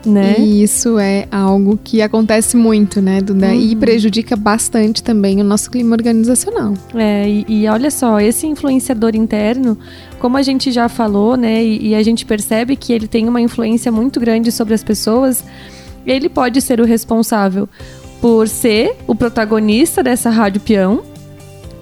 né? 0.05 0.37
E 0.39 0.63
isso 0.63 0.99
é 0.99 1.27
algo 1.31 1.79
que 1.83 2.01
acontece 2.01 2.57
muito, 2.57 3.01
né, 3.01 3.21
Duda? 3.21 3.49
Uhum. 3.49 3.55
E 3.55 3.77
prejudica 3.77 4.37
bastante 4.37 5.03
também 5.03 5.41
o 5.41 5.45
nosso 5.45 5.71
clima 5.71 5.95
organizacional. 5.95 6.75
É, 6.95 7.29
e, 7.29 7.45
e, 7.49 7.69
olha 7.69 7.91
só, 7.91 8.21
esse 8.21 8.47
influenciador 8.47 9.15
interno, 9.15 9.77
como 10.19 10.37
a 10.37 10.43
gente 10.43 10.73
já 10.73 10.89
falou, 10.89 11.37
né, 11.37 11.63
e, 11.63 11.89
e 11.89 11.95
a 11.95 12.03
gente 12.03 12.25
percebe 12.25 12.77
que 12.77 12.93
ele 12.93 13.07
tem 13.07 13.29
uma 13.29 13.41
influência 13.41 13.91
muito 13.93 14.19
grande 14.19 14.51
sobre 14.51 14.75
as 14.75 14.83
pessoas, 14.83 15.45
ele 16.07 16.29
pode 16.29 16.61
ser 16.61 16.81
o 16.81 16.85
responsável 16.85 17.69
por 18.21 18.49
ser 18.49 18.97
o 19.07 19.15
protagonista 19.15 20.03
dessa 20.03 20.29
rádio 20.29 20.61
peão, 20.61 21.03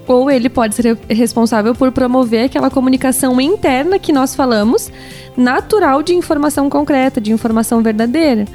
ou 0.09 0.31
ele 0.31 0.49
pode 0.49 0.73
ser 0.73 0.97
responsável 1.07 1.75
por 1.75 1.91
promover 1.91 2.45
aquela 2.45 2.71
comunicação 2.71 3.39
interna 3.39 3.99
que 3.99 4.11
nós 4.11 4.33
falamos, 4.33 4.91
natural 5.37 6.01
de 6.01 6.15
informação 6.15 6.67
concreta, 6.67 7.21
de 7.21 7.31
informação 7.31 7.83
verdadeira. 7.83 8.45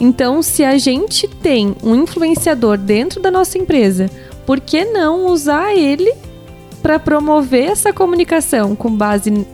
Então, 0.00 0.42
se 0.42 0.64
a 0.64 0.76
gente 0.76 1.28
tem 1.28 1.76
um 1.84 1.94
influenciador 1.94 2.76
dentro 2.76 3.22
da 3.22 3.30
nossa 3.30 3.56
empresa, 3.56 4.10
por 4.44 4.58
que 4.58 4.84
não 4.84 5.26
usar 5.26 5.72
ele 5.76 6.12
para 6.82 6.98
promover 6.98 7.70
essa 7.70 7.92
comunicação 7.92 8.74
com 8.74 8.90
base 8.90 9.46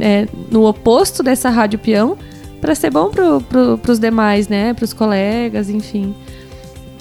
é, 0.00 0.28
no 0.48 0.64
oposto 0.64 1.24
dessa 1.24 1.50
rádio 1.50 1.80
peão, 1.80 2.16
para 2.60 2.76
ser 2.76 2.90
bom 2.90 3.10
para 3.10 3.40
pro, 3.40 3.80
os 3.88 3.98
demais, 3.98 4.46
né, 4.46 4.72
para 4.74 4.84
os 4.84 4.92
colegas, 4.92 5.68
enfim. 5.68 6.14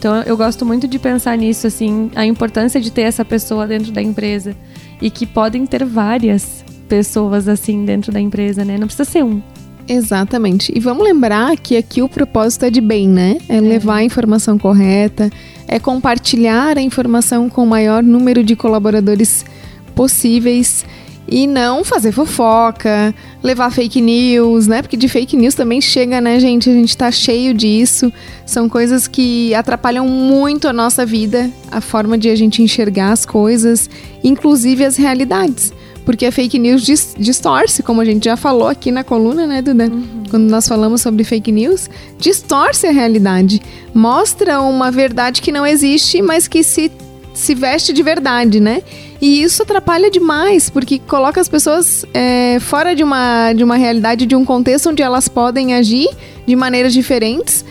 Então 0.01 0.19
eu 0.23 0.35
gosto 0.35 0.65
muito 0.65 0.87
de 0.87 0.97
pensar 0.97 1.37
nisso, 1.37 1.67
assim, 1.67 2.09
a 2.15 2.25
importância 2.25 2.81
de 2.81 2.91
ter 2.91 3.03
essa 3.03 3.23
pessoa 3.23 3.67
dentro 3.67 3.91
da 3.91 4.01
empresa. 4.01 4.55
E 4.99 5.11
que 5.11 5.27
podem 5.27 5.63
ter 5.63 5.85
várias 5.85 6.65
pessoas 6.89 7.47
assim 7.47 7.85
dentro 7.85 8.11
da 8.11 8.19
empresa, 8.19 8.65
né? 8.65 8.79
Não 8.79 8.87
precisa 8.87 9.07
ser 9.07 9.23
um. 9.23 9.39
Exatamente. 9.87 10.73
E 10.75 10.79
vamos 10.79 11.03
lembrar 11.03 11.55
que 11.55 11.77
aqui 11.77 12.01
o 12.01 12.09
propósito 12.09 12.65
é 12.65 12.71
de 12.71 12.81
bem, 12.81 13.07
né? 13.07 13.37
É, 13.47 13.57
é, 13.57 13.61
levar 13.61 13.97
a 13.97 14.03
informação 14.03 14.57
correta, 14.57 15.29
é 15.67 15.77
compartilhar 15.77 16.79
a 16.79 16.81
informação 16.81 17.47
com 17.47 17.63
o 17.63 17.67
maior 17.67 18.01
número 18.01 18.43
de 18.43 18.55
colaboradores 18.55 19.45
possíveis. 19.93 20.83
E 21.27 21.47
não 21.47 21.83
fazer 21.83 22.11
fofoca, 22.11 23.13
levar 23.41 23.71
fake 23.71 24.01
news, 24.01 24.67
né? 24.67 24.81
Porque 24.81 24.97
de 24.97 25.07
fake 25.07 25.37
news 25.37 25.55
também 25.55 25.79
chega, 25.79 26.19
né, 26.19 26.39
gente? 26.39 26.69
A 26.69 26.73
gente 26.73 26.95
tá 26.97 27.11
cheio 27.11 27.53
disso. 27.53 28.11
São 28.45 28.67
coisas 28.67 29.07
que 29.07 29.53
atrapalham 29.55 30.07
muito 30.07 30.67
a 30.67 30.73
nossa 30.73 31.05
vida, 31.05 31.49
a 31.71 31.79
forma 31.79 32.17
de 32.17 32.29
a 32.29 32.35
gente 32.35 32.61
enxergar 32.61 33.11
as 33.11 33.25
coisas, 33.25 33.89
inclusive 34.23 34.83
as 34.83 34.97
realidades. 34.97 35.71
Porque 36.03 36.25
a 36.25 36.31
fake 36.31 36.57
news 36.57 36.83
distorce, 37.17 37.83
como 37.83 38.01
a 38.01 38.05
gente 38.05 38.25
já 38.25 38.35
falou 38.35 38.67
aqui 38.67 38.91
na 38.91 39.03
coluna, 39.03 39.45
né, 39.45 39.61
Duda? 39.61 39.85
Uhum. 39.85 40.23
Quando 40.29 40.49
nós 40.49 40.67
falamos 40.67 41.01
sobre 41.01 41.23
fake 41.23 41.51
news, 41.51 41.89
distorce 42.17 42.87
a 42.87 42.91
realidade. 42.91 43.61
Mostra 43.93 44.59
uma 44.61 44.89
verdade 44.89 45.41
que 45.41 45.51
não 45.51 45.65
existe, 45.65 46.21
mas 46.21 46.47
que 46.47 46.63
se, 46.63 46.91
se 47.33 47.53
veste 47.53 47.93
de 47.93 48.01
verdade, 48.01 48.59
né? 48.59 48.81
E 49.21 49.43
isso 49.43 49.61
atrapalha 49.61 50.09
demais, 50.09 50.69
porque 50.69 50.97
coloca 50.97 51.39
as 51.39 51.47
pessoas 51.47 52.03
é, 52.11 52.59
fora 52.59 52.95
de 52.95 53.03
uma, 53.03 53.53
de 53.53 53.63
uma 53.63 53.75
realidade, 53.75 54.25
de 54.25 54.35
um 54.35 54.43
contexto 54.43 54.89
onde 54.89 55.03
elas 55.03 55.27
podem 55.27 55.75
agir 55.75 56.09
de 56.47 56.55
maneiras 56.55 56.91
diferentes 56.91 57.63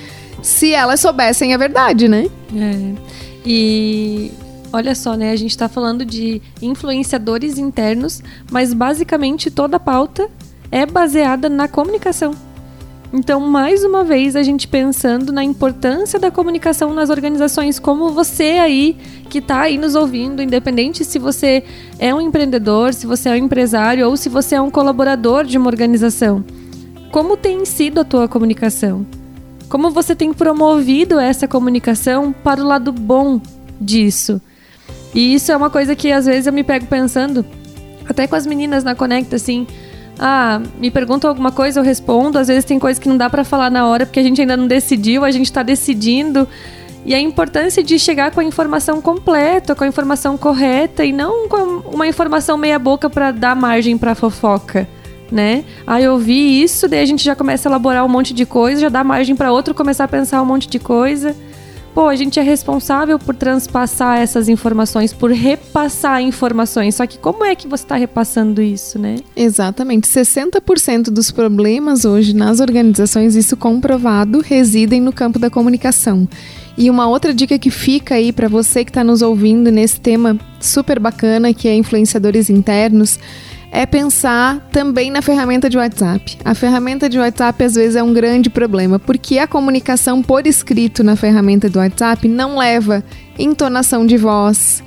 se 0.42 0.72
elas 0.72 1.00
soubessem 1.00 1.52
a 1.52 1.56
verdade, 1.56 2.06
né? 2.06 2.30
É. 2.54 2.94
E 3.44 4.30
olha 4.72 4.94
só, 4.94 5.14
né? 5.16 5.32
A 5.32 5.36
gente 5.36 5.50
está 5.50 5.68
falando 5.68 6.04
de 6.04 6.40
influenciadores 6.62 7.58
internos, 7.58 8.22
mas 8.50 8.72
basicamente 8.72 9.50
toda 9.50 9.76
a 9.76 9.80
pauta 9.80 10.28
é 10.70 10.86
baseada 10.86 11.48
na 11.48 11.66
comunicação. 11.66 12.32
Então, 13.12 13.40
mais 13.40 13.82
uma 13.82 14.04
vez, 14.04 14.36
a 14.36 14.42
gente 14.42 14.68
pensando 14.68 15.32
na 15.32 15.42
importância 15.42 16.18
da 16.18 16.30
comunicação 16.30 16.94
nas 16.94 17.10
organizações, 17.10 17.80
como 17.80 18.10
você 18.10 18.58
aí 18.60 18.96
que 19.28 19.38
está 19.38 19.62
aí 19.62 19.76
nos 19.76 19.96
ouvindo, 19.96 20.40
independente 20.40 21.04
se 21.04 21.18
você 21.18 21.64
é 21.98 22.14
um 22.14 22.20
empreendedor, 22.20 22.94
se 22.94 23.06
você 23.06 23.28
é 23.28 23.32
um 23.32 23.36
empresário 23.36 24.08
ou 24.08 24.16
se 24.16 24.28
você 24.28 24.54
é 24.54 24.60
um 24.60 24.70
colaborador 24.70 25.44
de 25.44 25.58
uma 25.58 25.66
organização. 25.66 26.44
Como 27.10 27.36
tem 27.36 27.64
sido 27.64 28.00
a 28.00 28.04
tua 28.04 28.28
comunicação? 28.28 29.04
Como 29.68 29.90
você 29.90 30.14
tem 30.14 30.32
promovido 30.32 31.18
essa 31.18 31.48
comunicação 31.48 32.32
para 32.32 32.62
o 32.62 32.66
lado 32.66 32.92
bom 32.92 33.40
disso? 33.80 34.40
E 35.12 35.34
isso 35.34 35.50
é 35.50 35.56
uma 35.56 35.70
coisa 35.70 35.96
que 35.96 36.12
às 36.12 36.26
vezes 36.26 36.46
eu 36.46 36.52
me 36.52 36.62
pego 36.62 36.86
pensando, 36.86 37.44
até 38.08 38.28
com 38.28 38.36
as 38.36 38.46
meninas 38.46 38.84
na 38.84 38.94
Conecta, 38.94 39.34
assim, 39.34 39.66
ah, 40.18 40.60
me 40.78 40.90
perguntam 40.90 41.28
alguma 41.30 41.52
coisa, 41.52 41.80
eu 41.80 41.84
respondo. 41.84 42.38
Às 42.38 42.48
vezes 42.48 42.64
tem 42.64 42.78
coisas 42.78 42.98
que 42.98 43.08
não 43.08 43.16
dá 43.16 43.28
para 43.30 43.44
falar 43.44 43.70
na 43.70 43.86
hora 43.86 44.04
porque 44.04 44.20
a 44.20 44.22
gente 44.22 44.40
ainda 44.40 44.56
não 44.56 44.66
decidiu, 44.66 45.24
a 45.24 45.30
gente 45.30 45.46
está 45.46 45.62
decidindo. 45.62 46.46
E 47.04 47.14
a 47.14 47.20
importância 47.20 47.82
de 47.82 47.98
chegar 47.98 48.30
com 48.30 48.40
a 48.40 48.44
informação 48.44 49.00
completa, 49.00 49.74
com 49.74 49.84
a 49.84 49.86
informação 49.86 50.36
correta 50.36 51.04
e 51.04 51.12
não 51.12 51.48
com 51.48 51.82
uma 51.94 52.06
informação 52.06 52.58
meia 52.58 52.78
boca 52.78 53.08
para 53.08 53.30
dar 53.30 53.56
margem 53.56 53.96
para 53.96 54.14
fofoca, 54.14 54.86
né? 55.32 55.64
Ah, 55.86 56.00
eu 56.00 56.18
vi 56.18 56.62
isso, 56.62 56.86
daí 56.86 57.00
a 57.00 57.06
gente 57.06 57.24
já 57.24 57.34
começa 57.34 57.68
a 57.68 57.70
elaborar 57.70 58.04
um 58.04 58.08
monte 58.08 58.34
de 58.34 58.44
coisa, 58.44 58.82
já 58.82 58.88
dá 58.90 59.02
margem 59.02 59.34
para 59.34 59.50
outro 59.50 59.74
começar 59.74 60.04
a 60.04 60.08
pensar 60.08 60.42
um 60.42 60.44
monte 60.44 60.68
de 60.68 60.78
coisa 60.78 61.34
pô, 61.94 62.08
a 62.08 62.16
gente 62.16 62.38
é 62.38 62.42
responsável 62.42 63.18
por 63.18 63.34
transpassar 63.34 64.18
essas 64.18 64.48
informações, 64.48 65.12
por 65.12 65.30
repassar 65.30 66.22
informações. 66.22 66.94
Só 66.94 67.06
que 67.06 67.18
como 67.18 67.44
é 67.44 67.54
que 67.54 67.68
você 67.68 67.84
está 67.84 67.96
repassando 67.96 68.62
isso, 68.62 68.98
né? 68.98 69.16
Exatamente. 69.36 70.08
60% 70.08 71.10
dos 71.10 71.30
problemas 71.30 72.04
hoje 72.04 72.34
nas 72.34 72.60
organizações, 72.60 73.36
isso 73.36 73.56
comprovado, 73.56 74.40
residem 74.40 75.00
no 75.00 75.12
campo 75.12 75.38
da 75.38 75.50
comunicação. 75.50 76.28
E 76.76 76.88
uma 76.88 77.08
outra 77.08 77.34
dica 77.34 77.58
que 77.58 77.70
fica 77.70 78.14
aí 78.14 78.32
para 78.32 78.48
você 78.48 78.84
que 78.84 78.90
está 78.90 79.04
nos 79.04 79.22
ouvindo 79.22 79.70
nesse 79.70 80.00
tema 80.00 80.38
super 80.58 80.98
bacana, 80.98 81.52
que 81.52 81.68
é 81.68 81.74
influenciadores 81.74 82.48
internos, 82.48 83.18
é 83.72 83.86
pensar 83.86 84.68
também 84.72 85.10
na 85.10 85.22
ferramenta 85.22 85.70
de 85.70 85.78
WhatsApp. 85.78 86.38
A 86.44 86.54
ferramenta 86.54 87.08
de 87.08 87.18
WhatsApp 87.18 87.64
às 87.64 87.74
vezes 87.74 87.96
é 87.96 88.02
um 88.02 88.12
grande 88.12 88.50
problema, 88.50 88.98
porque 88.98 89.38
a 89.38 89.46
comunicação 89.46 90.22
por 90.22 90.46
escrito 90.46 91.04
na 91.04 91.16
ferramenta 91.16 91.68
do 91.68 91.78
WhatsApp 91.78 92.26
não 92.28 92.58
leva 92.58 93.04
entonação 93.38 94.04
de 94.04 94.16
voz 94.16 94.82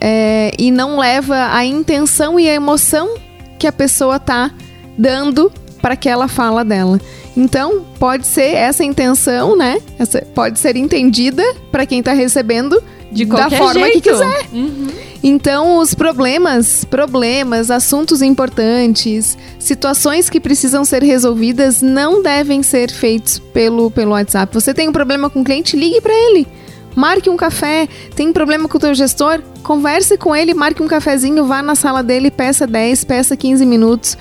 é, 0.00 0.52
e 0.58 0.70
não 0.70 0.98
leva 0.98 1.52
a 1.52 1.64
intenção 1.64 2.38
e 2.38 2.48
a 2.48 2.54
emoção 2.54 3.16
que 3.58 3.66
a 3.66 3.72
pessoa 3.72 4.16
está 4.16 4.50
dando 4.96 5.52
para 5.82 5.94
aquela 5.94 6.28
fala 6.28 6.64
dela. 6.64 7.00
Então, 7.36 7.84
pode 7.98 8.26
ser 8.26 8.54
essa 8.54 8.82
intenção, 8.82 9.56
né? 9.56 9.80
Essa, 9.98 10.22
pode 10.34 10.58
ser 10.58 10.76
entendida 10.76 11.42
para 11.70 11.86
quem 11.86 12.00
está 12.00 12.12
recebendo 12.12 12.82
de 13.10 13.24
da 13.24 13.50
forma 13.50 13.86
jeito. 13.86 14.02
que 14.02 14.10
quiser. 14.10 14.48
Uhum. 14.52 14.88
Então, 15.22 15.78
os 15.78 15.94
problemas, 15.94 16.84
problemas, 16.84 17.70
assuntos 17.70 18.22
importantes, 18.22 19.36
situações 19.58 20.30
que 20.30 20.38
precisam 20.38 20.84
ser 20.84 21.02
resolvidas 21.02 21.82
não 21.82 22.22
devem 22.22 22.62
ser 22.62 22.90
feitos 22.90 23.38
pelo, 23.38 23.90
pelo 23.90 24.12
WhatsApp. 24.12 24.54
Você 24.54 24.72
tem 24.72 24.88
um 24.88 24.92
problema 24.92 25.28
com 25.28 25.40
o 25.40 25.44
cliente, 25.44 25.76
ligue 25.76 26.00
para 26.00 26.14
ele. 26.14 26.46
Marque 26.94 27.28
um 27.28 27.36
café. 27.36 27.88
Tem 28.14 28.28
um 28.28 28.32
problema 28.32 28.68
com 28.68 28.76
o 28.76 28.80
teu 28.80 28.94
gestor? 28.94 29.42
Converse 29.62 30.16
com 30.16 30.34
ele, 30.34 30.54
marque 30.54 30.82
um 30.82 30.88
cafezinho, 30.88 31.44
vá 31.44 31.62
na 31.62 31.74
sala 31.74 32.02
dele, 32.02 32.30
peça 32.30 32.66
10, 32.66 33.04
peça 33.04 33.36
15 33.36 33.66
minutos. 33.66 34.16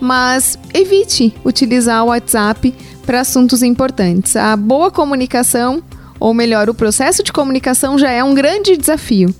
Mas 0.00 0.58
evite 0.74 1.34
utilizar 1.44 2.04
o 2.04 2.08
WhatsApp 2.08 2.74
para 3.04 3.20
assuntos 3.20 3.62
importantes. 3.62 4.34
A 4.36 4.56
boa 4.56 4.90
comunicação, 4.90 5.82
ou 6.20 6.34
melhor, 6.34 6.68
o 6.68 6.74
processo 6.74 7.22
de 7.22 7.32
comunicação 7.32 7.98
já 7.98 8.10
é 8.10 8.22
um 8.22 8.34
grande 8.34 8.76
desafio. 8.76 9.34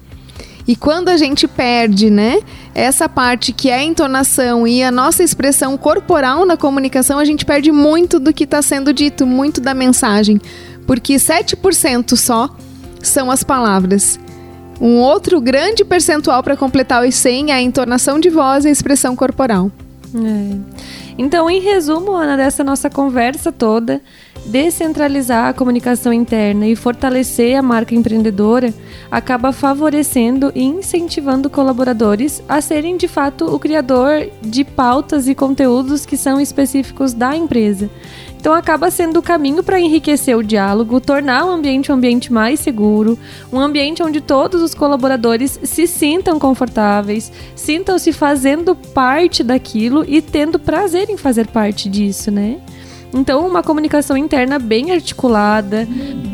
E 0.67 0.75
quando 0.75 1.09
a 1.09 1.17
gente 1.17 1.47
perde, 1.47 2.11
né, 2.11 2.41
essa 2.75 3.09
parte 3.09 3.53
que 3.53 3.69
é 3.69 3.75
a 3.75 3.83
entonação 3.83 4.67
e 4.67 4.83
a 4.83 4.91
nossa 4.91 5.23
expressão 5.23 5.77
corporal 5.77 6.47
na 6.47 6.57
comunicação, 6.57 7.19
a 7.19 7.25
gente 7.25 7.45
perde 7.45 7.71
muito 7.71 8.19
do 8.19 8.33
que 8.33 8.45
está 8.45 8.63
sendo 8.63 8.93
dito, 8.93 9.27
muito 9.27 9.61
da 9.61 9.75
mensagem. 9.75 10.41
Porque 10.87 11.15
7% 11.17 12.17
só 12.17 12.55
são 13.03 13.31
as 13.31 13.43
palavras. 13.43 14.19
Um 14.81 14.99
outro 14.99 15.41
grande 15.41 15.85
percentual 15.85 16.43
para 16.43 16.57
completar 16.57 17.07
os 17.07 17.15
100 17.15 17.51
é 17.51 17.55
a 17.55 17.61
entonação 17.61 18.19
de 18.19 18.31
voz 18.31 18.65
e 18.65 18.69
a 18.69 18.71
expressão 18.71 19.15
corporal. 19.15 19.71
É. 20.15 20.57
Então, 21.19 21.51
em 21.51 21.61
resumo, 21.61 22.13
Ana, 22.13 22.37
dessa 22.37 22.65
nossa 22.65 22.89
conversa 22.89 23.53
toda, 23.53 24.01
descentralizar 24.47 25.49
a 25.49 25.53
comunicação 25.53 26.13
interna 26.13 26.67
e 26.67 26.75
fortalecer 26.75 27.57
a 27.57 27.63
marca 27.63 27.95
empreendedora 27.95 28.73
acaba 29.11 29.53
favorecendo 29.53 30.53
e 30.55 30.63
incentivando 30.63 31.51
colaboradores 31.51 32.43
a 32.49 32.61
serem 32.61 32.97
de 32.97 33.09
fato 33.09 33.45
o 33.45 33.59
criador 33.59 34.29
de 34.41 34.65
pautas 34.65 35.29
e 35.29 35.35
conteúdos 35.35 36.07
que 36.07 36.17
são 36.17 36.41
específicos 36.41 37.13
da 37.13 37.37
empresa. 37.37 37.91
Então 38.41 38.55
acaba 38.55 38.91
sendo 38.91 39.19
o 39.19 39.23
caminho 39.23 39.63
para 39.63 39.79
enriquecer 39.79 40.35
o 40.35 40.43
diálogo, 40.43 40.99
tornar 40.99 41.45
o 41.45 41.51
ambiente 41.51 41.93
um 41.93 41.95
ambiente 41.95 42.33
mais 42.33 42.59
seguro, 42.59 43.19
um 43.53 43.61
ambiente 43.61 44.03
onde 44.03 44.19
todos 44.19 44.63
os 44.63 44.75
colaboradores 44.75 45.61
se 45.63 45.87
sintam 45.87 46.39
confortáveis, 46.39 47.31
sintam-se 47.55 48.15
fazendo 48.15 48.75
parte 48.75 49.43
daquilo 49.43 50.07
e 50.09 50.23
tendo 50.23 50.59
prazer 50.59 51.11
em 51.11 51.19
fazer 51.19 51.49
parte 51.49 51.87
disso, 51.87 52.31
né? 52.31 52.59
Então, 53.13 53.47
uma 53.47 53.63
comunicação 53.63 54.17
interna 54.17 54.59
bem 54.59 54.93
articulada, 54.93 55.87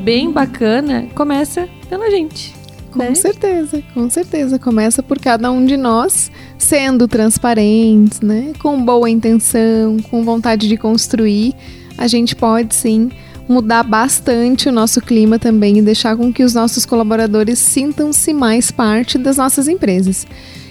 bem 0.05 0.31
bacana, 0.31 1.07
começa 1.15 1.69
pela 1.89 2.11
gente. 2.11 2.55
Com 2.97 2.99
né? 2.99 3.15
certeza, 3.15 3.83
com 3.93 4.09
certeza. 4.09 4.59
Começa 4.59 5.03
por 5.03 5.19
cada 5.19 5.51
um 5.51 5.65
de 5.65 5.77
nós 5.77 6.31
sendo 6.59 7.07
transparentes, 7.07 8.21
né? 8.21 8.53
Com 8.59 8.83
boa 8.83 9.09
intenção, 9.09 9.99
com 10.11 10.25
vontade 10.25 10.67
de 10.67 10.77
construir. 10.77 11.55
A 11.99 12.07
gente 12.07 12.35
pode 12.35 12.75
sim 12.75 13.11
mudar 13.49 13.83
bastante 13.83 14.69
o 14.69 14.73
nosso 14.73 15.01
clima 15.01 15.39
também 15.39 15.79
e 15.79 15.83
deixar 15.83 16.17
com 16.17 16.33
que 16.33 16.43
os 16.43 16.55
nossos 16.55 16.85
colaboradores 16.85 17.59
sintam-se 17.59 18.33
mais 18.33 18.71
parte 18.71 19.19
das 19.19 19.37
nossas 19.37 19.69
empresas. 19.69 20.27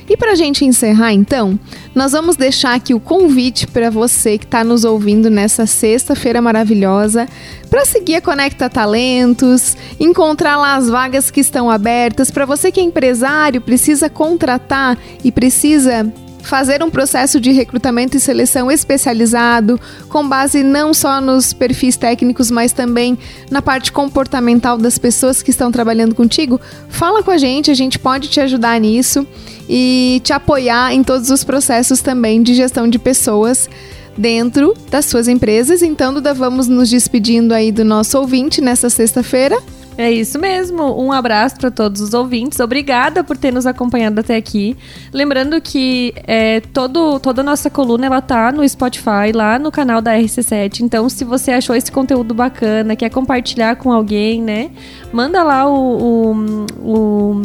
E 0.08 0.16
para 0.16 0.34
a 0.34 0.36
gente 0.36 0.64
encerrar, 0.64 1.14
então, 1.14 1.60
nós 1.94 2.12
vamos 2.12 2.36
deixar 2.36 2.76
aqui 2.76 2.94
o 2.94 3.00
convite 3.00 3.66
para 3.66 3.90
você 3.90 4.38
que 4.38 4.46
está 4.46 4.64
nos 4.64 4.84
ouvindo 4.84 5.32
nessa 5.32 5.66
sexta-feira 5.66 6.42
maravilhosa 6.42 7.28
para 7.70 7.86
seguir 7.86 8.16
a 8.16 8.22
Conecta 8.22 8.70
Talentos, 8.70 9.76
encontrar 10.00 10.58
lá 10.58 10.76
as 10.76 10.90
vagas 10.90 11.32
que 11.32 11.42
estão 11.42 11.72
abertas. 11.72 12.30
Para 12.30 12.46
você 12.46 12.72
que 12.72 12.80
é 12.80 12.84
empresário, 12.84 13.60
precisa 13.60 14.08
contratar 14.08 14.96
e 15.24 15.32
precisa 15.32 16.12
fazer 16.46 16.84
um 16.84 16.92
processo 16.92 17.42
de 17.42 17.52
recrutamento 17.52 18.16
e 18.16 18.20
seleção 18.20 18.72
especializado, 18.72 19.82
com 20.08 20.28
base 20.28 20.62
não 20.62 20.94
só 20.94 21.20
nos 21.20 21.52
perfis 21.52 21.98
técnicos, 21.98 22.52
mas 22.52 22.72
também 22.72 23.18
na 23.50 23.62
parte 23.62 23.92
comportamental 23.92 24.78
das 24.78 25.00
pessoas 25.00 25.42
que 25.42 25.50
estão 25.50 25.72
trabalhando 25.72 26.14
contigo, 26.14 26.62
fala 26.88 27.24
com 27.24 27.32
a 27.32 27.38
gente, 27.38 27.72
a 27.72 27.74
gente 27.74 27.98
pode 27.98 28.30
te 28.30 28.40
ajudar 28.40 28.80
nisso 28.80 29.28
e 29.68 30.22
te 30.24 30.34
apoiar 30.34 30.94
em 30.94 31.04
todos 31.04 31.30
os 31.30 31.44
processos 31.44 32.02
também 32.02 32.42
de 32.42 32.54
gestão 32.54 32.88
de 32.88 33.00
pessoas 33.00 33.70
dentro 34.18 34.74
das 34.90 35.06
suas 35.06 35.28
empresas. 35.28 35.82
Então, 35.82 36.14
Duda, 36.14 36.34
vamos 36.34 36.68
nos 36.68 36.90
despedindo 36.90 37.54
aí 37.54 37.72
do 37.72 37.84
nosso 37.84 38.18
ouvinte 38.18 38.62
nessa 38.62 38.90
sexta-feira. 38.90 39.58
É 39.98 40.12
isso 40.12 40.38
mesmo. 40.38 41.02
Um 41.02 41.12
abraço 41.12 41.56
para 41.56 41.72
todos 41.72 42.02
os 42.02 42.14
ouvintes. 42.14 42.60
Obrigada 42.60 43.24
por 43.24 43.38
ter 43.38 43.52
nos 43.52 43.66
acompanhado 43.66 44.20
até 44.20 44.36
aqui. 44.36 44.76
Lembrando 45.14 45.60
que 45.62 46.14
é, 46.28 46.60
todo, 46.60 47.18
toda 47.20 47.42
a 47.42 47.44
nossa 47.44 47.70
coluna 47.70 48.06
ela 48.06 48.22
tá 48.22 48.52
no 48.52 48.68
Spotify, 48.68 49.32
lá 49.34 49.58
no 49.58 49.72
canal 49.72 50.02
da 50.02 50.14
RC7. 50.18 50.82
Então, 50.82 51.08
se 51.08 51.24
você 51.24 51.52
achou 51.52 51.76
esse 51.76 51.92
conteúdo 51.92 52.34
bacana, 52.34 52.96
quer 52.96 53.10
compartilhar 53.10 53.78
com 53.78 53.92
alguém, 53.92 54.42
né? 54.42 54.70
Manda 55.14 55.42
lá 55.44 55.66
o, 55.66 56.34
o, 56.34 56.66
o, 56.84 57.42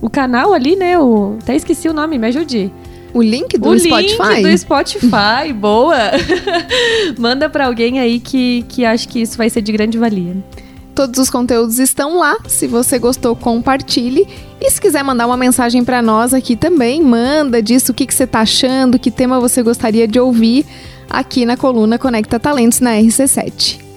o 0.00 0.08
canal 0.08 0.52
ali, 0.52 0.76
né? 0.76 0.98
O, 0.98 1.36
até 1.42 1.54
esqueci 1.54 1.88
o 1.88 1.92
nome, 1.92 2.18
me 2.18 2.26
ajude. 2.28 2.72
O 3.12 3.22
link 3.22 3.58
do 3.58 3.70
o 3.70 3.78
Spotify? 3.78 4.34
link 4.36 4.50
do 4.50 4.58
Spotify, 4.58 5.52
boa! 5.54 5.96
Manda 7.18 7.48
para 7.48 7.66
alguém 7.66 7.98
aí 7.98 8.20
que, 8.20 8.64
que 8.68 8.84
acha 8.84 9.06
que 9.08 9.20
isso 9.20 9.36
vai 9.36 9.50
ser 9.50 9.62
de 9.62 9.72
grande 9.72 9.98
valia. 9.98 10.36
Todos 10.94 11.18
os 11.18 11.30
conteúdos 11.30 11.78
estão 11.78 12.18
lá. 12.18 12.36
Se 12.46 12.66
você 12.66 12.98
gostou, 12.98 13.34
compartilhe. 13.34 14.26
E 14.60 14.70
se 14.70 14.80
quiser 14.80 15.02
mandar 15.02 15.26
uma 15.26 15.36
mensagem 15.36 15.84
para 15.84 16.02
nós 16.02 16.34
aqui 16.34 16.54
também, 16.54 17.02
manda 17.02 17.62
disso 17.62 17.92
o 17.92 17.94
que, 17.94 18.06
que 18.06 18.14
você 18.14 18.24
está 18.24 18.40
achando, 18.40 18.98
que 18.98 19.10
tema 19.10 19.40
você 19.40 19.62
gostaria 19.62 20.06
de 20.06 20.20
ouvir 20.20 20.66
aqui 21.08 21.44
na 21.46 21.56
coluna 21.56 21.98
Conecta 21.98 22.38
Talentos 22.38 22.80
na 22.80 22.92
RC7. 22.92 23.89